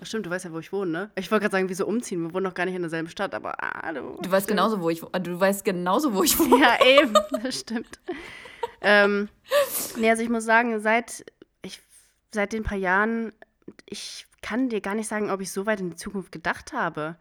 Ach 0.00 0.06
stimmt, 0.06 0.26
du 0.26 0.30
weißt 0.30 0.44
ja, 0.44 0.52
wo 0.52 0.58
ich 0.58 0.72
wohne, 0.72 0.90
ne? 0.90 1.10
Ich 1.16 1.30
wollte 1.30 1.42
gerade 1.42 1.52
sagen, 1.52 1.68
wieso 1.68 1.86
umziehen? 1.86 2.22
Wir 2.22 2.34
wohnen 2.34 2.44
noch 2.44 2.54
gar 2.54 2.66
nicht 2.66 2.74
in 2.74 2.82
derselben 2.82 3.08
Stadt, 3.08 3.34
aber 3.34 3.54
ah, 3.62 3.92
du. 3.92 4.18
Du 4.20 4.30
weißt 4.30 4.46
genauso, 4.46 4.80
wo 4.80 4.90
ich 4.90 5.00
Du 5.00 5.40
weißt 5.40 5.64
genauso, 5.64 6.14
wo 6.14 6.22
ich 6.22 6.38
wohne. 6.38 6.60
Ja, 6.60 6.84
eben, 6.84 7.14
das 7.42 7.60
stimmt. 7.60 7.98
ähm, 8.80 9.28
nee, 9.96 10.10
also 10.10 10.22
ich 10.22 10.28
muss 10.28 10.44
sagen, 10.44 10.78
seit, 10.80 11.24
seit 12.32 12.52
den 12.52 12.62
paar 12.62 12.78
Jahren, 12.78 13.32
ich 13.86 14.26
kann 14.40 14.68
dir 14.68 14.80
gar 14.80 14.94
nicht 14.94 15.08
sagen, 15.08 15.30
ob 15.30 15.40
ich 15.40 15.52
so 15.52 15.66
weit 15.66 15.80
in 15.80 15.90
die 15.90 15.96
Zukunft 15.96 16.32
gedacht 16.32 16.72
habe. 16.72 17.16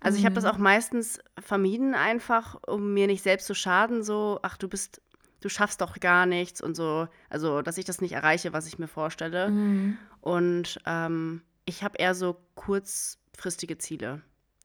Also 0.00 0.18
ich 0.18 0.24
habe 0.24 0.34
das 0.34 0.44
mhm. 0.44 0.50
auch 0.50 0.58
meistens 0.58 1.18
vermieden, 1.38 1.94
einfach, 1.94 2.56
um 2.66 2.94
mir 2.94 3.06
nicht 3.06 3.22
selbst 3.22 3.46
zu 3.46 3.54
schaden, 3.54 4.04
so, 4.04 4.38
ach, 4.42 4.56
du 4.56 4.68
bist, 4.68 5.00
du 5.40 5.48
schaffst 5.48 5.80
doch 5.80 5.98
gar 5.98 6.26
nichts 6.26 6.60
und 6.60 6.76
so. 6.76 7.08
Also, 7.30 7.62
dass 7.62 7.78
ich 7.78 7.84
das 7.84 8.00
nicht 8.00 8.12
erreiche, 8.12 8.52
was 8.52 8.66
ich 8.66 8.78
mir 8.78 8.88
vorstelle. 8.88 9.50
Mhm. 9.50 9.98
Und 10.20 10.80
ähm, 10.86 11.42
ich 11.64 11.82
habe 11.82 11.98
eher 11.98 12.14
so 12.14 12.36
kurzfristige 12.54 13.78
Ziele. 13.78 14.22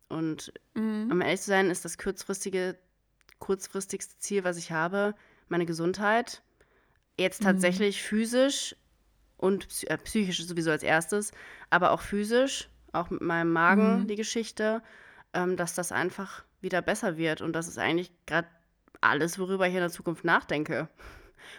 Und 0.09 0.53
mhm. 0.75 1.09
um 1.11 1.21
ehrlich 1.21 1.41
zu 1.41 1.47
sein, 1.47 1.69
ist 1.71 1.85
das 1.85 1.97
kurzfristige, 1.97 2.77
kurzfristigste 3.39 4.19
Ziel, 4.19 4.43
was 4.43 4.57
ich 4.57 4.71
habe, 4.71 5.15
meine 5.47 5.65
Gesundheit. 5.65 6.43
Jetzt 7.17 7.41
mhm. 7.41 7.45
tatsächlich 7.45 8.01
mhm. 8.01 8.05
physisch 8.07 8.75
und 9.41 9.89
äh, 9.89 9.97
psychisch 9.97 10.45
sowieso 10.45 10.71
als 10.71 10.83
erstes, 10.83 11.31
aber 11.69 11.91
auch 11.91 12.01
physisch, 12.01 12.69
auch 12.93 13.09
mit 13.09 13.21
meinem 13.21 13.51
Magen 13.51 14.01
mhm. 14.01 14.07
die 14.07 14.15
Geschichte, 14.15 14.81
ähm, 15.33 15.57
dass 15.57 15.73
das 15.73 15.91
einfach 15.91 16.43
wieder 16.61 16.81
besser 16.81 17.17
wird. 17.17 17.41
Und 17.41 17.53
das 17.53 17.67
ist 17.67 17.77
eigentlich 17.77 18.11
gerade 18.25 18.47
alles, 19.01 19.39
worüber 19.39 19.67
ich 19.67 19.73
in 19.73 19.79
der 19.79 19.89
Zukunft 19.89 20.23
nachdenke. 20.23 20.87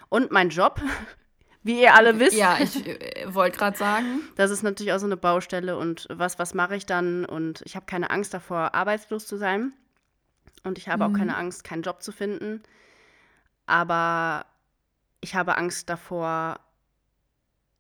Und 0.09 0.31
mein 0.31 0.51
Job, 0.51 0.81
wie 1.63 1.83
ihr 1.83 1.95
alle 1.95 2.19
wisst. 2.19 2.37
Ja, 2.37 2.59
ich 2.61 2.87
äh, 2.87 3.35
wollte 3.35 3.59
gerade 3.59 3.77
sagen. 3.77 4.21
Das 4.37 4.51
ist 4.51 4.63
natürlich 4.63 4.93
auch 4.93 4.99
so 4.99 5.07
eine 5.07 5.17
Baustelle 5.17 5.77
und 5.77 6.07
was, 6.11 6.39
was 6.39 6.55
mache 6.55 6.77
ich 6.77 6.87
dann? 6.87 7.25
Und 7.25 7.63
ich 7.65 7.77
habe 7.77 7.87
keine 7.87 8.11
Angst 8.11 8.33
davor, 8.33 8.75
arbeitslos 8.75 9.27
zu 9.27 9.37
sein. 9.37 9.73
Und 10.65 10.79
ich 10.79 10.89
habe 10.89 11.07
mhm. 11.07 11.15
auch 11.15 11.19
keine 11.19 11.37
Angst, 11.37 11.65
keinen 11.65 11.83
Job 11.83 12.03
zu 12.03 12.13
finden. 12.13 12.63
Aber 13.67 14.47
ich 15.21 15.35
habe 15.35 15.57
Angst 15.57 15.89
davor, 15.89 16.61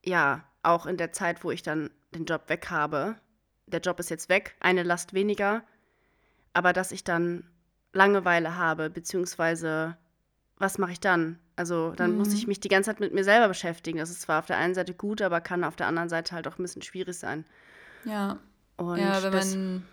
ja, 0.04 0.44
auch 0.62 0.86
in 0.86 0.96
der 0.96 1.12
Zeit, 1.12 1.44
wo 1.44 1.50
ich 1.50 1.62
dann 1.62 1.90
den 2.14 2.24
Job 2.24 2.48
weg 2.48 2.70
habe. 2.70 3.16
Der 3.66 3.80
Job 3.80 3.98
ist 4.00 4.10
jetzt 4.10 4.28
weg, 4.28 4.54
eine 4.60 4.82
Last 4.82 5.14
weniger. 5.14 5.62
Aber 6.52 6.72
dass 6.72 6.92
ich 6.92 7.04
dann 7.04 7.44
Langeweile 7.92 8.56
habe, 8.56 8.90
beziehungsweise 8.90 9.96
was 10.62 10.78
mache 10.78 10.92
ich 10.92 11.00
dann? 11.00 11.38
Also 11.56 11.92
dann 11.96 12.12
mhm. 12.12 12.18
muss 12.18 12.32
ich 12.32 12.46
mich 12.46 12.60
die 12.60 12.68
ganze 12.68 12.90
Zeit 12.90 13.00
mit 13.00 13.12
mir 13.12 13.24
selber 13.24 13.48
beschäftigen. 13.48 13.98
Das 13.98 14.10
ist 14.10 14.22
zwar 14.22 14.38
auf 14.38 14.46
der 14.46 14.58
einen 14.58 14.74
Seite 14.74 14.94
gut, 14.94 15.20
aber 15.20 15.40
kann 15.40 15.64
auf 15.64 15.76
der 15.76 15.88
anderen 15.88 16.08
Seite 16.08 16.34
halt 16.34 16.46
auch 16.46 16.58
ein 16.58 16.62
bisschen 16.62 16.82
schwierig 16.82 17.18
sein. 17.18 17.44
Ja. 18.04 18.38
Und 18.76 18.98
ja, 18.98 19.22
wenn 19.22 19.32
das, 19.32 19.54
man 19.54 19.86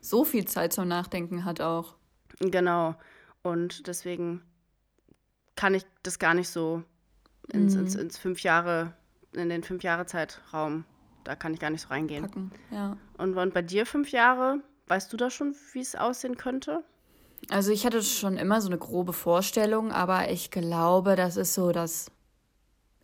so 0.00 0.24
viel 0.24 0.44
Zeit 0.46 0.72
zum 0.72 0.88
Nachdenken 0.88 1.44
hat 1.44 1.60
auch. 1.60 1.94
Genau. 2.40 2.96
Und 3.42 3.86
deswegen 3.86 4.42
kann 5.54 5.74
ich 5.74 5.86
das 6.02 6.18
gar 6.18 6.34
nicht 6.34 6.48
so 6.48 6.82
ins, 7.52 7.74
mhm. 7.74 7.82
ins, 7.82 7.94
ins 7.94 8.18
fünf 8.18 8.40
Jahre, 8.40 8.92
in 9.36 9.48
den 9.48 9.62
fünf 9.62 9.82
Jahre 9.82 10.06
Zeitraum, 10.06 10.84
da 11.24 11.34
kann 11.34 11.54
ich 11.54 11.60
gar 11.60 11.70
nicht 11.70 11.82
so 11.82 11.88
reingehen. 11.88 12.24
Packen, 12.24 12.52
ja. 12.70 12.96
Und, 13.18 13.36
und 13.36 13.54
bei 13.54 13.62
dir 13.62 13.86
fünf 13.86 14.10
Jahre, 14.10 14.60
weißt 14.86 15.12
du 15.12 15.16
da 15.16 15.30
schon, 15.30 15.54
wie 15.72 15.80
es 15.80 15.96
aussehen 15.96 16.36
könnte? 16.36 16.84
Also 17.50 17.70
ich 17.70 17.86
hatte 17.86 18.02
schon 18.02 18.36
immer 18.36 18.60
so 18.60 18.68
eine 18.68 18.78
grobe 18.78 19.12
Vorstellung, 19.12 19.92
aber 19.92 20.30
ich 20.30 20.50
glaube, 20.50 21.16
das 21.16 21.36
ist 21.36 21.54
so 21.54 21.72
das, 21.72 22.10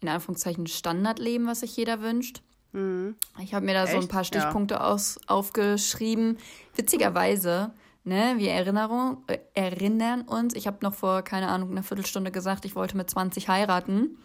in 0.01 0.09
Anführungszeichen, 0.09 0.67
Standardleben, 0.67 1.47
was 1.47 1.61
sich 1.61 1.77
jeder 1.77 2.01
wünscht. 2.01 2.43
Mhm. 2.73 3.17
Ich 3.41 3.55
habe 3.55 3.67
mir 3.67 3.75
da 3.75 3.85
Echt? 3.85 3.93
so 3.93 3.99
ein 3.99 4.09
paar 4.09 4.25
Stichpunkte 4.25 4.75
ja. 4.75 4.81
aus, 4.81 5.21
aufgeschrieben. 5.27 6.39
Witzigerweise, 6.75 7.73
ne, 8.05 8.35
wir 8.39 8.53
Erinnerung, 8.53 9.23
äh, 9.29 9.39
erinnern 9.55 10.23
uns, 10.23 10.55
ich 10.55 10.67
habe 10.67 10.79
noch 10.81 10.95
vor, 10.95 11.23
keine 11.23 11.49
Ahnung, 11.49 11.71
einer 11.71 11.83
Viertelstunde 11.83 12.31
gesagt, 12.31 12.65
ich 12.65 12.75
wollte 12.75 12.97
mit 12.97 13.09
20 13.11 13.49
heiraten. 13.49 14.19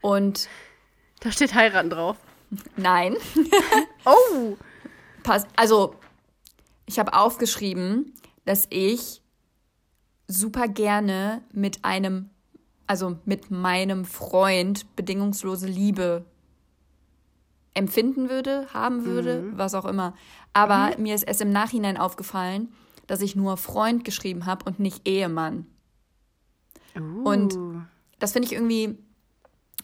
Und. 0.00 0.48
Da 1.22 1.30
steht 1.30 1.54
heiraten 1.54 1.88
drauf. 1.88 2.16
Nein. 2.76 3.16
oh! 4.04 4.56
Pass, 5.22 5.46
also, 5.56 5.94
ich 6.84 6.98
habe 6.98 7.14
aufgeschrieben, 7.14 8.12
dass 8.44 8.66
ich 8.70 9.22
super 10.26 10.66
gerne 10.66 11.42
mit 11.52 11.84
einem, 11.84 12.30
also 12.88 13.18
mit 13.24 13.52
meinem 13.52 14.04
Freund 14.04 14.96
bedingungslose 14.96 15.68
Liebe 15.68 16.24
empfinden 17.74 18.28
würde, 18.28 18.66
haben 18.74 19.04
würde, 19.04 19.42
mhm. 19.42 19.58
was 19.58 19.74
auch 19.74 19.84
immer. 19.84 20.14
Aber 20.52 20.96
mhm. 20.96 21.04
mir 21.04 21.14
ist 21.14 21.26
es 21.28 21.40
im 21.40 21.50
Nachhinein 21.50 21.96
aufgefallen, 21.96 22.72
dass 23.06 23.20
ich 23.20 23.36
nur 23.36 23.56
Freund 23.56 24.04
geschrieben 24.04 24.44
habe 24.44 24.64
und 24.64 24.80
nicht 24.80 25.06
Ehemann. 25.06 25.66
Uh. 26.96 27.22
Und 27.22 27.56
das 28.18 28.32
finde 28.32 28.46
ich 28.46 28.54
irgendwie, 28.54 28.98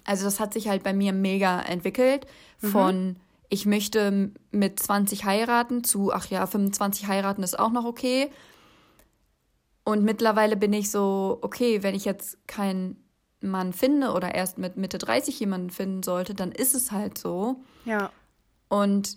also 0.09 0.25
das 0.25 0.41
hat 0.41 0.55
sich 0.55 0.69
halt 0.69 0.83
bei 0.83 0.95
mir 0.95 1.13
mega 1.13 1.61
entwickelt 1.61 2.27
mhm. 2.63 2.69
von 2.69 3.17
ich 3.51 3.67
möchte 3.67 4.31
mit 4.51 4.81
20 4.81 5.25
heiraten 5.25 5.85
zu, 5.85 6.13
ach 6.13 6.27
ja, 6.27 6.47
25 6.47 7.07
heiraten 7.07 7.43
ist 7.43 7.59
auch 7.59 7.71
noch 7.71 7.85
okay. 7.85 8.31
Und 9.85 10.05
mittlerweile 10.05 10.57
bin 10.57 10.75
ich 10.75 10.91
so, 10.91 11.39
okay, 11.41 11.83
wenn 11.83 11.95
ich 11.95 12.05
jetzt 12.05 12.47
keinen 12.47 13.03
Mann 13.41 13.73
finde 13.73 14.13
oder 14.13 14.35
erst 14.35 14.59
mit 14.59 14.77
Mitte 14.77 14.99
30 14.99 15.41
jemanden 15.41 15.71
finden 15.71 16.03
sollte, 16.03 16.35
dann 16.35 16.53
ist 16.53 16.75
es 16.75 16.93
halt 16.93 17.17
so. 17.17 17.63
Ja. 17.87 18.11
Und 18.69 19.17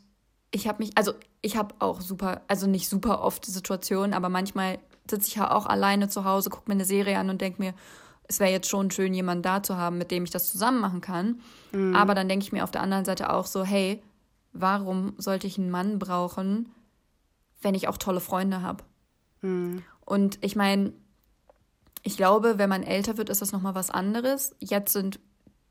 ich 0.51 0.67
habe 0.67 0.81
mich, 0.83 0.91
also 0.97 1.13
ich 1.41 1.57
habe 1.57 1.75
auch 1.79 1.99
super, 1.99 2.41
also 2.47 2.67
nicht 2.67 2.87
super 2.87 3.21
oft 3.21 3.45
Situationen, 3.45 4.13
aber 4.13 4.29
manchmal 4.29 4.79
sitze 5.09 5.27
ich 5.27 5.35
ja 5.35 5.51
auch 5.51 5.65
alleine 5.65 6.07
zu 6.07 6.23
Hause, 6.23 6.49
gucke 6.49 6.69
mir 6.69 6.75
eine 6.75 6.85
Serie 6.85 7.17
an 7.17 7.29
und 7.29 7.41
denke 7.41 7.61
mir, 7.61 7.73
es 8.31 8.39
wäre 8.39 8.49
jetzt 8.49 8.69
schon 8.69 8.89
schön, 8.91 9.13
jemanden 9.13 9.43
da 9.43 9.61
zu 9.61 9.75
haben, 9.75 9.97
mit 9.97 10.09
dem 10.09 10.23
ich 10.23 10.31
das 10.31 10.49
zusammen 10.49 10.79
machen 10.79 11.01
kann. 11.01 11.41
Mhm. 11.73 11.95
Aber 11.95 12.15
dann 12.15 12.29
denke 12.29 12.43
ich 12.43 12.53
mir 12.53 12.63
auf 12.63 12.71
der 12.71 12.81
anderen 12.81 13.03
Seite 13.05 13.31
auch 13.31 13.45
so, 13.45 13.63
hey, 13.63 14.01
warum 14.53 15.13
sollte 15.17 15.47
ich 15.47 15.57
einen 15.57 15.69
Mann 15.69 15.99
brauchen, 15.99 16.71
wenn 17.61 17.75
ich 17.75 17.87
auch 17.89 17.97
tolle 17.97 18.21
Freunde 18.21 18.61
habe? 18.61 18.83
Mhm. 19.41 19.83
Und 20.05 20.39
ich 20.41 20.55
meine, 20.55 20.93
ich 22.03 22.15
glaube, 22.15 22.57
wenn 22.57 22.69
man 22.69 22.83
älter 22.83 23.17
wird, 23.17 23.29
ist 23.29 23.41
das 23.41 23.51
nochmal 23.51 23.75
was 23.75 23.91
anderes. 23.91 24.55
Jetzt 24.59 24.93
sind 24.93 25.19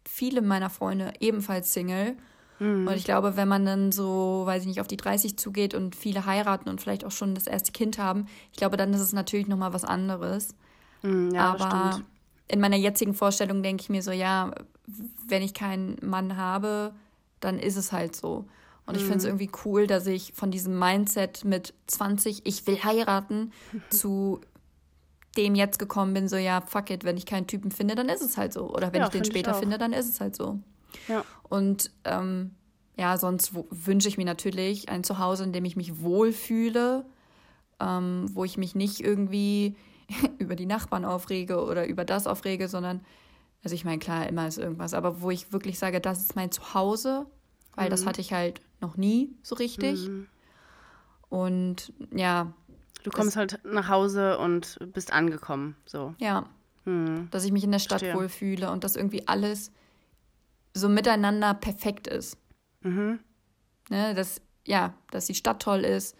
viele 0.07 0.43
meiner 0.43 0.71
Freunde 0.71 1.15
ebenfalls 1.21 1.73
Single. 1.73 2.17
Mhm. 2.59 2.87
Und 2.87 2.95
ich 2.95 3.05
glaube, 3.05 3.37
wenn 3.37 3.49
man 3.49 3.65
dann 3.65 3.91
so, 3.91 4.43
weiß 4.45 4.63
ich 4.63 4.69
nicht, 4.69 4.83
auf 4.83 4.87
die 4.87 4.99
30 4.99 5.39
zugeht 5.39 5.75
und 5.75 5.97
viele 5.97 6.27
heiraten 6.27 6.69
und 6.69 6.83
vielleicht 6.83 7.07
auch 7.07 7.11
schon 7.11 7.35
das 7.35 7.47
erste 7.47 7.73
Kind 7.73 7.99
haben, 7.99 8.27
ich 8.53 8.59
glaube, 8.59 8.77
dann 8.77 8.93
ist 8.93 9.01
es 9.01 9.15
natürlich 9.15 9.49
nochmal 9.49 9.73
was 9.73 9.85
anderes. 9.85 10.55
Mhm, 11.03 11.31
ja, 11.35 11.55
Aber 11.55 12.03
in 12.51 12.61
meiner 12.61 12.77
jetzigen 12.77 13.15
Vorstellung 13.15 13.63
denke 13.63 13.83
ich 13.83 13.89
mir 13.89 14.03
so, 14.03 14.11
ja, 14.11 14.51
wenn 15.29 15.43
ich 15.43 15.55
keinen 15.55 15.97
Mann 16.03 16.37
habe, 16.37 16.93
dann 17.39 17.59
ist 17.59 17.77
es 17.77 17.93
halt 17.93 18.17
so. 18.17 18.47
Und 18.87 18.97
ich 18.97 19.03
finde 19.03 19.19
es 19.19 19.23
mhm. 19.23 19.31
irgendwie 19.31 19.51
cool, 19.65 19.87
dass 19.87 20.07
ich 20.07 20.33
von 20.35 20.51
diesem 20.51 20.77
Mindset 20.77 21.45
mit 21.45 21.75
20, 21.87 22.45
ich 22.45 22.67
will 22.67 22.83
heiraten, 22.83 23.53
zu 23.91 24.41
dem 25.37 25.55
jetzt 25.55 25.79
gekommen 25.79 26.13
bin, 26.13 26.29
so 26.29 26.37
ja, 26.37 26.61
fuck 26.61 26.91
it, 26.91 27.05
wenn 27.05 27.17
ich 27.17 27.25
keinen 27.25 27.47
Typen 27.47 27.71
finde, 27.71 27.95
dann 27.95 28.09
ist 28.09 28.23
es 28.23 28.37
halt 28.37 28.53
so. 28.53 28.69
Oder 28.69 28.93
wenn 28.93 29.01
ja, 29.01 29.07
ich 29.07 29.13
den 29.13 29.25
später 29.25 29.53
ich 29.53 29.59
finde, 29.59 29.79
dann 29.79 29.93
ist 29.93 30.09
es 30.09 30.21
halt 30.21 30.35
so. 30.35 30.59
Ja. 31.07 31.25
Und 31.49 31.93
ähm, 32.05 32.51
ja, 32.97 33.17
sonst 33.17 33.53
wünsche 33.71 34.09
ich 34.09 34.19
mir 34.19 34.25
natürlich 34.25 34.89
ein 34.89 35.05
Zuhause, 35.05 35.45
in 35.45 35.53
dem 35.53 35.65
ich 35.65 35.77
mich 35.77 36.01
wohlfühle, 36.01 37.05
ähm, 37.79 38.27
wo 38.33 38.45
ich 38.45 38.59
mich 38.59 38.75
nicht 38.75 39.01
irgendwie 39.01 39.77
über 40.39 40.57
die 40.57 40.67
Nachbarn 40.67 41.05
aufrege 41.05 41.65
oder 41.65 41.87
über 41.87 42.05
das 42.05 42.27
aufrege, 42.27 42.69
sondern, 42.69 43.05
also 43.63 43.75
ich 43.75 43.85
meine, 43.85 43.99
klar, 43.99 44.29
immer 44.29 44.47
ist 44.47 44.59
irgendwas, 44.59 44.95
aber 44.95 45.21
wo 45.21 45.31
ich 45.31 45.53
wirklich 45.53 45.79
sage, 45.79 46.01
das 46.01 46.21
ist 46.21 46.37
mein 46.37 46.51
Zuhause, 46.51 47.27
weil 47.75 47.87
mhm. 47.87 47.91
das 47.91 48.07
hatte 48.07 48.21
ich 48.21 48.33
halt 48.33 48.61
noch 48.81 48.97
nie 48.97 49.35
so 49.43 49.55
richtig. 49.55 50.09
Mhm. 50.09 50.27
Und 51.29 51.93
ja, 52.13 52.53
Du 53.03 53.11
kommst 53.11 53.37
halt 53.37 53.61
nach 53.65 53.89
Hause 53.89 54.39
und 54.39 54.79
bist 54.93 55.13
angekommen, 55.13 55.77
so. 55.87 56.15
Ja. 56.19 56.47
Hm. 56.85 57.29
Dass 57.31 57.45
ich 57.45 57.53
mich 57.53 57.65
in 57.65 57.73
der 57.73 57.79
Stadt 57.79 58.01
Verstehe. 58.01 58.21
wohlfühle 58.21 58.71
und 58.71 58.85
dass 58.85 58.97
irgendwie 58.97 59.27
alles 59.29 59.71
so 60.75 60.89
miteinander 60.89 61.55
perfekt 61.55 62.07
ist. 62.07 62.37
Mhm. 62.83 63.21
Ne, 63.89 64.15
dass, 64.15 64.41
ja, 64.67 64.95
dass 65.11 65.27
die 65.27 65.35
Stadt 65.35 65.63
toll 65.63 65.81
ist, 65.81 66.17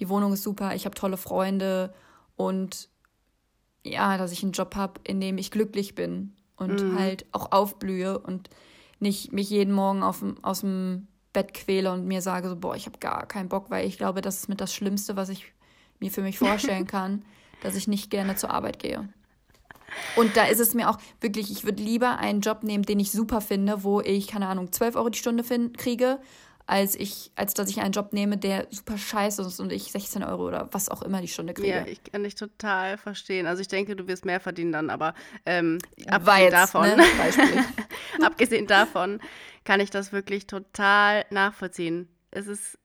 die 0.00 0.08
Wohnung 0.08 0.32
ist 0.32 0.42
super, 0.42 0.74
ich 0.74 0.84
habe 0.84 0.94
tolle 0.94 1.16
Freunde 1.16 1.94
und 2.36 2.88
ja, 3.86 4.18
dass 4.18 4.32
ich 4.32 4.42
einen 4.42 4.52
Job 4.52 4.74
habe, 4.74 5.00
in 5.04 5.20
dem 5.20 5.38
ich 5.38 5.50
glücklich 5.50 5.94
bin 5.94 6.34
und 6.56 6.82
mhm. 6.82 6.98
halt 6.98 7.26
auch 7.32 7.52
aufblühe 7.52 8.18
und 8.18 8.50
nicht 8.98 9.32
mich 9.32 9.50
jeden 9.50 9.72
Morgen 9.72 10.02
auf, 10.02 10.24
aus 10.42 10.60
dem 10.60 11.06
Bett 11.32 11.52
quäle 11.52 11.92
und 11.92 12.06
mir 12.06 12.22
sage 12.22 12.48
so, 12.48 12.56
boah, 12.56 12.74
ich 12.76 12.86
habe 12.86 12.98
gar 12.98 13.26
keinen 13.26 13.48
Bock, 13.48 13.70
weil 13.70 13.86
ich 13.86 13.98
glaube, 13.98 14.22
das 14.22 14.36
ist 14.36 14.48
mit 14.48 14.60
das 14.60 14.74
Schlimmste, 14.74 15.16
was 15.16 15.28
ich 15.28 15.52
mir 16.00 16.10
für 16.10 16.22
mich 16.22 16.38
vorstellen 16.38 16.86
kann, 16.88 17.24
dass 17.62 17.76
ich 17.76 17.88
nicht 17.88 18.10
gerne 18.10 18.36
zur 18.36 18.50
Arbeit 18.50 18.78
gehe. 18.78 19.08
Und 20.16 20.36
da 20.36 20.44
ist 20.46 20.60
es 20.60 20.74
mir 20.74 20.90
auch 20.90 20.98
wirklich, 21.20 21.50
ich 21.50 21.64
würde 21.64 21.82
lieber 21.82 22.18
einen 22.18 22.40
Job 22.40 22.62
nehmen, 22.62 22.84
den 22.84 23.00
ich 23.00 23.12
super 23.12 23.40
finde, 23.40 23.84
wo 23.84 24.00
ich, 24.00 24.26
keine 24.26 24.48
Ahnung, 24.48 24.72
12 24.72 24.96
Euro 24.96 25.10
die 25.10 25.18
Stunde 25.18 25.44
kriege, 25.76 26.18
als 26.66 26.96
ich, 26.96 27.30
als 27.36 27.54
dass 27.54 27.70
ich 27.70 27.80
einen 27.80 27.92
Job 27.92 28.12
nehme, 28.12 28.36
der 28.36 28.66
super 28.70 28.98
scheiße 28.98 29.42
ist 29.42 29.60
und 29.60 29.72
ich 29.72 29.92
16 29.92 30.24
Euro 30.24 30.48
oder 30.48 30.68
was 30.72 30.88
auch 30.88 31.02
immer 31.02 31.20
die 31.20 31.28
Stunde 31.28 31.54
kriege. 31.54 31.68
Ja, 31.68 31.86
ich 31.86 32.02
kann 32.02 32.24
dich 32.24 32.34
total 32.34 32.98
verstehen. 32.98 33.46
Also 33.46 33.60
ich 33.60 33.68
denke, 33.68 33.94
du 33.94 34.08
wirst 34.08 34.24
mehr 34.24 34.40
verdienen 34.40 34.72
dann, 34.72 34.90
aber 34.90 35.14
ähm, 35.44 35.78
abgesehen 36.08 36.42
jetzt, 36.42 36.52
davon, 36.52 36.88
ne? 36.88 37.04
abgesehen 38.24 38.66
davon 38.66 39.20
kann 39.64 39.78
ich 39.78 39.90
das 39.90 40.12
wirklich 40.12 40.48
total 40.48 41.24
nachvollziehen. 41.30 42.08
Es 42.32 42.48
ist 42.48 42.78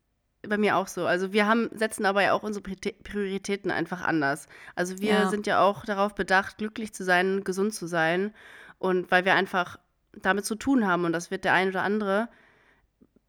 bei 0.47 0.57
mir 0.57 0.77
auch 0.77 0.87
so. 0.87 1.07
Also 1.07 1.33
wir 1.33 1.47
haben, 1.47 1.69
setzen 1.73 2.05
aber 2.05 2.21
ja 2.21 2.33
auch 2.33 2.43
unsere 2.43 2.63
Prioritäten 2.63 3.71
einfach 3.71 4.01
anders. 4.01 4.47
Also 4.75 4.99
wir 4.99 5.11
ja. 5.11 5.29
sind 5.29 5.47
ja 5.47 5.61
auch 5.61 5.85
darauf 5.85 6.13
bedacht, 6.13 6.57
glücklich 6.57 6.93
zu 6.93 7.03
sein, 7.03 7.43
gesund 7.43 7.73
zu 7.73 7.87
sein. 7.87 8.33
Und 8.77 9.09
weil 9.09 9.25
wir 9.25 9.33
einfach 9.33 9.79
damit 10.13 10.45
zu 10.45 10.55
tun 10.55 10.85
haben 10.85 11.05
und 11.05 11.13
das 11.13 11.31
wird 11.31 11.45
der 11.45 11.53
ein 11.53 11.69
oder 11.69 11.83
andere 11.83 12.29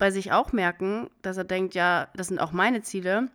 bei 0.03 0.11
sich 0.11 0.33
auch 0.33 0.53
merken, 0.53 1.09
dass 1.23 1.37
er 1.37 1.45
denkt, 1.45 1.77
ja, 1.77 2.09
das 2.17 2.27
sind 2.27 2.41
auch 2.41 2.51
meine 2.51 2.83
Ziele, 2.83 3.29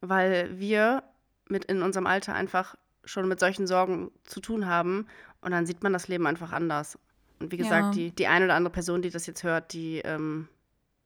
weil 0.00 0.58
wir 0.58 1.04
mit 1.48 1.66
in 1.66 1.82
unserem 1.82 2.08
Alter 2.08 2.34
einfach 2.34 2.74
schon 3.04 3.28
mit 3.28 3.38
solchen 3.38 3.68
Sorgen 3.68 4.10
zu 4.24 4.40
tun 4.40 4.66
haben 4.66 5.06
und 5.40 5.52
dann 5.52 5.66
sieht 5.66 5.84
man 5.84 5.92
das 5.92 6.08
Leben 6.08 6.26
einfach 6.26 6.50
anders. 6.50 6.98
Und 7.38 7.52
wie 7.52 7.56
gesagt, 7.58 7.84
ja. 7.84 7.90
die, 7.92 8.10
die 8.10 8.26
eine 8.26 8.46
oder 8.46 8.56
andere 8.56 8.72
Person, 8.72 9.02
die 9.02 9.10
das 9.10 9.28
jetzt 9.28 9.44
hört, 9.44 9.72
die 9.72 9.98
ähm, 9.98 10.48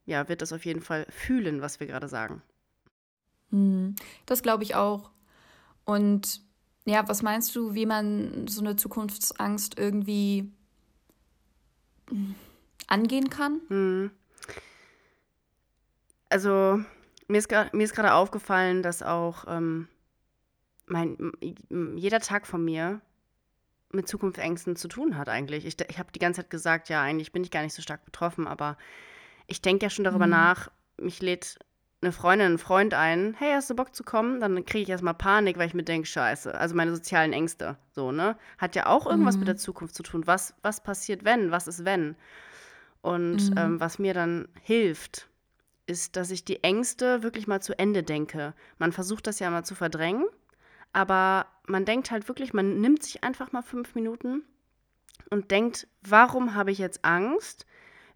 ja, 0.06 0.26
wird 0.30 0.40
das 0.40 0.54
auf 0.54 0.64
jeden 0.64 0.80
Fall 0.80 1.04
fühlen, 1.10 1.60
was 1.60 1.80
wir 1.80 1.86
gerade 1.86 2.08
sagen. 2.08 2.40
Hm, 3.50 3.94
das 4.24 4.42
glaube 4.42 4.62
ich 4.62 4.74
auch. 4.74 5.10
Und 5.84 6.40
ja, 6.86 7.06
was 7.06 7.20
meinst 7.20 7.54
du, 7.54 7.74
wie 7.74 7.84
man 7.84 8.48
so 8.48 8.62
eine 8.62 8.76
Zukunftsangst 8.76 9.78
irgendwie 9.78 10.50
angehen 12.86 13.28
kann? 13.28 13.60
Hm. 13.68 14.10
Also, 16.28 16.80
mir 17.28 17.38
ist, 17.38 17.48
gerade 17.48 18.14
aufgefallen, 18.14 18.82
dass 18.82 19.02
auch 19.02 19.44
ähm, 19.48 19.88
mein, 20.86 21.32
jeder 21.96 22.20
Tag 22.20 22.46
von 22.46 22.64
mir 22.64 23.00
mit 23.90 24.08
Zukunftsängsten 24.08 24.76
zu 24.76 24.88
tun 24.88 25.16
hat 25.16 25.28
eigentlich. 25.28 25.64
Ich, 25.64 25.76
ich 25.88 25.98
habe 25.98 26.12
die 26.12 26.18
ganze 26.18 26.42
Zeit 26.42 26.50
gesagt, 26.50 26.88
ja, 26.88 27.02
eigentlich 27.02 27.32
bin 27.32 27.42
ich 27.42 27.50
gar 27.50 27.62
nicht 27.62 27.74
so 27.74 27.82
stark 27.82 28.04
betroffen, 28.04 28.46
aber 28.46 28.76
ich 29.46 29.62
denke 29.62 29.86
ja 29.86 29.90
schon 29.90 30.04
darüber 30.04 30.26
mhm. 30.26 30.32
nach, 30.32 30.70
mich 30.98 31.22
lädt 31.22 31.58
eine 32.00 32.12
Freundin, 32.12 32.52
ein 32.52 32.58
Freund 32.58 32.94
ein, 32.94 33.34
hey, 33.38 33.52
hast 33.54 33.70
du 33.70 33.74
Bock 33.74 33.94
zu 33.94 34.04
kommen? 34.04 34.40
Dann 34.40 34.64
kriege 34.64 34.84
ich 34.84 34.88
erstmal 34.88 35.14
Panik, 35.14 35.58
weil 35.58 35.66
ich 35.66 35.74
mir 35.74 35.82
denke, 35.82 36.06
scheiße, 36.06 36.54
also 36.54 36.74
meine 36.74 36.94
sozialen 36.94 37.32
Ängste, 37.32 37.76
so, 37.90 38.12
ne? 38.12 38.36
Hat 38.56 38.76
ja 38.76 38.86
auch 38.86 39.06
irgendwas 39.06 39.34
mhm. 39.34 39.40
mit 39.40 39.48
der 39.48 39.56
Zukunft 39.56 39.94
zu 39.94 40.02
tun. 40.02 40.26
Was, 40.26 40.54
was 40.62 40.82
passiert, 40.82 41.24
wenn? 41.24 41.50
Was 41.50 41.66
ist, 41.66 41.84
wenn? 41.84 42.14
Und 43.00 43.50
mhm. 43.50 43.58
ähm, 43.58 43.80
was 43.80 43.98
mir 43.98 44.14
dann 44.14 44.48
hilft, 44.62 45.28
ist, 45.88 46.16
dass 46.16 46.30
ich 46.30 46.44
die 46.44 46.62
Ängste 46.62 47.22
wirklich 47.22 47.46
mal 47.46 47.60
zu 47.60 47.78
Ende 47.78 48.02
denke. 48.02 48.54
Man 48.78 48.92
versucht 48.92 49.26
das 49.26 49.38
ja 49.38 49.50
mal 49.50 49.64
zu 49.64 49.74
verdrängen, 49.74 50.26
aber 50.92 51.46
man 51.66 51.84
denkt 51.84 52.10
halt 52.10 52.28
wirklich, 52.28 52.52
man 52.52 52.80
nimmt 52.80 53.02
sich 53.02 53.24
einfach 53.24 53.52
mal 53.52 53.62
fünf 53.62 53.94
Minuten 53.94 54.42
und 55.30 55.50
denkt, 55.50 55.88
warum 56.02 56.54
habe 56.54 56.70
ich 56.70 56.78
jetzt 56.78 57.04
Angst? 57.04 57.66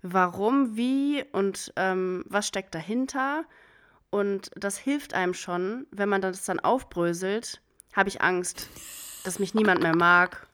warum, 0.03 0.77
wie 0.77 1.25
und 1.33 1.73
ähm, 1.77 2.25
was 2.29 2.47
steckt 2.47 2.75
dahinter. 2.75 3.45
Und 4.11 4.51
das 4.57 4.77
hilft 4.77 5.15
einem 5.15 5.33
schon, 5.33 5.87
wenn 5.91 6.09
man 6.09 6.21
das 6.21 6.45
dann 6.45 6.61
aufbröselt, 6.61 7.63
habe 7.95 8.09
ich 8.09 8.21
Angst, 8.21 8.69
dass 9.25 9.39
mich 9.39 9.55
niemand 9.55 9.81
mehr 9.81 9.97
mag. 9.97 10.47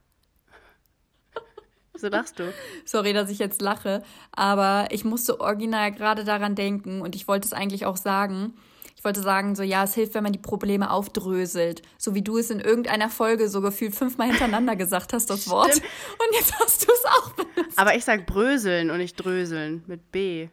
So 2.01 2.09
lachst 2.09 2.39
du. 2.39 2.53
Sorry, 2.85 3.13
dass 3.13 3.29
ich 3.29 3.39
jetzt 3.39 3.61
lache, 3.61 4.03
aber 4.33 4.87
ich 4.91 5.05
musste 5.05 5.41
original 5.41 5.93
gerade 5.93 6.25
daran 6.25 6.55
denken 6.55 7.01
und 7.01 7.17
ich 7.17 7.27
wollte 7.27 7.47
es 7.47 7.53
eigentlich 7.53 7.87
auch 7.87 7.97
sagen. 7.97 8.55
Ich 8.97 9.05
wollte 9.05 9.21
sagen, 9.21 9.55
so 9.55 9.63
ja, 9.63 9.85
es 9.85 9.95
hilft, 9.95 10.15
wenn 10.15 10.25
man 10.25 10.33
die 10.33 10.41
Probleme 10.41 10.91
aufdröselt. 10.91 11.83
So 11.99 12.15
wie 12.15 12.23
du 12.23 12.39
es 12.39 12.51
in 12.51 12.59
irgendeiner 12.59 13.09
Folge 13.09 13.49
so 13.49 13.61
gefühlt 13.61 13.95
fünfmal 13.95 14.29
hintereinander 14.29 14.75
gesagt 14.75 15.13
hast, 15.13 15.31
das 15.31 15.49
Wort. 15.49 15.75
Und 15.75 16.35
jetzt 16.35 16.53
hast 16.59 16.87
du 16.87 16.93
es 16.93 17.05
auch 17.05 17.31
benutzt. 17.33 17.79
Aber 17.79 17.95
ich 17.95 18.05
sag 18.05 18.27
bröseln 18.27 18.91
und 18.91 18.99
nicht 18.99 19.15
dröseln 19.15 19.85
mit 19.87 20.11
B. 20.11 20.49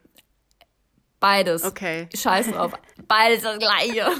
Beides. 1.19 1.63
Okay. 1.63 2.07
Scheiß 2.15 2.51
drauf. 2.51 2.73
Beides 3.07 3.41
das 3.41 3.57
gleiche. 3.57 4.11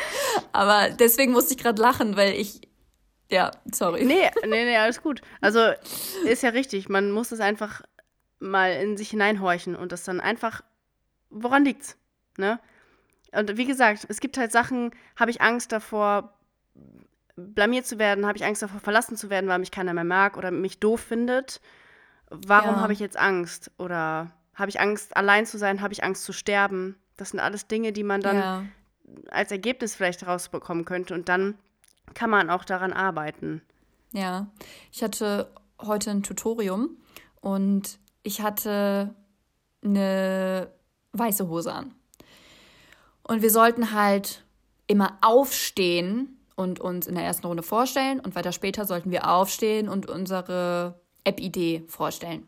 Aber 0.52 0.88
deswegen 0.88 1.32
musste 1.32 1.52
ich 1.54 1.58
gerade 1.62 1.80
lachen, 1.80 2.16
weil 2.16 2.32
ich. 2.34 2.62
Ja, 3.30 3.50
sorry. 3.72 4.04
Nee, 4.04 4.30
nee, 4.42 4.64
nee, 4.64 4.76
alles 4.76 5.02
gut. 5.02 5.22
Also 5.40 5.60
ist 6.24 6.42
ja 6.42 6.50
richtig. 6.50 6.88
Man 6.88 7.10
muss 7.10 7.32
es 7.32 7.40
einfach 7.40 7.82
mal 8.38 8.72
in 8.72 8.96
sich 8.96 9.10
hineinhorchen 9.10 9.76
und 9.76 9.92
das 9.92 10.04
dann 10.04 10.20
einfach. 10.20 10.62
Woran 11.30 11.64
liegt's? 11.64 11.96
Ne? 12.36 12.60
Und 13.32 13.56
wie 13.56 13.64
gesagt, 13.64 14.06
es 14.08 14.20
gibt 14.20 14.38
halt 14.38 14.52
Sachen, 14.52 14.92
habe 15.16 15.30
ich 15.30 15.40
Angst 15.40 15.72
davor, 15.72 16.34
blamiert 17.36 17.86
zu 17.86 17.98
werden, 17.98 18.26
habe 18.26 18.38
ich 18.38 18.44
Angst 18.44 18.62
davor, 18.62 18.80
verlassen 18.80 19.16
zu 19.16 19.30
werden, 19.30 19.48
weil 19.48 19.58
mich 19.58 19.70
keiner 19.70 19.94
mehr 19.94 20.04
mag 20.04 20.36
oder 20.36 20.50
mich 20.50 20.78
doof 20.78 21.00
findet. 21.00 21.60
Warum 22.30 22.76
ja. 22.76 22.80
habe 22.80 22.92
ich 22.92 23.00
jetzt 23.00 23.16
Angst? 23.16 23.70
Oder 23.78 24.30
habe 24.54 24.68
ich 24.70 24.80
Angst, 24.80 25.16
allein 25.16 25.46
zu 25.46 25.58
sein? 25.58 25.80
Habe 25.80 25.92
ich 25.92 26.04
Angst 26.04 26.24
zu 26.24 26.32
sterben? 26.32 26.96
Das 27.16 27.30
sind 27.30 27.40
alles 27.40 27.66
Dinge, 27.66 27.92
die 27.92 28.04
man 28.04 28.20
dann 28.20 28.36
ja. 28.36 28.64
als 29.30 29.50
Ergebnis 29.50 29.94
vielleicht 29.94 30.26
rausbekommen 30.26 30.84
könnte. 30.84 31.14
Und 31.14 31.28
dann 31.28 31.58
kann 32.12 32.30
man 32.30 32.50
auch 32.50 32.64
daran 32.64 32.92
arbeiten. 32.92 33.62
Ja, 34.12 34.48
ich 34.92 35.02
hatte 35.02 35.50
heute 35.80 36.10
ein 36.10 36.22
Tutorium 36.22 36.96
und 37.40 37.98
ich 38.22 38.42
hatte 38.42 39.14
eine 39.82 40.70
weiße 41.12 41.48
Hose 41.48 41.72
an. 41.72 41.94
Und 43.22 43.42
wir 43.42 43.50
sollten 43.50 43.92
halt 43.92 44.44
immer 44.86 45.18
aufstehen 45.22 46.38
und 46.56 46.78
uns 46.78 47.06
in 47.06 47.14
der 47.14 47.24
ersten 47.24 47.46
Runde 47.46 47.62
vorstellen 47.62 48.20
und 48.20 48.34
weiter 48.34 48.52
später 48.52 48.84
sollten 48.84 49.10
wir 49.10 49.30
aufstehen 49.30 49.88
und 49.88 50.08
unsere 50.08 51.00
App-Idee 51.24 51.84
vorstellen. 51.88 52.46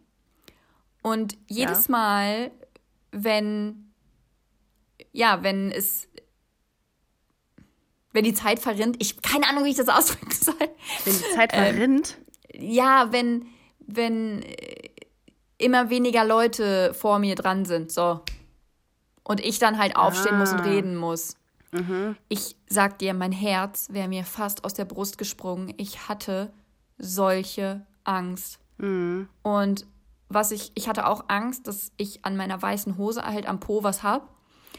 Und 1.03 1.37
jedes 1.49 1.87
ja. 1.87 1.93
Mal, 1.93 2.51
wenn, 3.11 3.93
ja, 5.13 5.43
wenn 5.43 5.71
es, 5.71 6.09
wenn 8.17 8.25
die 8.25 8.35
Zeit 8.35 8.59
verrinnt, 8.59 8.97
ich, 8.99 9.21
keine 9.21 9.49
Ahnung, 9.49 9.65
wie 9.65 9.71
ich 9.71 9.77
das 9.77 9.89
ausdrücken 9.91 10.33
soll. 10.33 10.55
Wenn 11.05 11.13
die 11.13 11.35
Zeit 11.35 11.53
verrinnt? 11.53 12.19
Ähm, 12.49 12.73
ja, 12.73 13.09
wenn, 13.13 13.47
wenn 13.87 14.45
immer 15.59 15.91
weniger 15.91 16.25
Leute 16.25 16.95
vor 16.95 17.19
mir 17.19 17.35
dran 17.35 17.65
sind, 17.65 17.93
so. 17.93 18.21
Und 19.23 19.45
ich 19.45 19.59
dann 19.59 19.79
halt 19.79 19.97
aufstehen 19.97 20.37
ah. 20.37 20.39
muss 20.39 20.53
und 20.53 20.61
ah. 20.61 20.65
reden 20.65 20.97
muss. 20.97 21.37
Mhm. 21.73 22.17
Ich 22.29 22.57
sag 22.69 22.99
dir, 22.99 23.13
mein 23.13 23.33
Herz 23.33 23.89
wäre 23.91 24.09
mir 24.09 24.25
fast 24.25 24.65
aus 24.65 24.73
der 24.73 24.85
Brust 24.87 25.19
gesprungen. 25.19 25.75
Ich 25.77 26.09
hatte 26.09 26.53
solche 26.97 27.85
Angst. 28.05 28.61
Mhm. 28.79 29.29
Und 29.43 29.87
was 30.29 30.53
ich, 30.53 30.73
ich 30.75 30.89
hatte 30.89 31.07
auch 31.07 31.25
Angst, 31.29 31.67
dass 31.69 31.93
ich 31.97 32.25
an 32.25 32.37
meiner 32.37 32.61
weißen 32.61 32.97
Hose 32.97 33.23
halt 33.25 33.47
am 33.47 33.61
Po 33.61 33.83
was 33.83 34.03
hab. 34.03 34.31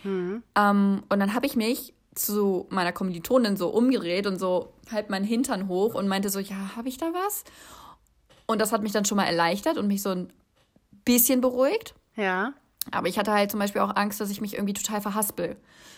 Mhm. 0.03 0.41
Ähm, 0.55 1.03
und 1.09 1.19
dann 1.19 1.33
habe 1.33 1.45
ich 1.45 1.55
mich 1.55 1.93
zu 2.17 2.67
meiner 2.69 2.91
Kommilitonin 2.91 3.57
so 3.57 3.69
umgedreht 3.69 4.27
und 4.27 4.39
so 4.39 4.73
halt 4.91 5.09
meinen 5.09 5.25
Hintern 5.25 5.67
hoch 5.67 5.93
und 5.93 6.07
meinte 6.07 6.29
so, 6.29 6.39
ja, 6.39 6.75
habe 6.75 6.89
ich 6.89 6.97
da 6.97 7.13
was? 7.13 7.43
Und 8.45 8.59
das 8.59 8.71
hat 8.71 8.81
mich 8.81 8.91
dann 8.91 9.05
schon 9.05 9.17
mal 9.17 9.25
erleichtert 9.25 9.77
und 9.77 9.87
mich 9.87 10.01
so 10.01 10.09
ein 10.09 10.31
bisschen 11.05 11.41
beruhigt. 11.41 11.93
Ja. 12.15 12.53
Aber 12.91 13.07
ich 13.07 13.19
hatte 13.19 13.33
halt 13.33 13.51
zum 13.51 13.59
Beispiel 13.59 13.81
auch 13.81 13.95
Angst, 13.95 14.19
dass 14.21 14.29
ich 14.29 14.41
mich 14.41 14.53
irgendwie 14.55 14.73
total 14.73 15.01
verhaspel. 15.01 15.57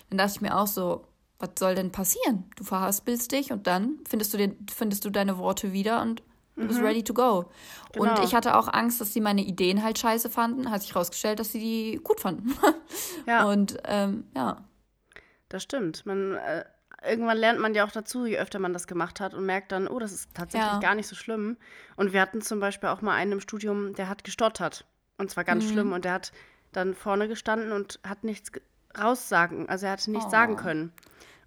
Dann 0.09 0.17
dachte 0.17 0.33
ich 0.35 0.41
mir 0.41 0.57
auch 0.57 0.67
so, 0.67 1.05
was 1.37 1.51
soll 1.57 1.75
denn 1.75 1.91
passieren? 1.91 2.45
Du 2.55 2.63
verhaspelst 2.63 3.31
dich 3.31 3.51
und 3.51 3.67
dann 3.67 3.99
findest 4.07 4.33
du, 4.33 4.37
den, 4.37 4.67
findest 4.73 5.05
du 5.05 5.09
deine 5.09 5.37
Worte 5.37 5.71
wieder 5.71 6.01
und 6.01 6.21
du 6.55 6.67
bist 6.67 6.79
mhm. 6.79 6.85
ready 6.85 7.03
to 7.03 7.13
go. 7.13 7.45
Genau. 7.93 8.11
Und 8.11 8.23
ich 8.23 8.35
hatte 8.35 8.57
auch 8.57 8.67
Angst, 8.67 8.99
dass 8.99 9.13
sie 9.13 9.21
meine 9.21 9.41
Ideen 9.41 9.83
halt 9.83 9.99
scheiße 9.99 10.29
fanden. 10.29 10.69
Hat 10.69 10.81
sich 10.81 10.95
rausgestellt, 10.95 11.39
dass 11.39 11.51
sie 11.51 11.59
die 11.59 11.99
gut 12.03 12.19
fanden. 12.19 12.53
ja. 13.25 13.45
Und 13.49 13.77
ähm, 13.85 14.25
ja. 14.35 14.57
Das 15.49 15.63
stimmt. 15.63 16.05
Man, 16.05 16.35
äh, 16.35 16.63
irgendwann 17.03 17.37
lernt 17.37 17.59
man 17.59 17.73
ja 17.73 17.85
auch 17.85 17.91
dazu, 17.91 18.25
je 18.25 18.37
öfter 18.37 18.59
man 18.59 18.73
das 18.73 18.87
gemacht 18.87 19.19
hat 19.19 19.33
und 19.33 19.45
merkt 19.45 19.71
dann, 19.71 19.87
oh, 19.87 19.99
das 19.99 20.11
ist 20.11 20.33
tatsächlich 20.33 20.71
ja. 20.71 20.79
gar 20.79 20.95
nicht 20.95 21.07
so 21.07 21.15
schlimm. 21.15 21.57
Und 21.95 22.13
wir 22.13 22.21
hatten 22.21 22.41
zum 22.41 22.59
Beispiel 22.59 22.89
auch 22.89 23.01
mal 23.01 23.15
einen 23.15 23.33
im 23.33 23.39
Studium, 23.39 23.93
der 23.93 24.09
hat 24.09 24.23
gestottert. 24.23 24.85
Und 25.17 25.29
zwar 25.29 25.43
ganz 25.43 25.65
mhm. 25.65 25.69
schlimm. 25.69 25.91
Und 25.91 26.05
der 26.05 26.13
hat 26.13 26.31
dann 26.71 26.93
vorne 26.93 27.27
gestanden 27.27 27.71
und 27.71 27.99
hat 28.07 28.23
nichts 28.23 28.51
raussagen. 28.97 29.67
Also 29.69 29.87
er 29.87 29.93
hatte 29.93 30.11
nichts 30.11 30.27
oh. 30.27 30.31
sagen 30.31 30.55
können. 30.55 30.93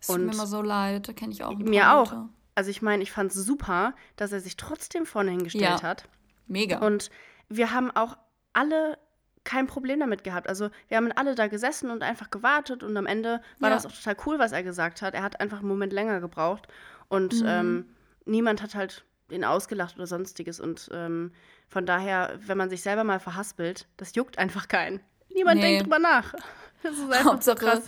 Es 0.00 0.08
tut 0.08 0.18
mir 0.18 0.32
immer 0.32 0.46
so 0.46 0.62
leid, 0.62 1.08
da 1.08 1.12
kenne 1.12 1.32
ich 1.32 1.44
auch. 1.44 1.56
Mir 1.56 1.94
auch. 1.94 2.12
Also 2.54 2.70
ich 2.70 2.82
meine, 2.82 3.02
ich 3.02 3.12
fand 3.12 3.30
es 3.30 3.44
super, 3.44 3.94
dass 4.16 4.32
er 4.32 4.40
sich 4.40 4.56
trotzdem 4.56 5.06
vorne 5.06 5.30
hingestellt 5.30 5.80
ja. 5.80 5.82
hat. 5.82 6.08
Mega. 6.48 6.78
Und 6.78 7.10
wir 7.48 7.72
haben 7.72 7.90
auch 7.90 8.18
alle 8.52 8.98
kein 9.44 9.66
Problem 9.66 10.00
damit 10.00 10.24
gehabt. 10.24 10.48
Also 10.48 10.70
wir 10.88 10.96
haben 10.96 11.10
alle 11.12 11.34
da 11.34 11.48
gesessen 11.48 11.90
und 11.90 12.02
einfach 12.02 12.30
gewartet 12.30 12.82
und 12.82 12.96
am 12.96 13.06
Ende 13.06 13.40
war 13.58 13.70
ja. 13.70 13.74
das 13.74 13.86
auch 13.86 13.92
total 13.92 14.16
cool, 14.26 14.38
was 14.38 14.52
er 14.52 14.62
gesagt 14.62 15.02
hat. 15.02 15.14
Er 15.14 15.22
hat 15.22 15.40
einfach 15.40 15.58
einen 15.58 15.68
Moment 15.68 15.92
länger 15.92 16.20
gebraucht 16.20 16.68
und 17.08 17.40
mhm. 17.42 17.48
ähm, 17.48 17.84
niemand 18.24 18.62
hat 18.62 18.74
halt 18.74 19.04
ihn 19.30 19.44
ausgelacht 19.44 19.96
oder 19.96 20.06
sonstiges. 20.06 20.60
Und 20.60 20.88
ähm, 20.92 21.32
von 21.68 21.86
daher, 21.86 22.38
wenn 22.46 22.58
man 22.58 22.70
sich 22.70 22.82
selber 22.82 23.04
mal 23.04 23.20
verhaspelt, 23.20 23.86
das 23.96 24.14
juckt 24.14 24.38
einfach 24.38 24.68
keinen. 24.68 25.00
Niemand 25.34 25.60
nee. 25.60 25.62
denkt 25.62 25.84
drüber 25.84 25.98
nach. 25.98 26.34
Das 26.84 26.98
ist 26.98 27.12
einfach 27.12 27.34
Hauptsache, 27.34 27.64
krass. 27.64 27.82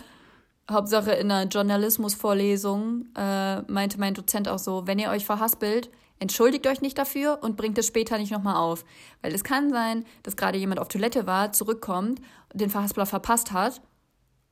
Hauptsache 0.71 1.11
in 1.11 1.29
einer 1.29 1.49
Journalismusvorlesung 1.49 3.07
äh, 3.13 3.61
meinte 3.63 3.99
mein 3.99 4.13
Dozent 4.13 4.47
auch 4.47 4.57
so, 4.57 4.87
wenn 4.87 4.99
ihr 4.99 5.09
euch 5.09 5.25
verhaspelt, 5.25 5.91
entschuldigt 6.19 6.67
euch 6.67 6.81
nicht 6.81 6.97
dafür 6.97 7.39
und 7.41 7.57
bringt 7.57 7.77
es 7.77 7.87
später 7.87 8.17
nicht 8.17 8.31
nochmal 8.31 8.55
auf. 8.55 8.85
Weil 9.21 9.33
es 9.33 9.43
kann 9.43 9.69
sein, 9.69 10.05
dass 10.23 10.35
gerade 10.35 10.57
jemand 10.57 10.79
auf 10.79 10.87
Toilette 10.87 11.27
war, 11.27 11.51
zurückkommt, 11.51 12.21
den 12.53 12.69
Verhaspler 12.69 13.05
verpasst 13.05 13.51
hat 13.51 13.81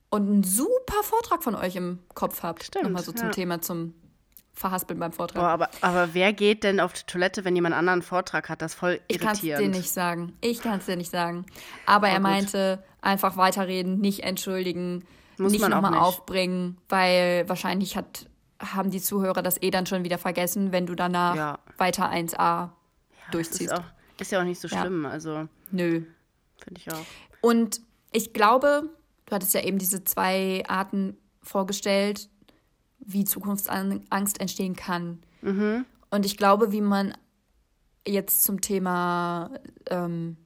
und 0.10 0.30
einen 0.30 0.44
super 0.44 1.02
Vortrag 1.04 1.44
von 1.44 1.56
euch 1.56 1.76
im 1.76 2.00
Kopf 2.14 2.44
habt. 2.44 2.64
Stimmt. 2.64 2.86
Nochmal 2.86 3.04
so 3.04 3.12
zum 3.12 3.28
ja. 3.28 3.32
Thema 3.32 3.62
zum 3.62 3.94
Verhaspeln 4.54 5.00
beim 5.00 5.12
Vortrag. 5.12 5.42
Oh, 5.42 5.46
aber, 5.46 5.70
aber 5.82 6.14
wer 6.14 6.32
geht 6.32 6.64
denn 6.64 6.80
auf 6.80 6.94
die 6.94 7.04
Toilette, 7.08 7.44
wenn 7.44 7.56
jemand 7.56 7.74
einen 7.74 7.90
anderen 7.90 8.04
Vortrag 8.04 8.50
hat? 8.50 8.62
Das 8.62 8.74
ist 8.74 8.80
voll 8.80 9.00
irritierend. 9.08 9.10
Ich 9.10 9.22
kann 9.42 9.54
es 9.54 9.60
dir 9.60 9.70
nicht 9.70 9.90
sagen. 9.92 10.38
Ich 10.42 10.62
kann 10.62 10.80
es 10.80 10.86
dir 10.86 10.96
nicht 10.96 11.10
sagen. 11.10 11.46
Aber 11.88 12.08
oh, 12.08 12.12
er 12.12 12.20
meinte, 12.20 12.84
einfach 13.02 13.36
weiterreden, 13.36 14.00
nicht 14.00 14.22
entschuldigen, 14.22 15.06
Muss 15.38 15.52
nicht 15.52 15.68
nochmal 15.68 15.96
aufbringen, 15.96 16.78
weil 16.90 17.50
wahrscheinlich 17.50 17.98
hat, 17.98 18.28
haben 18.64 18.92
die 18.92 19.02
Zuhörer 19.02 19.42
das 19.42 19.62
eh 19.62 19.72
dann 19.72 19.86
schon 19.86 20.04
wieder 20.04 20.18
vergessen, 20.18 20.72
wenn 20.72 20.86
du 20.86 20.96
danach 20.96 21.36
ja. 21.36 21.60
weiter 21.78 22.12
1a 22.12 22.38
ja, 22.38 22.74
durchziehst. 23.32 23.72
Ist, 23.72 23.74
auch, 23.74 23.84
ist, 24.20 24.32
ja 24.32 24.40
auch 24.40 24.46
nicht 24.46 24.60
so 24.60 24.68
schlimm. 24.68 25.04
Ja. 25.04 25.10
Also, 25.10 25.48
Nö. 25.72 26.04
Finde 26.64 26.80
ich 26.80 26.92
auch. 26.92 27.06
Und 27.42 27.82
ich 28.12 28.34
glaube, 28.34 28.90
du 29.26 29.36
hattest 29.36 29.54
ja 29.54 29.62
eben 29.62 29.78
diese 29.78 30.04
zwei 30.04 30.64
Arten 30.68 31.18
vorgestellt, 31.42 32.30
wie 33.00 33.26
Zukunftsangst 33.26 34.40
entstehen 34.40 34.76
kann. 34.76 35.20
Mhm. 35.42 35.86
Und 36.10 36.26
ich 36.26 36.38
glaube, 36.38 36.72
wie 36.72 36.82
man 36.82 37.14
jetzt 38.08 38.44
zum 38.44 38.62
Thema 38.62 39.52
ähm, 39.90 40.38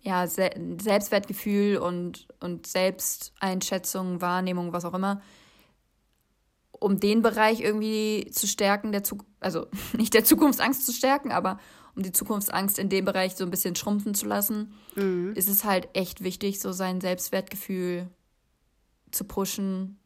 ja, 0.00 0.26
Se 0.26 0.50
Selbstwertgefühl 0.80 1.78
und, 1.78 2.28
und 2.40 2.66
Selbsteinschätzung, 2.66 4.20
Wahrnehmung, 4.20 4.72
was 4.72 4.84
auch 4.84 4.94
immer, 4.94 5.20
um 6.78 7.00
den 7.00 7.22
Bereich 7.22 7.60
irgendwie 7.60 8.30
zu 8.32 8.46
stärken, 8.46 8.92
der 8.92 9.02
Zuk 9.02 9.24
also 9.40 9.66
nicht 9.96 10.14
der 10.14 10.24
Zukunftsangst 10.24 10.84
zu 10.84 10.92
stärken, 10.92 11.32
aber 11.32 11.58
um 11.94 12.02
die 12.02 12.12
Zukunftsangst 12.12 12.78
in 12.78 12.88
dem 12.88 13.04
Bereich 13.04 13.36
so 13.36 13.44
ein 13.44 13.50
bisschen 13.50 13.74
schrumpfen 13.74 14.14
zu 14.14 14.26
lassen, 14.26 14.74
mhm. 14.94 15.32
ist 15.34 15.48
es 15.48 15.64
halt 15.64 15.88
echt 15.94 16.22
wichtig, 16.22 16.60
so 16.60 16.72
sein 16.72 17.00
Selbstwertgefühl 17.00 18.10
zu 19.10 19.24
pushen 19.24 19.98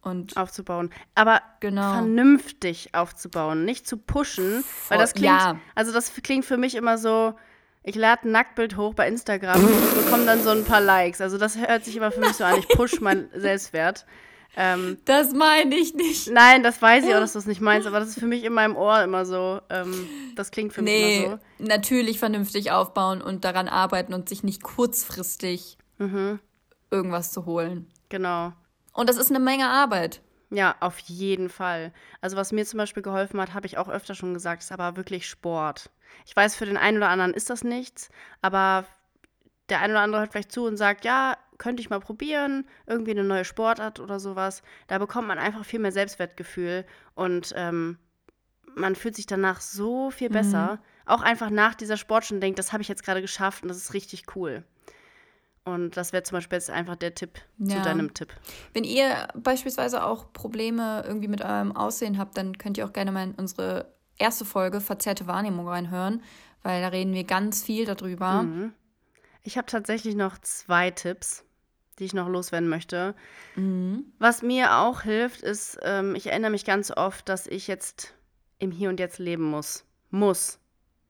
und 0.00 0.36
aufzubauen. 0.36 0.90
Aber 1.14 1.42
genau. 1.60 1.92
vernünftig 1.92 2.94
aufzubauen, 2.94 3.64
nicht 3.64 3.86
zu 3.86 3.98
pushen, 3.98 4.64
weil 4.88 4.98
das 4.98 5.12
klingt, 5.12 5.26
ja. 5.26 5.58
also 5.74 5.92
das 5.92 6.12
klingt 6.14 6.44
für 6.44 6.56
mich 6.56 6.74
immer 6.74 6.98
so, 6.98 7.34
ich 7.82 7.94
lade 7.94 8.26
ein 8.26 8.32
Nacktbild 8.32 8.76
hoch 8.78 8.94
bei 8.94 9.06
Instagram 9.08 9.62
und 9.62 10.04
bekomme 10.04 10.24
dann 10.24 10.42
so 10.42 10.50
ein 10.50 10.64
paar 10.64 10.80
Likes. 10.80 11.20
Also 11.20 11.36
das 11.36 11.58
hört 11.58 11.84
sich 11.84 11.96
immer 11.96 12.10
für 12.10 12.20
mich 12.20 12.32
so 12.32 12.44
an, 12.44 12.58
ich 12.58 12.68
push 12.68 13.00
meinen 13.00 13.28
Selbstwert. 13.34 14.06
Ähm, 14.56 14.98
das 15.04 15.32
meine 15.32 15.74
ich 15.74 15.94
nicht. 15.94 16.30
Nein, 16.30 16.62
das 16.62 16.80
weiß 16.80 17.04
ich 17.04 17.14
auch, 17.14 17.20
dass 17.20 17.32
du 17.32 17.38
es 17.38 17.46
nicht 17.46 17.60
meinst, 17.62 17.86
aber 17.86 18.00
das 18.00 18.10
ist 18.10 18.20
für 18.20 18.26
mich 18.26 18.44
in 18.44 18.52
meinem 18.52 18.76
Ohr 18.76 19.02
immer 19.02 19.26
so. 19.26 19.60
Ähm, 19.70 20.08
das 20.36 20.50
klingt 20.50 20.72
für 20.72 20.82
nee, 20.82 21.18
mich 21.18 21.26
immer 21.26 21.38
so. 21.58 21.64
Natürlich 21.66 22.18
vernünftig 22.18 22.70
aufbauen 22.70 23.20
und 23.20 23.44
daran 23.44 23.68
arbeiten 23.68 24.14
und 24.14 24.28
sich 24.28 24.44
nicht 24.44 24.62
kurzfristig 24.62 25.78
mhm. 25.98 26.38
irgendwas 26.90 27.32
zu 27.32 27.46
holen. 27.46 27.88
Genau. 28.08 28.52
Und 28.92 29.08
das 29.08 29.16
ist 29.16 29.30
eine 29.30 29.40
Menge 29.40 29.68
Arbeit. 29.68 30.20
Ja, 30.50 30.76
auf 30.78 30.98
jeden 31.00 31.48
Fall. 31.48 31.92
Also 32.20 32.36
was 32.36 32.52
mir 32.52 32.64
zum 32.64 32.78
Beispiel 32.78 33.02
geholfen 33.02 33.40
hat, 33.40 33.54
habe 33.54 33.66
ich 33.66 33.76
auch 33.76 33.88
öfter 33.88 34.14
schon 34.14 34.34
gesagt, 34.34 34.62
ist 34.62 34.70
aber 34.70 34.96
wirklich 34.96 35.28
Sport. 35.28 35.90
Ich 36.26 36.36
weiß, 36.36 36.54
für 36.54 36.66
den 36.66 36.76
einen 36.76 36.98
oder 36.98 37.08
anderen 37.08 37.34
ist 37.34 37.50
das 37.50 37.64
nichts, 37.64 38.08
aber 38.40 38.84
der 39.68 39.80
eine 39.80 39.94
oder 39.94 40.02
andere 40.02 40.20
hört 40.20 40.32
vielleicht 40.32 40.52
zu 40.52 40.64
und 40.64 40.76
sagt, 40.76 41.04
ja, 41.04 41.36
könnte 41.58 41.80
ich 41.80 41.90
mal 41.90 42.00
probieren, 42.00 42.66
irgendwie 42.86 43.12
eine 43.12 43.24
neue 43.24 43.44
Sportart 43.44 44.00
oder 44.00 44.20
sowas. 44.20 44.62
Da 44.86 44.98
bekommt 44.98 45.28
man 45.28 45.38
einfach 45.38 45.64
viel 45.64 45.80
mehr 45.80 45.92
Selbstwertgefühl 45.92 46.84
und 47.14 47.52
ähm, 47.56 47.98
man 48.74 48.96
fühlt 48.96 49.14
sich 49.14 49.26
danach 49.26 49.60
so 49.60 50.10
viel 50.10 50.30
besser. 50.30 50.74
Mhm. 50.74 50.78
Auch 51.06 51.22
einfach 51.22 51.50
nach 51.50 51.74
dieser 51.74 51.96
Sportstunde 51.96 52.40
denkt, 52.40 52.58
das 52.58 52.72
habe 52.72 52.82
ich 52.82 52.88
jetzt 52.88 53.04
gerade 53.04 53.20
geschafft 53.20 53.62
und 53.62 53.68
das 53.68 53.76
ist 53.76 53.94
richtig 53.94 54.24
cool. 54.34 54.64
Und 55.64 55.96
das 55.96 56.12
wäre 56.12 56.22
zum 56.22 56.36
Beispiel 56.36 56.56
jetzt 56.56 56.70
einfach 56.70 56.96
der 56.96 57.14
Tipp 57.14 57.40
ja. 57.58 57.76
zu 57.76 57.82
deinem 57.82 58.12
Tipp. 58.12 58.28
Wenn 58.74 58.84
ihr 58.84 59.28
beispielsweise 59.34 60.04
auch 60.04 60.32
Probleme 60.32 61.02
irgendwie 61.06 61.28
mit 61.28 61.42
eurem 61.42 61.74
Aussehen 61.74 62.18
habt, 62.18 62.36
dann 62.36 62.58
könnt 62.58 62.76
ihr 62.76 62.86
auch 62.86 62.92
gerne 62.92 63.12
mal 63.12 63.24
in 63.24 63.34
unsere 63.34 63.94
erste 64.18 64.44
Folge 64.44 64.80
Verzerrte 64.80 65.26
Wahrnehmung 65.26 65.66
reinhören, 65.66 66.22
weil 66.62 66.82
da 66.82 66.88
reden 66.88 67.14
wir 67.14 67.24
ganz 67.24 67.64
viel 67.64 67.86
darüber. 67.86 68.42
Mhm. 68.42 68.72
Ich 69.44 69.58
habe 69.58 69.66
tatsächlich 69.66 70.16
noch 70.16 70.38
zwei 70.38 70.90
Tipps, 70.90 71.44
die 71.98 72.04
ich 72.04 72.14
noch 72.14 72.28
loswerden 72.28 72.68
möchte. 72.68 73.14
Mhm. 73.54 74.06
Was 74.18 74.42
mir 74.42 74.78
auch 74.78 75.02
hilft, 75.02 75.42
ist, 75.42 75.78
ähm, 75.82 76.14
ich 76.14 76.28
erinnere 76.28 76.50
mich 76.50 76.64
ganz 76.64 76.90
oft, 76.90 77.28
dass 77.28 77.46
ich 77.46 77.68
jetzt 77.68 78.14
im 78.58 78.72
Hier 78.72 78.88
und 78.88 78.98
Jetzt 78.98 79.18
leben 79.18 79.44
muss. 79.44 79.84
Muss. 80.10 80.58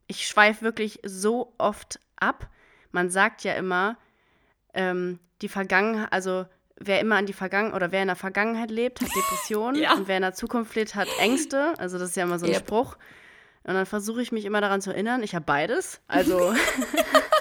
Ich 0.09 0.27
schweife 0.27 0.63
wirklich 0.63 1.01
so 1.07 1.55
oft 1.59 2.01
ab. 2.17 2.51
Man 2.91 3.09
sagt 3.09 3.45
ja 3.45 3.55
immer, 3.55 3.97
ähm, 4.75 5.21
die 5.41 5.49
Vergangenheit, 5.49 6.13
also 6.13 6.45
wer 6.77 7.01
immer 7.01 7.17
an 7.17 7.27
die 7.27 7.33
Vergangenheit 7.33 7.77
oder 7.77 7.93
wer 7.93 8.03
in 8.03 8.09
der 8.09 8.17
Vergangenheit 8.17 8.73
lebt, 8.73 9.01
hat 9.01 9.09
Depressionen 9.15 9.81
ja. 9.81 9.95
und 9.95 10.09
wer 10.09 10.17
in 10.17 10.23
der 10.23 10.35
Zukunft 10.35 10.75
lebt, 10.75 10.97
hat 10.97 11.09
Ängste. 11.21 11.75
Also 11.79 11.99
das 11.99 12.11
ist 12.11 12.17
ja 12.17 12.25
immer 12.25 12.41
so 12.41 12.47
ein 12.47 12.53
yep. 12.53 12.63
Spruch. 12.63 12.97
Und 13.63 13.75
dann 13.75 13.87
versuche 13.87 14.21
ich 14.21 14.33
mich 14.33 14.45
immer 14.45 14.61
daran 14.61 14.83
zu 14.83 14.91
erinnern, 14.91 15.23
ich 15.23 15.35
habe 15.35 15.45
beides. 15.45 16.01
Also 16.09 16.53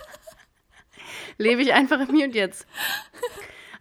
lebe 1.37 1.61
ich 1.61 1.73
einfach 1.73 1.99
im 1.99 2.15
Hier 2.15 2.25
und 2.25 2.35
Jetzt. 2.35 2.67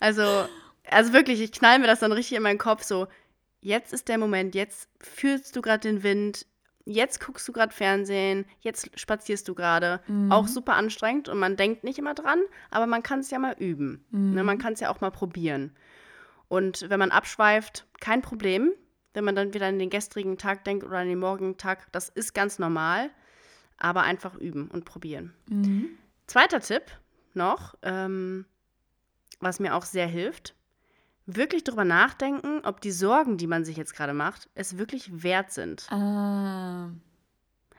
Also, 0.00 0.46
also 0.90 1.12
wirklich, 1.12 1.40
ich 1.40 1.52
knall 1.52 1.78
mir 1.78 1.86
das 1.86 2.00
dann 2.00 2.12
richtig 2.12 2.36
in 2.36 2.42
meinen 2.42 2.58
Kopf 2.58 2.82
so, 2.82 3.06
jetzt 3.60 3.92
ist 3.92 4.08
der 4.08 4.18
Moment, 4.18 4.54
jetzt 4.54 4.88
fühlst 5.00 5.54
du 5.54 5.62
gerade 5.62 5.88
den 5.88 6.02
Wind, 6.02 6.46
jetzt 6.84 7.24
guckst 7.24 7.46
du 7.46 7.52
gerade 7.52 7.72
Fernsehen, 7.72 8.44
jetzt 8.60 8.90
spazierst 8.98 9.48
du 9.48 9.54
gerade. 9.54 10.00
Mhm. 10.08 10.32
Auch 10.32 10.48
super 10.48 10.74
anstrengend 10.74 11.28
und 11.28 11.38
man 11.38 11.56
denkt 11.56 11.84
nicht 11.84 11.98
immer 11.98 12.14
dran, 12.14 12.40
aber 12.70 12.86
man 12.86 13.02
kann 13.02 13.20
es 13.20 13.30
ja 13.30 13.38
mal 13.38 13.54
üben. 13.58 14.04
Mhm. 14.10 14.34
Ne, 14.34 14.44
man 14.44 14.58
kann 14.58 14.74
es 14.74 14.80
ja 14.80 14.90
auch 14.90 15.00
mal 15.00 15.10
probieren. 15.10 15.72
Und 16.48 16.90
wenn 16.90 16.98
man 16.98 17.10
abschweift, 17.10 17.86
kein 18.00 18.20
Problem. 18.20 18.72
Wenn 19.14 19.24
man 19.24 19.36
dann 19.36 19.52
wieder 19.52 19.66
an 19.66 19.78
den 19.78 19.90
gestrigen 19.90 20.38
Tag 20.38 20.64
denkt 20.64 20.84
oder 20.84 20.98
an 20.98 21.08
den 21.08 21.18
morgigen 21.18 21.58
Tag, 21.58 21.86
das 21.92 22.08
ist 22.08 22.34
ganz 22.34 22.58
normal. 22.58 23.10
Aber 23.78 24.02
einfach 24.02 24.36
üben 24.36 24.70
und 24.70 24.84
probieren. 24.84 25.34
Mhm. 25.48 25.90
Zweiter 26.26 26.60
Tipp 26.60 26.84
noch, 27.36 27.76
ähm, 27.82 28.46
was 29.40 29.60
mir 29.60 29.74
auch 29.74 29.84
sehr 29.84 30.06
hilft, 30.06 30.54
wirklich 31.26 31.64
darüber 31.64 31.84
nachdenken, 31.84 32.60
ob 32.64 32.80
die 32.80 32.92
Sorgen, 32.92 33.36
die 33.36 33.46
man 33.46 33.64
sich 33.64 33.76
jetzt 33.76 33.94
gerade 33.94 34.14
macht, 34.14 34.48
es 34.54 34.78
wirklich 34.78 35.22
wert 35.22 35.52
sind. 35.52 35.90
Ah. 35.90 36.90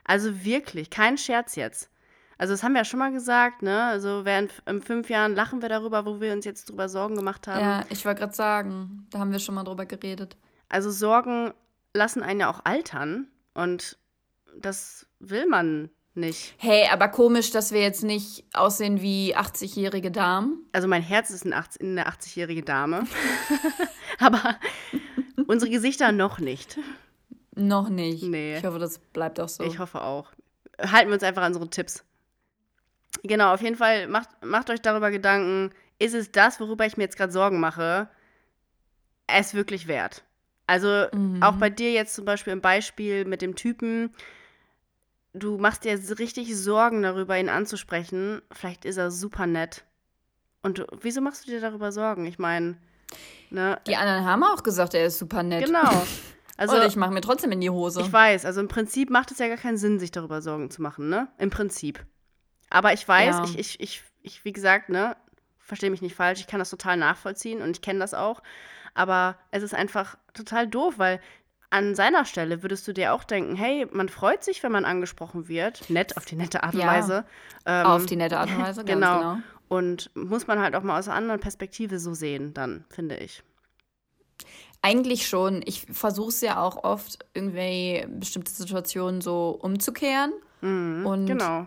Also 0.04 0.44
wirklich, 0.44 0.90
kein 0.90 1.18
Scherz 1.18 1.56
jetzt. 1.56 1.90
Also 2.38 2.54
das 2.54 2.64
haben 2.64 2.74
wir 2.74 2.80
ja 2.80 2.86
schon 2.86 3.00
mal 3.00 3.12
gesagt, 3.12 3.62
ne? 3.62 3.84
Also 3.84 4.26
während 4.26 4.52
in 4.66 4.82
fünf 4.82 5.10
Jahren 5.10 5.36
lachen 5.36 5.62
wir 5.62 5.70
darüber, 5.70 6.06
wo 6.06 6.20
wir 6.20 6.34
uns 6.34 6.46
jetzt 6.46 6.70
drüber 6.70 6.90
Sorgen 6.90 7.16
gemacht 7.16 7.48
haben. 7.48 7.62
Ja, 7.62 7.86
ich 7.90 8.06
wollte 8.06 8.22
gerade 8.22 8.34
sagen, 8.34 9.08
da 9.12 9.20
haben 9.20 9.32
wir 9.32 9.40
schon 9.40 9.56
mal 9.56 9.64
drüber 9.64 9.86
geredet. 9.86 10.36
Also 10.68 10.92
Sorgen 10.92 11.54
lassen 11.94 12.24
einen 12.24 12.42
ja 12.42 12.50
auch 12.50 12.62
altern 12.66 13.28
und 13.54 13.98
das 14.58 15.08
will 15.20 15.48
man 15.48 15.90
nicht. 16.16 16.54
Hey, 16.58 16.88
aber 16.92 17.08
komisch, 17.08 17.52
dass 17.52 17.72
wir 17.72 17.82
jetzt 17.82 18.04
nicht 18.04 18.46
aussehen 18.54 19.02
wie 19.02 19.36
80-jährige 19.36 20.12
Damen. 20.12 20.66
Also 20.72 20.88
mein 20.88 21.02
Herz 21.02 21.30
ist 21.30 21.46
eine 21.46 22.08
80-jährige 22.08 22.64
Dame. 22.64 23.06
aber 24.20 24.58
unsere 25.48 25.72
Gesichter 25.72 26.12
noch 26.12 26.40
nicht. 26.40 26.78
Noch 27.56 27.90
nicht. 27.90 28.24
Nee. 28.24 28.58
Ich 28.58 28.64
hoffe, 28.64 28.80
das 28.80 29.00
bleibt 29.00 29.40
auch 29.40 29.50
so. 29.50 29.64
Ich 29.64 29.80
hoffe 29.80 30.02
auch. 30.02 30.32
Halten 30.80 31.10
wir 31.10 31.16
uns 31.16 31.24
einfach 31.24 31.44
an 31.44 31.54
unsere 31.54 31.70
Tipps. 31.70 32.04
Genau, 33.24 33.54
auf 33.54 33.62
jeden 33.62 33.76
Fall 33.76 34.08
macht, 34.08 34.30
macht 34.44 34.70
euch 34.70 34.82
darüber 34.82 35.12
Gedanken, 35.12 35.72
ist 36.00 36.16
es 36.16 36.32
das, 36.32 36.60
worüber 36.60 36.86
ich 36.86 36.98
mir 36.98 37.04
jetzt 37.04 37.18
gerade 37.18 37.32
Sorgen 37.32 37.60
mache, 37.60 38.10
es 39.28 39.54
wirklich 39.54 39.88
wert? 39.88 40.24
Also 40.66 41.06
mhm. 41.14 41.44
auch 41.44 41.56
bei 41.56 41.70
dir 41.70 41.92
jetzt 41.92 42.16
zum 42.16 42.26
Beispiel 42.26 42.54
im 42.54 42.62
Beispiel 42.62 43.26
mit 43.26 43.42
dem 43.42 43.56
Typen, 43.56 44.14
du 45.34 45.58
machst 45.58 45.84
dir 45.84 46.00
richtig 46.20 46.56
Sorgen 46.56 47.02
darüber, 47.02 47.38
ihn 47.38 47.50
anzusprechen. 47.50 48.42
Vielleicht 48.52 48.86
ist 48.86 48.98
er 48.98 49.12
super 49.12 49.48
nett. 49.48 49.84
Und 50.62 50.80
du, 50.80 50.88
wieso 51.02 51.22
machst 51.22 51.46
du 51.46 51.52
dir 51.52 51.60
darüber 51.60 51.92
Sorgen? 51.92 52.26
Ich 52.26 52.40
meine, 52.40 52.78
ne? 53.50 53.80
Die 53.88 53.96
anderen 53.96 54.26
haben 54.26 54.44
auch 54.44 54.64
gesagt, 54.64 54.94
er 54.94 55.06
ist 55.06 55.20
super 55.20 55.44
nett. 55.44 55.66
Genau. 55.66 56.04
Also, 56.56 56.76
Und 56.76 56.86
ich 56.86 56.96
mache 56.96 57.12
mir 57.12 57.22
trotzdem 57.22 57.52
in 57.52 57.62
die 57.62 57.72
Hose. 57.72 58.02
Ich 58.02 58.14
weiß, 58.14 58.46
also 58.46 58.62
im 58.62 58.68
Prinzip 58.68 59.10
macht 59.10 59.32
es 59.32 59.40
ja 59.40 59.48
gar 59.48 59.58
keinen 59.58 59.78
Sinn, 59.78 59.98
sich 59.98 60.12
darüber 60.12 60.40
Sorgen 60.40 60.70
zu 60.70 60.84
machen, 60.84 61.10
ne? 61.10 61.28
Im 61.40 61.50
Prinzip. 61.50 62.06
Aber 62.70 62.94
ich 62.94 63.08
weiß, 63.08 63.36
ja. 63.38 63.44
ich, 63.46 63.58
ich, 63.58 63.80
ich, 63.80 64.04
ich, 64.22 64.46
wie 64.46 64.54
gesagt, 64.54 64.90
ne, 64.90 65.18
verstehe 65.58 65.90
mich 65.90 66.04
nicht 66.04 66.16
falsch, 66.16 66.42
ich 66.42 66.48
kann 66.48 66.60
das 66.60 66.70
total 66.70 66.98
nachvollziehen 66.98 67.64
und 67.64 67.72
ich 67.72 67.82
kenne 67.82 67.98
das 67.98 68.14
auch. 68.14 68.44
Aber 68.94 69.36
es 69.50 69.64
ist 69.64 69.74
einfach 69.74 70.16
total 70.36 70.68
doof, 70.68 70.96
weil 70.98 71.20
an 71.74 71.96
seiner 71.96 72.24
Stelle 72.24 72.62
würdest 72.62 72.88
du 72.88 72.94
dir 72.94 73.14
auch 73.14 73.24
denken, 73.24 73.56
hey, 73.56 73.88
man 73.92 74.08
freut 74.08 74.44
sich, 74.44 74.62
wenn 74.62 74.72
man 74.72 74.86
angesprochen 74.86 75.48
wird. 75.48 75.90
Nett, 75.90 76.18
auf 76.18 76.26
die 76.26 76.36
nette 76.36 76.62
Art 76.64 76.76
und 76.76 76.82
ja, 76.82 76.86
Weise. 76.86 77.26
Ähm, 77.66 77.86
auf 77.88 78.06
die 78.06 78.16
nette 78.16 78.38
Art 78.38 78.52
und 78.52 78.60
Weise, 78.60 78.84
genau. 78.86 79.18
genau. 79.18 79.38
Und 79.70 80.12
muss 80.16 80.46
man 80.46 80.60
halt 80.60 80.76
auch 80.76 80.84
mal 80.84 81.00
aus 81.00 81.08
einer 81.08 81.18
anderen 81.18 81.40
Perspektive 81.40 81.98
so 81.98 82.14
sehen, 82.14 82.54
dann, 82.54 82.86
finde 82.90 83.18
ich. 83.18 83.42
Eigentlich 84.84 85.28
schon. 85.28 85.64
Ich 85.66 85.88
versuche 85.92 86.30
es 86.30 86.42
ja 86.42 86.62
auch 86.62 86.84
oft, 86.84 87.26
irgendwie 87.34 88.06
bestimmte 88.08 88.52
Situationen 88.52 89.22
so 89.22 89.58
umzukehren. 89.60 90.32
Mhm, 90.62 91.08
und 91.08 91.26
genau. 91.26 91.66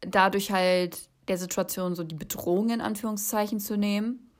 dadurch 0.00 0.52
halt 0.52 1.08
der 1.26 1.38
Situation 1.38 1.96
so 1.96 2.04
die 2.04 2.14
Bedrohung 2.14 2.70
in 2.70 2.80
Anführungszeichen 2.80 3.58
zu 3.58 3.76
nehmen. 3.76 4.30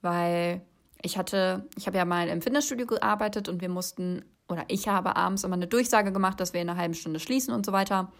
Weil 0.00 0.62
ich 1.02 1.18
hatte, 1.18 1.66
ich 1.76 1.88
habe 1.88 1.96
ja 1.96 2.04
mal 2.04 2.28
im 2.28 2.40
Fitnessstudio 2.40 2.86
gearbeitet 2.86 3.48
und 3.48 3.60
wir 3.60 3.68
mussten 3.68 4.24
oder 4.48 4.64
ich 4.68 4.88
habe 4.88 5.16
abends 5.16 5.44
immer 5.44 5.54
eine 5.54 5.66
Durchsage 5.66 6.12
gemacht, 6.12 6.40
dass 6.40 6.52
wir 6.52 6.60
in 6.60 6.68
einer 6.68 6.78
halben 6.78 6.94
Stunde 6.94 7.20
schließen 7.20 7.54
und 7.54 7.64
so 7.64 7.72
weiter. 7.72 8.12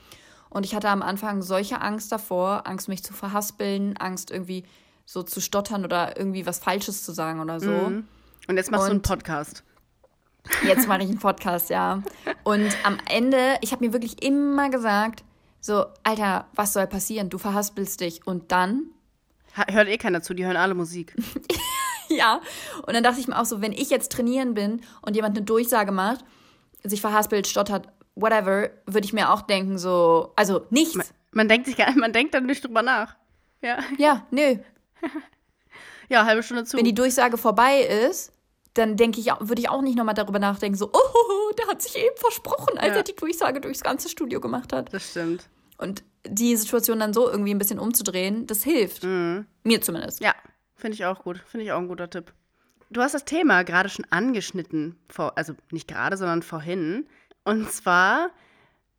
Und 0.51 0.65
ich 0.65 0.75
hatte 0.75 0.89
am 0.89 1.03
Anfang 1.03 1.43
solche 1.43 1.81
Angst 1.81 2.13
davor, 2.13 2.67
Angst, 2.67 2.89
mich 2.89 3.03
zu 3.03 3.13
verhaspeln, 3.13 3.97
Angst, 3.97 4.31
irgendwie 4.31 4.65
so 5.05 5.23
zu 5.23 5.41
stottern 5.41 5.85
oder 5.85 6.17
irgendwie 6.17 6.47
was 6.47 6.59
Falsches 6.59 7.03
zu 7.03 7.13
sagen 7.13 7.41
oder 7.41 7.61
so. 7.61 7.71
Mhm. 7.71 8.09
Und 8.49 8.57
jetzt 8.57 8.71
machst 8.71 8.85
und 8.85 8.89
du 8.89 8.93
einen 8.93 9.03
Podcast. 9.03 9.65
Jetzt 10.63 10.89
mache 10.89 11.03
ich 11.03 11.09
einen 11.09 11.19
Podcast, 11.19 11.71
ja. 11.71 12.03
Und 12.43 12.77
am 12.85 12.99
Ende, 13.09 13.57
ich 13.63 13.73
habe 13.73 13.85
mir 13.85 13.93
wirklich 13.93 14.23
immer 14.23 14.71
gesagt, 14.71 15.25
so, 15.61 15.87
Alter, 16.03 16.47
was 16.55 16.75
soll 16.75 16.87
passieren? 16.87 17.31
Du 17.31 17.39
verhaspelst 17.39 18.01
dich. 18.01 18.27
Und 18.27 18.53
dann? 18.53 18.91
Hört 19.55 19.89
eh 19.89 19.97
keiner 19.97 20.23
zu, 20.23 20.35
die 20.35 20.45
hören 20.45 20.57
alle 20.57 20.75
Musik. 20.75 21.15
ja. 22.19 22.41
Und 22.87 22.95
dann 22.95 23.03
dachte 23.03 23.21
ich 23.21 23.29
mir 23.29 23.39
auch 23.39 23.45
so, 23.45 23.61
wenn 23.61 23.73
ich 23.73 23.91
jetzt 23.91 24.13
trainieren 24.13 24.55
bin 24.55 24.83
und 25.03 25.17
jemand 25.17 25.37
eine 25.37 25.45
Durchsage 25.45 25.93
macht, 25.93 26.25
sich 26.83 27.01
verhaspelt, 27.01 27.47
stottert, 27.47 27.89
whatever, 28.15 28.71
würde 28.87 29.05
ich 29.05 29.13
mir 29.13 29.33
auch 29.33 29.43
denken, 29.43 29.79
so, 29.79 30.33
also 30.37 30.67
nichts. 30.71 30.97
Man, 30.97 31.07
man 31.33 31.49
denkt 31.49 31.67
sich 31.67 31.77
gar 31.77 31.91
man 31.97 32.13
denkt 32.13 32.35
dann 32.35 32.47
nicht 32.47 32.65
drüber 32.65 32.83
nach. 32.83 33.17
Ja. 33.63 33.79
Ja, 33.99 34.27
nö. 34.31 34.57
ja, 36.09 36.25
halbe 36.25 36.43
Stunde 36.43 36.65
zu. 36.65 36.77
Wenn 36.77 36.85
die 36.85 36.95
Durchsage 36.95 37.39
vorbei 37.39 37.81
ist, 37.81 38.33
dann 38.75 38.97
denke 38.97 39.21
ich, 39.21 39.27
würde 39.41 39.61
ich 39.61 39.69
auch 39.69 39.83
nicht 39.83 39.97
nochmal 39.97 40.15
darüber 40.15 40.39
nachdenken, 40.39 40.77
so, 40.77 40.91
oh, 40.93 41.53
der 41.59 41.67
hat 41.69 41.83
sich 41.83 41.97
eben 41.97 42.17
versprochen, 42.17 42.77
als 42.79 42.89
ja. 42.89 42.97
er 42.97 43.03
die 43.03 43.17
Durchsage 43.17 43.61
durchs 43.61 43.83
ganze 43.83 44.09
Studio 44.09 44.41
gemacht 44.41 44.73
hat. 44.73 44.93
Das 44.93 45.11
stimmt. 45.11 45.49
Und 45.79 46.05
die 46.27 46.57
Situation 46.57 47.01
dann 47.01 47.13
so 47.13 47.29
irgendwie 47.29 47.53
ein 47.53 47.59
bisschen 47.59 47.79
umzudrehen, 47.79 48.47
das 48.47 48.63
hilft. 48.63 49.05
Mhm. 49.05 49.47
Mir 49.63 49.81
zumindest. 49.81 50.21
Ja, 50.21 50.35
Finde 50.85 50.97
ich 50.97 51.07
auch 51.07 51.23
gut. 51.23 51.39
Finde 51.47 51.65
ich 51.65 51.73
auch 51.73 51.79
ein 51.79 51.89
guter 51.89 52.11
Tipp. 52.11 52.35
Du 52.91 53.01
hast 53.01 53.15
das 53.15 53.25
Thema 53.25 53.63
gerade 53.63 53.89
schon 53.89 54.05
angeschnitten, 54.11 54.97
vor, 55.09 55.33
also 55.39 55.55
nicht 55.71 55.89
gerade, 55.89 56.19
sondern 56.19 56.43
vorhin. 56.43 57.07
Und 57.43 57.73
zwar 57.73 58.29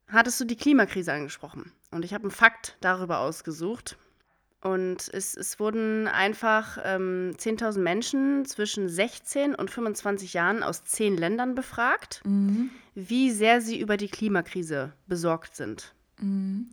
hattest 0.07 0.41
du 0.41 0.45
die 0.45 0.55
Klimakrise 0.55 1.13
angesprochen. 1.13 1.71
Und 1.91 2.03
ich 2.03 2.15
habe 2.15 2.23
einen 2.23 2.31
Fakt 2.31 2.75
darüber 2.81 3.19
ausgesucht. 3.19 3.97
Und 4.61 5.13
es, 5.13 5.37
es 5.37 5.59
wurden 5.59 6.07
einfach 6.07 6.79
ähm, 6.83 7.33
10.000 7.37 7.77
Menschen 7.77 8.45
zwischen 8.45 8.89
16 8.89 9.53
und 9.53 9.69
25 9.69 10.33
Jahren 10.33 10.63
aus 10.63 10.85
zehn 10.85 11.15
Ländern 11.15 11.53
befragt, 11.53 12.23
mhm. 12.25 12.71
wie 12.95 13.29
sehr 13.29 13.61
sie 13.61 13.79
über 13.79 13.95
die 13.95 14.09
Klimakrise 14.09 14.91
besorgt 15.05 15.55
sind. 15.55 15.93
Mhm. 16.19 16.67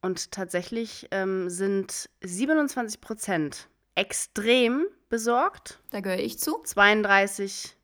Und 0.00 0.32
tatsächlich 0.32 1.06
ähm, 1.10 1.50
sind 1.50 2.08
27 2.22 3.02
Prozent 3.02 3.68
extrem 3.96 4.86
besorgt. 5.08 5.80
Da 5.90 6.00
gehöre 6.00 6.20
ich 6.20 6.38
zu. 6.38 6.62
32 6.62 7.76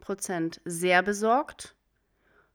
Prozent 0.00 0.60
sehr 0.66 1.02
besorgt. 1.02 1.74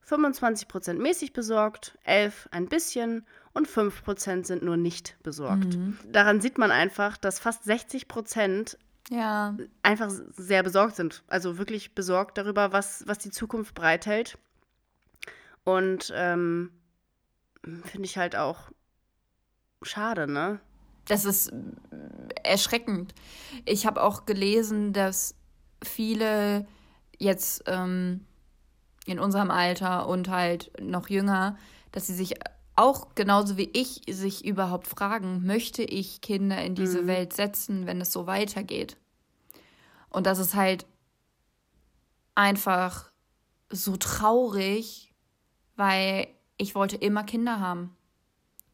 25 0.01 0.69
Prozent 0.69 0.99
mäßig 1.01 1.33
besorgt, 1.33 1.97
11 2.05 2.47
ein 2.51 2.67
bisschen 2.67 3.25
und 3.53 3.67
5 3.67 4.03
Prozent 4.03 4.47
sind 4.47 4.63
nur 4.63 4.77
nicht 4.77 5.17
besorgt. 5.21 5.75
Mhm. 5.75 5.97
Daran 6.09 6.39
sieht 6.39 6.57
man 6.57 6.71
einfach, 6.71 7.17
dass 7.17 7.39
fast 7.39 7.65
60 7.65 8.07
Prozent 8.07 8.77
ja. 9.09 9.57
einfach 9.83 10.09
sehr 10.37 10.63
besorgt 10.63 10.95
sind. 10.95 11.23
Also 11.27 11.57
wirklich 11.57 11.93
besorgt 11.93 12.37
darüber, 12.37 12.71
was, 12.71 13.03
was 13.05 13.17
die 13.17 13.31
Zukunft 13.31 13.75
bereithält. 13.75 14.37
Und 15.65 16.13
ähm, 16.15 16.71
finde 17.63 18.05
ich 18.05 18.17
halt 18.17 18.37
auch 18.37 18.71
schade, 19.81 20.31
ne? 20.31 20.61
Das 21.07 21.25
ist 21.25 21.51
erschreckend. 22.43 23.13
Ich 23.65 23.85
habe 23.85 24.03
auch 24.03 24.25
gelesen, 24.25 24.93
dass 24.93 25.35
viele 25.83 26.67
jetzt 27.17 27.63
ähm, 27.67 28.25
in 29.05 29.19
unserem 29.19 29.49
Alter 29.49 30.07
und 30.07 30.29
halt 30.29 30.71
noch 30.81 31.09
jünger, 31.09 31.57
dass 31.91 32.07
sie 32.07 32.13
sich 32.13 32.35
auch 32.75 33.15
genauso 33.15 33.57
wie 33.57 33.69
ich 33.73 34.01
sich 34.07 34.45
überhaupt 34.45 34.87
fragen, 34.87 35.45
möchte 35.45 35.83
ich 35.83 36.21
Kinder 36.21 36.61
in 36.63 36.75
diese 36.75 37.03
mhm. 37.03 37.07
Welt 37.07 37.33
setzen, 37.33 37.87
wenn 37.87 38.01
es 38.01 38.11
so 38.11 38.27
weitergeht? 38.27 38.97
Und 40.09 40.27
das 40.27 40.39
ist 40.39 40.53
halt 40.53 40.85
einfach 42.35 43.11
so 43.69 43.97
traurig, 43.97 45.13
weil 45.75 46.27
ich 46.57 46.75
wollte 46.75 46.97
immer 46.97 47.23
Kinder 47.23 47.59
haben. 47.59 47.95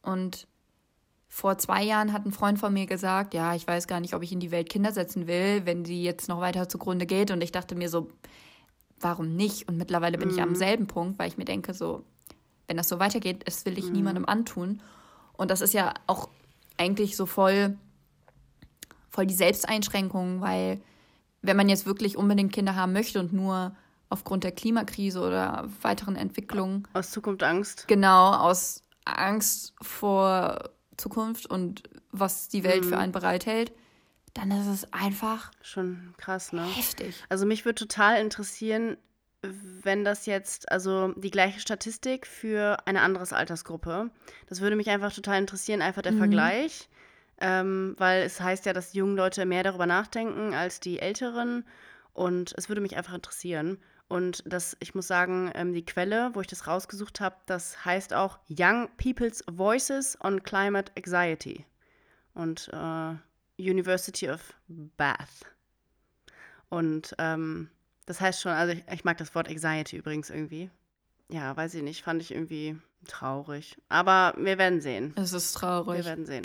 Und 0.02 0.46
vor 1.34 1.58
zwei 1.58 1.82
Jahren 1.82 2.12
hat 2.12 2.24
ein 2.24 2.30
Freund 2.30 2.60
von 2.60 2.72
mir 2.72 2.86
gesagt, 2.86 3.34
ja, 3.34 3.56
ich 3.56 3.66
weiß 3.66 3.88
gar 3.88 3.98
nicht, 3.98 4.14
ob 4.14 4.22
ich 4.22 4.30
in 4.30 4.38
die 4.38 4.52
Welt 4.52 4.70
Kinder 4.70 4.92
setzen 4.92 5.26
will, 5.26 5.62
wenn 5.66 5.84
sie 5.84 6.00
jetzt 6.00 6.28
noch 6.28 6.40
weiter 6.40 6.68
zugrunde 6.68 7.06
geht. 7.06 7.32
Und 7.32 7.40
ich 7.40 7.50
dachte 7.50 7.74
mir 7.74 7.88
so, 7.88 8.08
warum 9.00 9.34
nicht? 9.34 9.66
Und 9.66 9.76
mittlerweile 9.76 10.16
bin 10.16 10.28
mhm. 10.28 10.34
ich 10.34 10.40
am 10.40 10.50
mhm. 10.50 10.54
selben 10.54 10.86
Punkt, 10.86 11.18
weil 11.18 11.26
ich 11.26 11.36
mir 11.36 11.44
denke, 11.44 11.74
so, 11.74 12.04
wenn 12.68 12.76
das 12.76 12.88
so 12.88 13.00
weitergeht, 13.00 13.48
das 13.48 13.66
will 13.66 13.76
ich 13.78 13.86
mhm. 13.86 13.94
niemandem 13.94 14.26
antun. 14.26 14.80
Und 15.32 15.50
das 15.50 15.60
ist 15.60 15.74
ja 15.74 15.94
auch 16.06 16.28
eigentlich 16.76 17.16
so 17.16 17.26
voll, 17.26 17.76
voll 19.10 19.26
die 19.26 19.34
Selbsteinschränkung, 19.34 20.40
weil 20.40 20.80
wenn 21.42 21.56
man 21.56 21.68
jetzt 21.68 21.84
wirklich 21.84 22.16
unbedingt 22.16 22.52
Kinder 22.52 22.76
haben 22.76 22.92
möchte 22.92 23.18
und 23.18 23.32
nur 23.32 23.74
aufgrund 24.08 24.44
der 24.44 24.52
Klimakrise 24.52 25.20
oder 25.20 25.68
weiteren 25.82 26.14
Entwicklungen. 26.14 26.86
Aus 26.92 27.10
Zukunft 27.10 27.42
Angst. 27.42 27.88
Genau, 27.88 28.34
aus 28.34 28.84
Angst 29.04 29.74
vor 29.82 30.70
Zukunft 30.96 31.46
und 31.46 31.82
was 32.10 32.48
die 32.48 32.64
Welt 32.64 32.84
Mhm. 32.84 32.88
für 32.88 32.98
einen 32.98 33.12
bereithält, 33.12 33.72
dann 34.34 34.50
ist 34.50 34.66
es 34.66 34.92
einfach 34.92 35.50
Schon 35.62 36.14
krass, 36.16 36.52
ne? 36.52 36.66
heftig. 36.74 37.22
Also 37.28 37.46
mich 37.46 37.64
würde 37.64 37.76
total 37.76 38.20
interessieren, 38.20 38.96
wenn 39.42 40.04
das 40.04 40.26
jetzt, 40.26 40.72
also 40.72 41.08
die 41.16 41.30
gleiche 41.30 41.60
Statistik 41.60 42.26
für 42.26 42.78
eine 42.86 43.02
andere 43.02 43.24
Altersgruppe. 43.36 44.10
Das 44.48 44.60
würde 44.60 44.74
mich 44.76 44.88
einfach 44.90 45.12
total 45.12 45.38
interessieren, 45.38 45.82
einfach 45.82 46.02
der 46.02 46.12
Mhm. 46.12 46.18
Vergleich. 46.18 46.88
Ähm, 47.40 47.94
weil 47.98 48.22
es 48.22 48.40
heißt 48.40 48.64
ja, 48.64 48.72
dass 48.72 48.92
die 48.92 48.98
jungen 48.98 49.16
Leute 49.16 49.44
mehr 49.44 49.62
darüber 49.64 49.86
nachdenken 49.86 50.54
als 50.54 50.80
die 50.80 50.98
Älteren. 51.00 51.64
Und 52.12 52.54
es 52.56 52.68
würde 52.68 52.80
mich 52.80 52.96
einfach 52.96 53.12
interessieren. 53.14 53.78
Und 54.08 54.42
das, 54.46 54.76
ich 54.80 54.94
muss 54.94 55.06
sagen, 55.06 55.50
ähm, 55.54 55.72
die 55.72 55.84
Quelle, 55.84 56.30
wo 56.34 56.40
ich 56.40 56.46
das 56.46 56.66
rausgesucht 56.66 57.20
habe, 57.20 57.36
das 57.46 57.84
heißt 57.84 58.12
auch 58.12 58.38
Young 58.48 58.88
People's 58.96 59.42
Voices 59.50 60.16
on 60.22 60.42
Climate 60.42 60.92
Anxiety. 60.96 61.64
Und 62.34 62.68
äh, 62.72 63.14
University 63.58 64.28
of 64.28 64.52
Bath. 64.68 65.46
Und 66.68 67.14
ähm, 67.18 67.70
das 68.06 68.20
heißt 68.20 68.42
schon, 68.42 68.52
also 68.52 68.72
ich, 68.74 68.82
ich 68.92 69.04
mag 69.04 69.16
das 69.18 69.34
Wort 69.34 69.48
Anxiety 69.48 69.96
übrigens 69.96 70.30
irgendwie. 70.30 70.70
Ja, 71.28 71.56
weiß 71.56 71.74
ich 71.74 71.82
nicht, 71.82 72.02
fand 72.02 72.20
ich 72.20 72.32
irgendwie 72.32 72.76
traurig. 73.06 73.76
Aber 73.88 74.34
wir 74.36 74.58
werden 74.58 74.80
sehen. 74.80 75.12
Es 75.16 75.32
ist 75.32 75.54
Wir 75.54 75.60
traurig. 75.60 76.04
werden 76.04 76.26
sehen. 76.26 76.44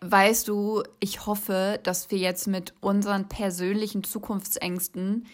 Weißt 0.00 0.48
du, 0.48 0.82
ich 1.00 1.26
hoffe, 1.26 1.78
dass 1.82 2.10
wir 2.10 2.18
jetzt 2.18 2.46
mit 2.48 2.74
unseren 2.80 3.28
persönlichen 3.28 4.02
Zukunftsängsten 4.02 5.26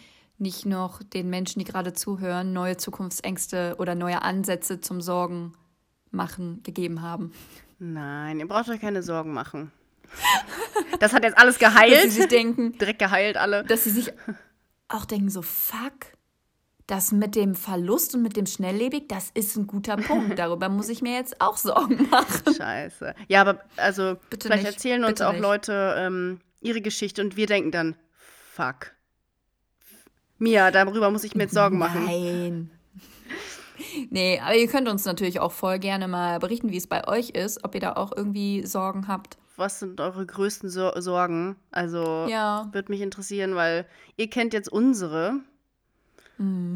nicht 0.42 0.66
noch 0.66 1.02
den 1.02 1.30
Menschen, 1.30 1.60
die 1.60 1.64
gerade 1.64 1.92
zuhören, 1.92 2.52
neue 2.52 2.76
Zukunftsängste 2.76 3.76
oder 3.78 3.94
neue 3.94 4.22
Ansätze 4.22 4.80
zum 4.80 5.00
Sorgen 5.00 5.54
machen 6.10 6.62
gegeben 6.62 7.00
haben. 7.00 7.32
Nein, 7.78 8.38
ihr 8.40 8.46
braucht 8.48 8.68
euch 8.68 8.80
keine 8.80 9.02
Sorgen 9.02 9.32
machen. 9.32 9.72
Das 11.00 11.14
hat 11.14 11.24
jetzt 11.24 11.38
alles 11.38 11.58
Dass 11.58 11.72
sie 11.72 11.76
geheilt. 11.76 12.12
sich 12.12 12.28
denken, 12.28 12.76
Direkt 12.78 12.98
geheilt 12.98 13.36
alle. 13.36 13.64
dass 13.64 13.84
sie 13.84 13.90
sich 13.90 14.12
auch 14.88 15.06
denken 15.06 15.30
so, 15.30 15.40
fuck, 15.40 16.12
das 16.86 17.12
mit 17.12 17.34
dem 17.34 17.54
Verlust 17.54 18.14
und 18.14 18.22
mit 18.22 18.36
dem 18.36 18.44
Schnelllebig, 18.46 19.08
das 19.08 19.30
ist 19.32 19.56
ein 19.56 19.66
guter 19.66 19.96
Punkt. 19.96 20.36
Darüber 20.38 20.68
muss 20.68 20.90
ich 20.90 21.00
mir 21.00 21.14
jetzt 21.16 21.40
auch 21.40 21.56
Sorgen 21.56 22.08
machen. 22.10 22.54
Scheiße. 22.54 23.14
Ja, 23.28 23.40
aber 23.40 23.60
also 23.76 24.16
Bitte 24.28 24.48
vielleicht 24.48 24.64
nicht, 24.64 24.74
erzählen 24.74 25.02
uns 25.04 25.12
bitte 25.14 25.28
auch 25.28 25.32
nicht. 25.32 25.42
Leute 25.42 25.94
ähm, 25.96 26.40
ihre 26.60 26.82
Geschichte 26.82 27.22
und 27.22 27.36
wir 27.36 27.46
denken 27.46 27.70
dann, 27.70 27.96
fuck. 28.16 28.92
Mia, 30.42 30.70
darüber 30.72 31.10
muss 31.10 31.22
ich 31.24 31.34
mir 31.36 31.44
jetzt 31.44 31.54
Sorgen 31.54 31.78
machen. 31.78 32.04
Nein. 32.04 32.70
Nee, 34.10 34.38
aber 34.40 34.54
ihr 34.54 34.68
könnt 34.68 34.86
uns 34.88 35.04
natürlich 35.06 35.40
auch 35.40 35.50
voll 35.50 35.78
gerne 35.80 36.06
mal 36.06 36.38
berichten, 36.38 36.70
wie 36.70 36.76
es 36.76 36.86
bei 36.86 37.08
euch 37.08 37.30
ist, 37.30 37.64
ob 37.64 37.74
ihr 37.74 37.80
da 37.80 37.94
auch 37.94 38.12
irgendwie 38.16 38.64
Sorgen 38.64 39.08
habt. 39.08 39.38
Was 39.56 39.80
sind 39.80 40.00
eure 40.00 40.24
größten 40.24 40.68
Sor 40.70 41.00
Sorgen? 41.02 41.56
Also 41.72 42.26
Ja. 42.28 42.68
würde 42.72 42.92
mich 42.92 43.00
interessieren, 43.00 43.56
weil 43.56 43.86
ihr 44.16 44.30
kennt 44.30 44.52
jetzt 44.52 44.68
unsere, 44.70 45.40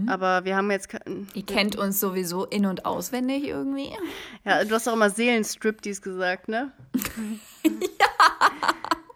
aber 0.06 0.44
wir 0.44 0.56
haben 0.56 0.70
jetzt 0.70 0.88
Ihr 1.34 1.44
kennt 1.46 1.76
uns 1.76 2.00
sowieso 2.00 2.44
in- 2.46 2.66
und 2.66 2.86
auswendig 2.86 3.44
irgendwie. 3.44 3.90
Ja, 4.44 4.64
du 4.64 4.74
hast 4.74 4.86
doch 4.86 4.92
immer 4.94 5.10
Seelenstriptease 5.10 6.00
gesagt, 6.00 6.48
ne? 6.48 6.72
ja. 7.64 8.06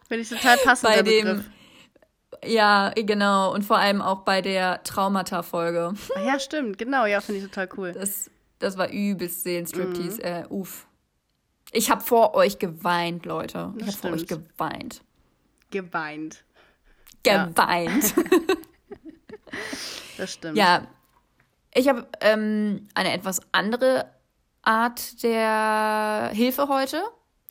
Finde 0.08 0.22
ich 0.22 0.28
total 0.28 0.56
passend, 0.58 0.92
Bei 0.92 1.02
dem, 1.02 1.24
Begriff. 1.24 1.44
Ja, 2.44 2.90
genau. 2.94 3.52
Und 3.52 3.64
vor 3.64 3.78
allem 3.78 4.02
auch 4.02 4.20
bei 4.20 4.42
der 4.42 4.82
Traumata-Folge. 4.82 5.94
Ah, 6.14 6.20
ja, 6.20 6.38
stimmt, 6.38 6.78
genau, 6.78 7.06
ja, 7.06 7.20
finde 7.20 7.40
ich 7.40 7.46
total 7.46 7.68
cool. 7.76 7.92
Das, 7.92 8.30
das 8.58 8.76
war 8.76 8.90
übelst 8.90 9.42
Seelenstriptease. 9.42 10.18
Mhm. 10.18 10.24
Äh, 10.24 10.44
uff. 10.48 10.86
Ich 11.72 11.90
habe 11.90 12.00
vor 12.00 12.34
euch 12.34 12.58
geweint, 12.58 13.26
Leute. 13.26 13.72
Ich 13.76 13.86
habe 13.86 13.96
vor 13.96 14.10
euch 14.12 14.22
stimmt. 14.22 14.48
geweint. 14.56 15.02
Geweint. 15.70 16.44
Ja. 17.26 17.46
Geweint. 17.46 18.14
Das 20.16 20.34
stimmt. 20.34 20.56
Ja, 20.56 20.86
ich 21.74 21.88
habe 21.88 22.06
ähm, 22.20 22.88
eine 22.94 23.12
etwas 23.12 23.40
andere 23.52 24.04
Art 24.62 25.22
der 25.22 26.30
Hilfe 26.32 26.68
heute. 26.68 27.02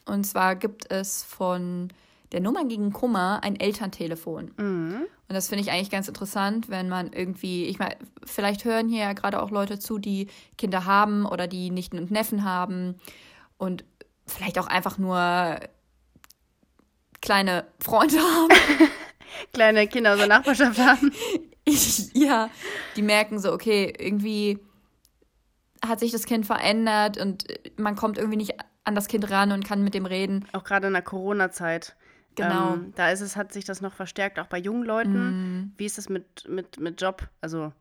Und 0.06 0.24
zwar 0.26 0.56
gibt 0.56 0.92
es 0.92 1.24
von 1.24 1.92
der 2.32 2.42
Nummer 2.42 2.66
gegen 2.66 2.94
Kummer 2.94 3.40
ein 3.44 3.60
Elterntelefon. 3.60 4.52
Und 5.28 5.36
das 5.36 5.50
finde 5.50 5.64
ich 5.64 5.72
eigentlich 5.72 5.90
ganz 5.90 6.08
interessant, 6.08 6.70
wenn 6.70 6.90
man 6.90 7.12
irgendwie, 7.14 7.66
ich 7.66 7.80
meine, 7.80 7.96
vielleicht 8.26 8.66
hören 8.66 8.90
hier 8.90 9.04
ja 9.04 9.14
gerade 9.14 9.42
auch 9.42 9.52
Leute 9.52 9.80
zu, 9.80 9.98
die 9.98 10.28
Kinder 10.58 10.86
haben 10.86 11.26
oder 11.26 11.48
die 11.48 11.72
Nichten 11.72 11.98
und 12.00 12.12
Neffen 12.12 12.44
haben 12.44 12.96
und 13.58 13.84
vielleicht 14.26 14.60
auch 14.60 14.68
einfach 14.68 14.98
nur 14.98 15.60
kleine 17.22 17.66
Freunde 17.80 18.18
haben. 18.18 18.50
Kleine 19.54 19.88
Kinder 19.88 20.14
aus 20.14 20.18
der 20.18 20.28
Nachbarschaft 20.28 20.80
haben. 20.80 21.12
ja, 22.14 22.50
die 22.96 23.02
merken 23.04 23.40
so, 23.40 23.54
okay, 23.54 23.94
irgendwie 23.98 24.60
hat 25.86 26.00
sich 26.00 26.12
das 26.12 26.26
Kind 26.26 26.46
verändert 26.46 27.18
und 27.18 27.46
man 27.78 27.96
kommt 27.96 28.18
irgendwie 28.18 28.38
nicht 28.38 28.56
an 28.84 28.96
das 28.96 29.08
Kind 29.08 29.30
ran 29.30 29.52
und 29.52 29.64
kann 29.64 29.84
mit 29.84 29.94
dem 29.94 30.06
reden. 30.06 30.48
Auch 30.52 30.64
gerade 30.64 30.88
in 30.88 30.94
der 30.94 31.02
Corona-Zeit. 31.04 31.96
Genau. 32.36 32.74
Ähm, 32.74 32.94
da 32.96 33.10
ist 33.12 33.22
es, 33.22 33.36
hat 33.36 33.52
sich 33.52 33.66
das 33.66 33.82
noch 33.82 33.94
verstärkt, 33.94 34.40
auch 34.40 34.48
bei 34.48 34.58
jungen 34.58 34.84
Leuten. 34.84 35.74
Wie 35.78 35.86
ist 35.86 35.98
das 35.98 36.10
mit, 36.10 36.48
mit, 36.48 36.80
mit 36.80 37.02
Job? 37.02 37.28
Also, 37.42 37.74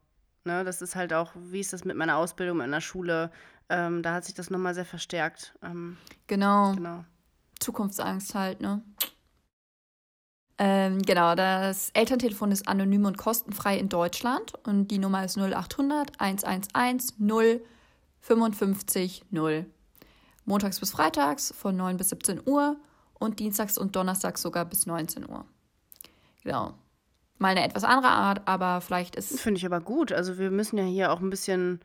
ne, 0.44 0.64
das 0.64 0.82
ist 0.82 0.96
halt 0.96 1.12
auch, 1.12 1.32
wie 1.36 1.61
ist 1.61 1.72
das 1.72 1.84
mit 1.84 1.96
meiner 1.96 2.16
Ausbildung 2.16 2.61
in 2.61 2.70
der 2.70 2.80
Schule? 2.80 3.30
Ähm, 3.68 4.03
da 4.03 4.14
hat 4.14 4.24
sich 4.24 4.34
das 4.34 4.51
nochmal 4.51 4.74
sehr 4.74 4.84
verstärkt. 4.86 5.55
Ähm, 5.62 5.96
Genau, 6.26 6.72
genau. 6.74 7.05
Zukunftsangst 7.61 8.34
halt, 8.34 8.61
ne? 8.61 8.82
Ähm, 10.61 11.03
genau, 11.03 11.36
das 11.36 11.90
Elterntelefon 11.90 12.51
ist 12.51 12.66
anonym 12.66 13.05
und 13.05 13.16
kostenfrei 13.16 13.78
in 13.78 13.88
Deutschland 13.88 14.55
und 14.66 14.88
die 14.88 14.99
Nummer 14.99 15.24
ist 15.24 15.38
0800 15.38 16.20
111 16.20 17.18
0 17.18 17.61
55 18.20 19.24
0. 19.30 19.66
Montags 20.44 20.80
bis 20.80 20.90
freitags 20.90 21.55
von 21.57 21.76
9 21.76 21.96
bis 21.96 22.09
17 22.09 22.40
Uhr 22.44 22.76
und 23.18 23.40
dienstags 23.40 23.78
und 23.78 23.96
donnerstags 23.96 24.42
sogar 24.42 24.64
bis 24.64 24.86
19 24.86 25.28
Uhr. 25.28 25.44
Genau. 26.44 26.74
Mal 27.38 27.48
eine 27.50 27.64
etwas 27.64 27.84
andere 27.84 28.08
Art, 28.12 28.42
aber 28.46 28.80
vielleicht 28.80 29.14
ist 29.16 29.38
Finde 29.40 29.58
ich 29.58 29.66
aber 29.66 29.80
gut. 29.80 30.12
Also, 30.12 30.38
wir 30.38 30.50
müssen 30.50 30.76
ja 30.78 30.84
hier 30.84 31.12
auch 31.12 31.20
ein 31.20 31.30
bisschen 31.30 31.80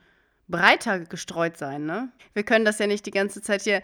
breiter 0.47 0.99
gestreut 0.99 1.57
sein, 1.57 1.85
ne? 1.85 2.09
Wir 2.33 2.43
können 2.43 2.65
das 2.65 2.79
ja 2.79 2.87
nicht 2.87 3.05
die 3.05 3.11
ganze 3.11 3.41
Zeit 3.41 3.61
hier 3.61 3.81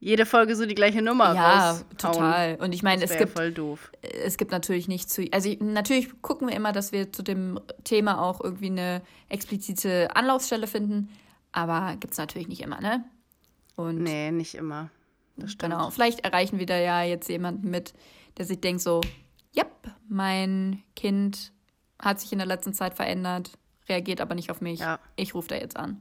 jede 0.00 0.26
Folge 0.26 0.56
so 0.56 0.66
die 0.66 0.74
gleiche 0.74 1.00
Nummer 1.00 1.32
ja 1.32 1.70
raushauen. 1.70 1.84
total. 1.96 2.54
Und 2.56 2.72
ich 2.74 2.82
meine, 2.82 3.04
es 3.04 3.16
gibt 3.16 3.32
voll 3.36 3.52
doof. 3.52 3.92
es 4.02 4.36
gibt 4.36 4.50
natürlich 4.50 4.88
nicht 4.88 5.08
zu. 5.10 5.24
Also 5.30 5.48
ich- 5.48 5.60
natürlich 5.60 6.20
gucken 6.22 6.48
wir 6.48 6.56
immer, 6.56 6.72
dass 6.72 6.90
wir 6.90 7.12
zu 7.12 7.22
dem 7.22 7.60
Thema 7.84 8.20
auch 8.20 8.40
irgendwie 8.40 8.66
eine 8.66 9.00
explizite 9.28 10.14
Anlaufstelle 10.16 10.66
finden, 10.66 11.08
aber 11.52 11.94
gibt 12.00 12.12
es 12.14 12.18
natürlich 12.18 12.48
nicht 12.48 12.62
immer, 12.62 12.80
ne? 12.80 13.04
Und 13.76 14.02
Nee, 14.02 14.32
nicht 14.32 14.56
immer. 14.56 14.90
Genau, 15.36 15.90
vielleicht 15.90 16.20
erreichen 16.20 16.58
wir 16.58 16.66
da 16.66 16.76
ja 16.76 17.02
jetzt 17.02 17.28
jemanden 17.28 17.70
mit, 17.70 17.94
der 18.36 18.44
sich 18.44 18.60
denkt 18.60 18.82
so, 18.82 19.00
yep, 19.56 19.70
mein 20.08 20.82
Kind 20.94 21.52
hat 21.98 22.20
sich 22.20 22.32
in 22.32 22.38
der 22.38 22.46
letzten 22.46 22.74
Zeit 22.74 22.94
verändert, 22.94 23.52
reagiert 23.88 24.20
aber 24.20 24.34
nicht 24.34 24.50
auf 24.50 24.60
mich. 24.60 24.80
Ja. 24.80 24.98
Ich 25.16 25.34
rufe 25.34 25.48
da 25.48 25.54
jetzt 25.56 25.76
an. 25.76 26.00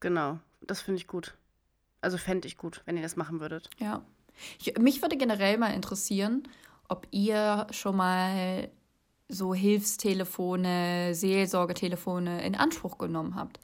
Genau. 0.00 0.38
Das 0.60 0.80
finde 0.80 0.98
ich 0.98 1.06
gut. 1.06 1.34
Also 2.00 2.16
fände 2.18 2.46
ich 2.48 2.56
gut, 2.56 2.82
wenn 2.86 2.96
ihr 2.96 3.02
das 3.02 3.16
machen 3.16 3.40
würdet. 3.40 3.68
Ja. 3.78 4.02
Ich, 4.58 4.78
mich 4.78 5.02
würde 5.02 5.16
generell 5.16 5.58
mal 5.58 5.74
interessieren, 5.74 6.44
ob 6.88 7.06
ihr 7.10 7.66
schon 7.70 7.96
mal 7.96 8.70
so 9.28 9.54
Hilfstelefone, 9.54 11.14
Seelsorgetelefone 11.14 12.44
in 12.44 12.56
Anspruch 12.56 12.98
genommen 12.98 13.36
habt. 13.36 13.60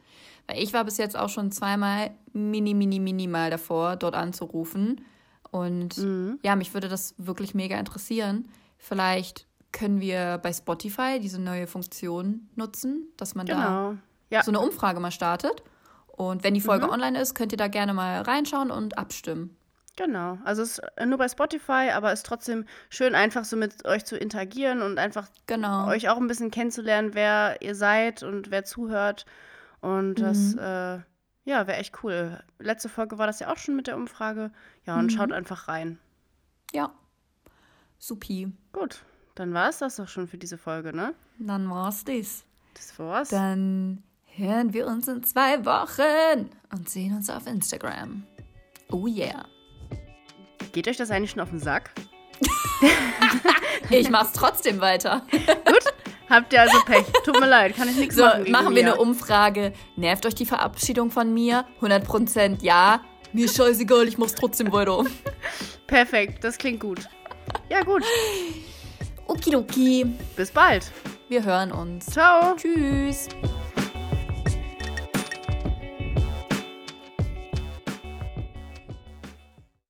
Weil 0.46 0.62
ich 0.62 0.72
war 0.72 0.84
bis 0.84 0.96
jetzt 0.98 1.16
auch 1.16 1.28
schon 1.28 1.50
zweimal 1.52 2.10
mini, 2.32 2.74
mini, 2.74 3.00
minimal 3.00 3.50
davor, 3.50 3.96
dort 3.96 4.14
anzurufen. 4.14 5.04
Und 5.50 5.96
ja, 6.42 6.56
mich 6.56 6.74
würde 6.74 6.88
das 6.88 7.14
wirklich 7.18 7.54
mega 7.54 7.78
interessieren. 7.78 8.48
Vielleicht 8.78 9.46
können 9.72 10.00
wir 10.00 10.38
bei 10.42 10.52
Spotify 10.52 11.18
diese 11.20 11.40
neue 11.40 11.66
Funktion 11.66 12.48
nutzen, 12.54 13.08
dass 13.16 13.34
man 13.34 13.46
da 13.46 13.54
Genau. 13.54 13.94
Ja, 14.30 14.42
so 14.42 14.50
eine 14.50 14.60
Umfrage 14.60 15.00
mal 15.00 15.10
startet. 15.10 15.62
Und 16.08 16.42
wenn 16.44 16.54
die 16.54 16.60
Folge 16.60 16.88
online 16.90 17.20
ist, 17.20 17.34
könnt 17.34 17.52
ihr 17.52 17.58
da 17.58 17.68
gerne 17.68 17.92
mal 17.94 18.22
reinschauen 18.22 18.70
und 18.70 18.96
abstimmen. 18.98 19.56
genau. 19.96 20.38
Also 20.44 20.62
es 20.62 20.78
ist 20.78 20.82
nur 21.06 21.18
bei 21.18 21.28
Spotify, 21.28 21.90
aber 21.94 22.12
es 22.12 22.20
ist 22.20 22.26
trotzdem 22.26 22.64
schön, 22.90 23.14
einfach 23.14 23.44
so 23.44 23.56
mit 23.56 23.84
euch 23.86 24.04
zu 24.04 24.16
interagieren 24.16 24.82
und 24.82 24.98
einfach 24.98 25.28
Genau. 25.46 25.88
euch 25.88 26.08
auch 26.08 26.16
ein 26.16 26.26
bisschen 26.26 26.50
kennenzulernen, 26.50 27.10
wer 27.14 27.60
ihr 27.62 27.74
seid 27.74 28.22
und 28.22 28.50
wer 28.50 28.64
zuhört. 28.64 29.26
Und 29.80 30.16
das, 30.16 30.54
Mhm. 30.54 30.58
äh, 30.58 30.94
ja, 31.44 31.66
wäre 31.66 31.76
echt 31.76 32.02
cool. 32.02 32.42
Letzte 32.58 32.88
Folge 32.88 33.18
war 33.18 33.26
das 33.26 33.40
ja 33.40 33.52
auch 33.52 33.56
schon 33.58 33.76
mit 33.76 33.86
der 33.86 33.96
Umfrage. 33.96 34.50
Ja, 34.84 34.96
und 34.98 35.06
Mhm. 35.06 35.10
schaut 35.10 35.32
einfach 35.32 35.68
rein. 35.68 35.98
Ja. 36.72 36.90
Supi. 37.98 38.52
Gut, 38.72 39.02
dann 39.34 39.54
war 39.54 39.68
es 39.68 39.78
das 39.78 39.96
doch 39.96 40.08
schon 40.08 40.26
für 40.28 40.38
diese 40.38 40.58
Folge, 40.58 40.94
ne? 40.94 41.14
Dann 41.38 41.70
war's 41.70 42.04
das. 42.04 42.44
Das 42.74 42.98
war's. 42.98 43.28
Dann 43.30 44.02
hören 44.26 44.72
wir 44.74 44.86
uns 44.86 45.08
in 45.08 45.22
zwei 45.22 45.64
Wochen 45.64 46.50
und 46.72 46.88
sehen 46.90 47.14
uns 47.16 47.30
auf 47.30 47.46
Instagram. 47.46 48.24
Oh 48.90 49.06
yeah. 49.06 49.46
Geht 50.72 50.88
euch 50.88 50.96
das 50.98 51.10
eigentlich 51.10 51.30
schon 51.30 51.40
auf 51.40 51.50
den 51.50 51.58
Sack? 51.60 51.90
Ich 53.90 54.10
mach's 54.10 54.32
trotzdem 54.32 54.80
weiter. 54.80 55.22
Gut, 55.30 55.84
habt 56.28 56.52
ihr 56.52 56.60
also 56.62 56.78
Pech. 56.84 57.04
Tut 57.24 57.38
mir 57.40 57.48
leid, 57.48 57.76
kann 57.76 57.88
ich 57.88 57.96
nichts 57.96 58.16
So, 58.16 58.22
machen. 58.24 58.50
machen 58.50 58.74
wir 58.74 58.82
eine 58.82 58.96
Umfrage. 58.96 59.72
Nervt 59.96 60.26
euch 60.26 60.34
die 60.34 60.46
Verabschiedung 60.46 61.10
von 61.10 61.32
mir? 61.32 61.64
100% 61.80 62.62
ja. 62.62 63.00
Mir 63.32 63.46
ist 63.46 63.56
scheißegal, 63.56 64.08
ich 64.08 64.18
mach's 64.18 64.34
trotzdem 64.34 64.72
weiter. 64.72 65.04
Perfekt, 65.86 66.42
das 66.44 66.56
klingt 66.58 66.80
gut. 66.80 67.00
Ja, 67.68 67.82
gut. 67.82 68.02
Okidoki. 69.26 70.06
Bis 70.36 70.50
bald. 70.50 70.90
Wir 71.28 71.44
hören 71.44 71.72
uns. 71.72 72.06
Ciao. 72.06 72.54
Tschüss. 72.56 73.28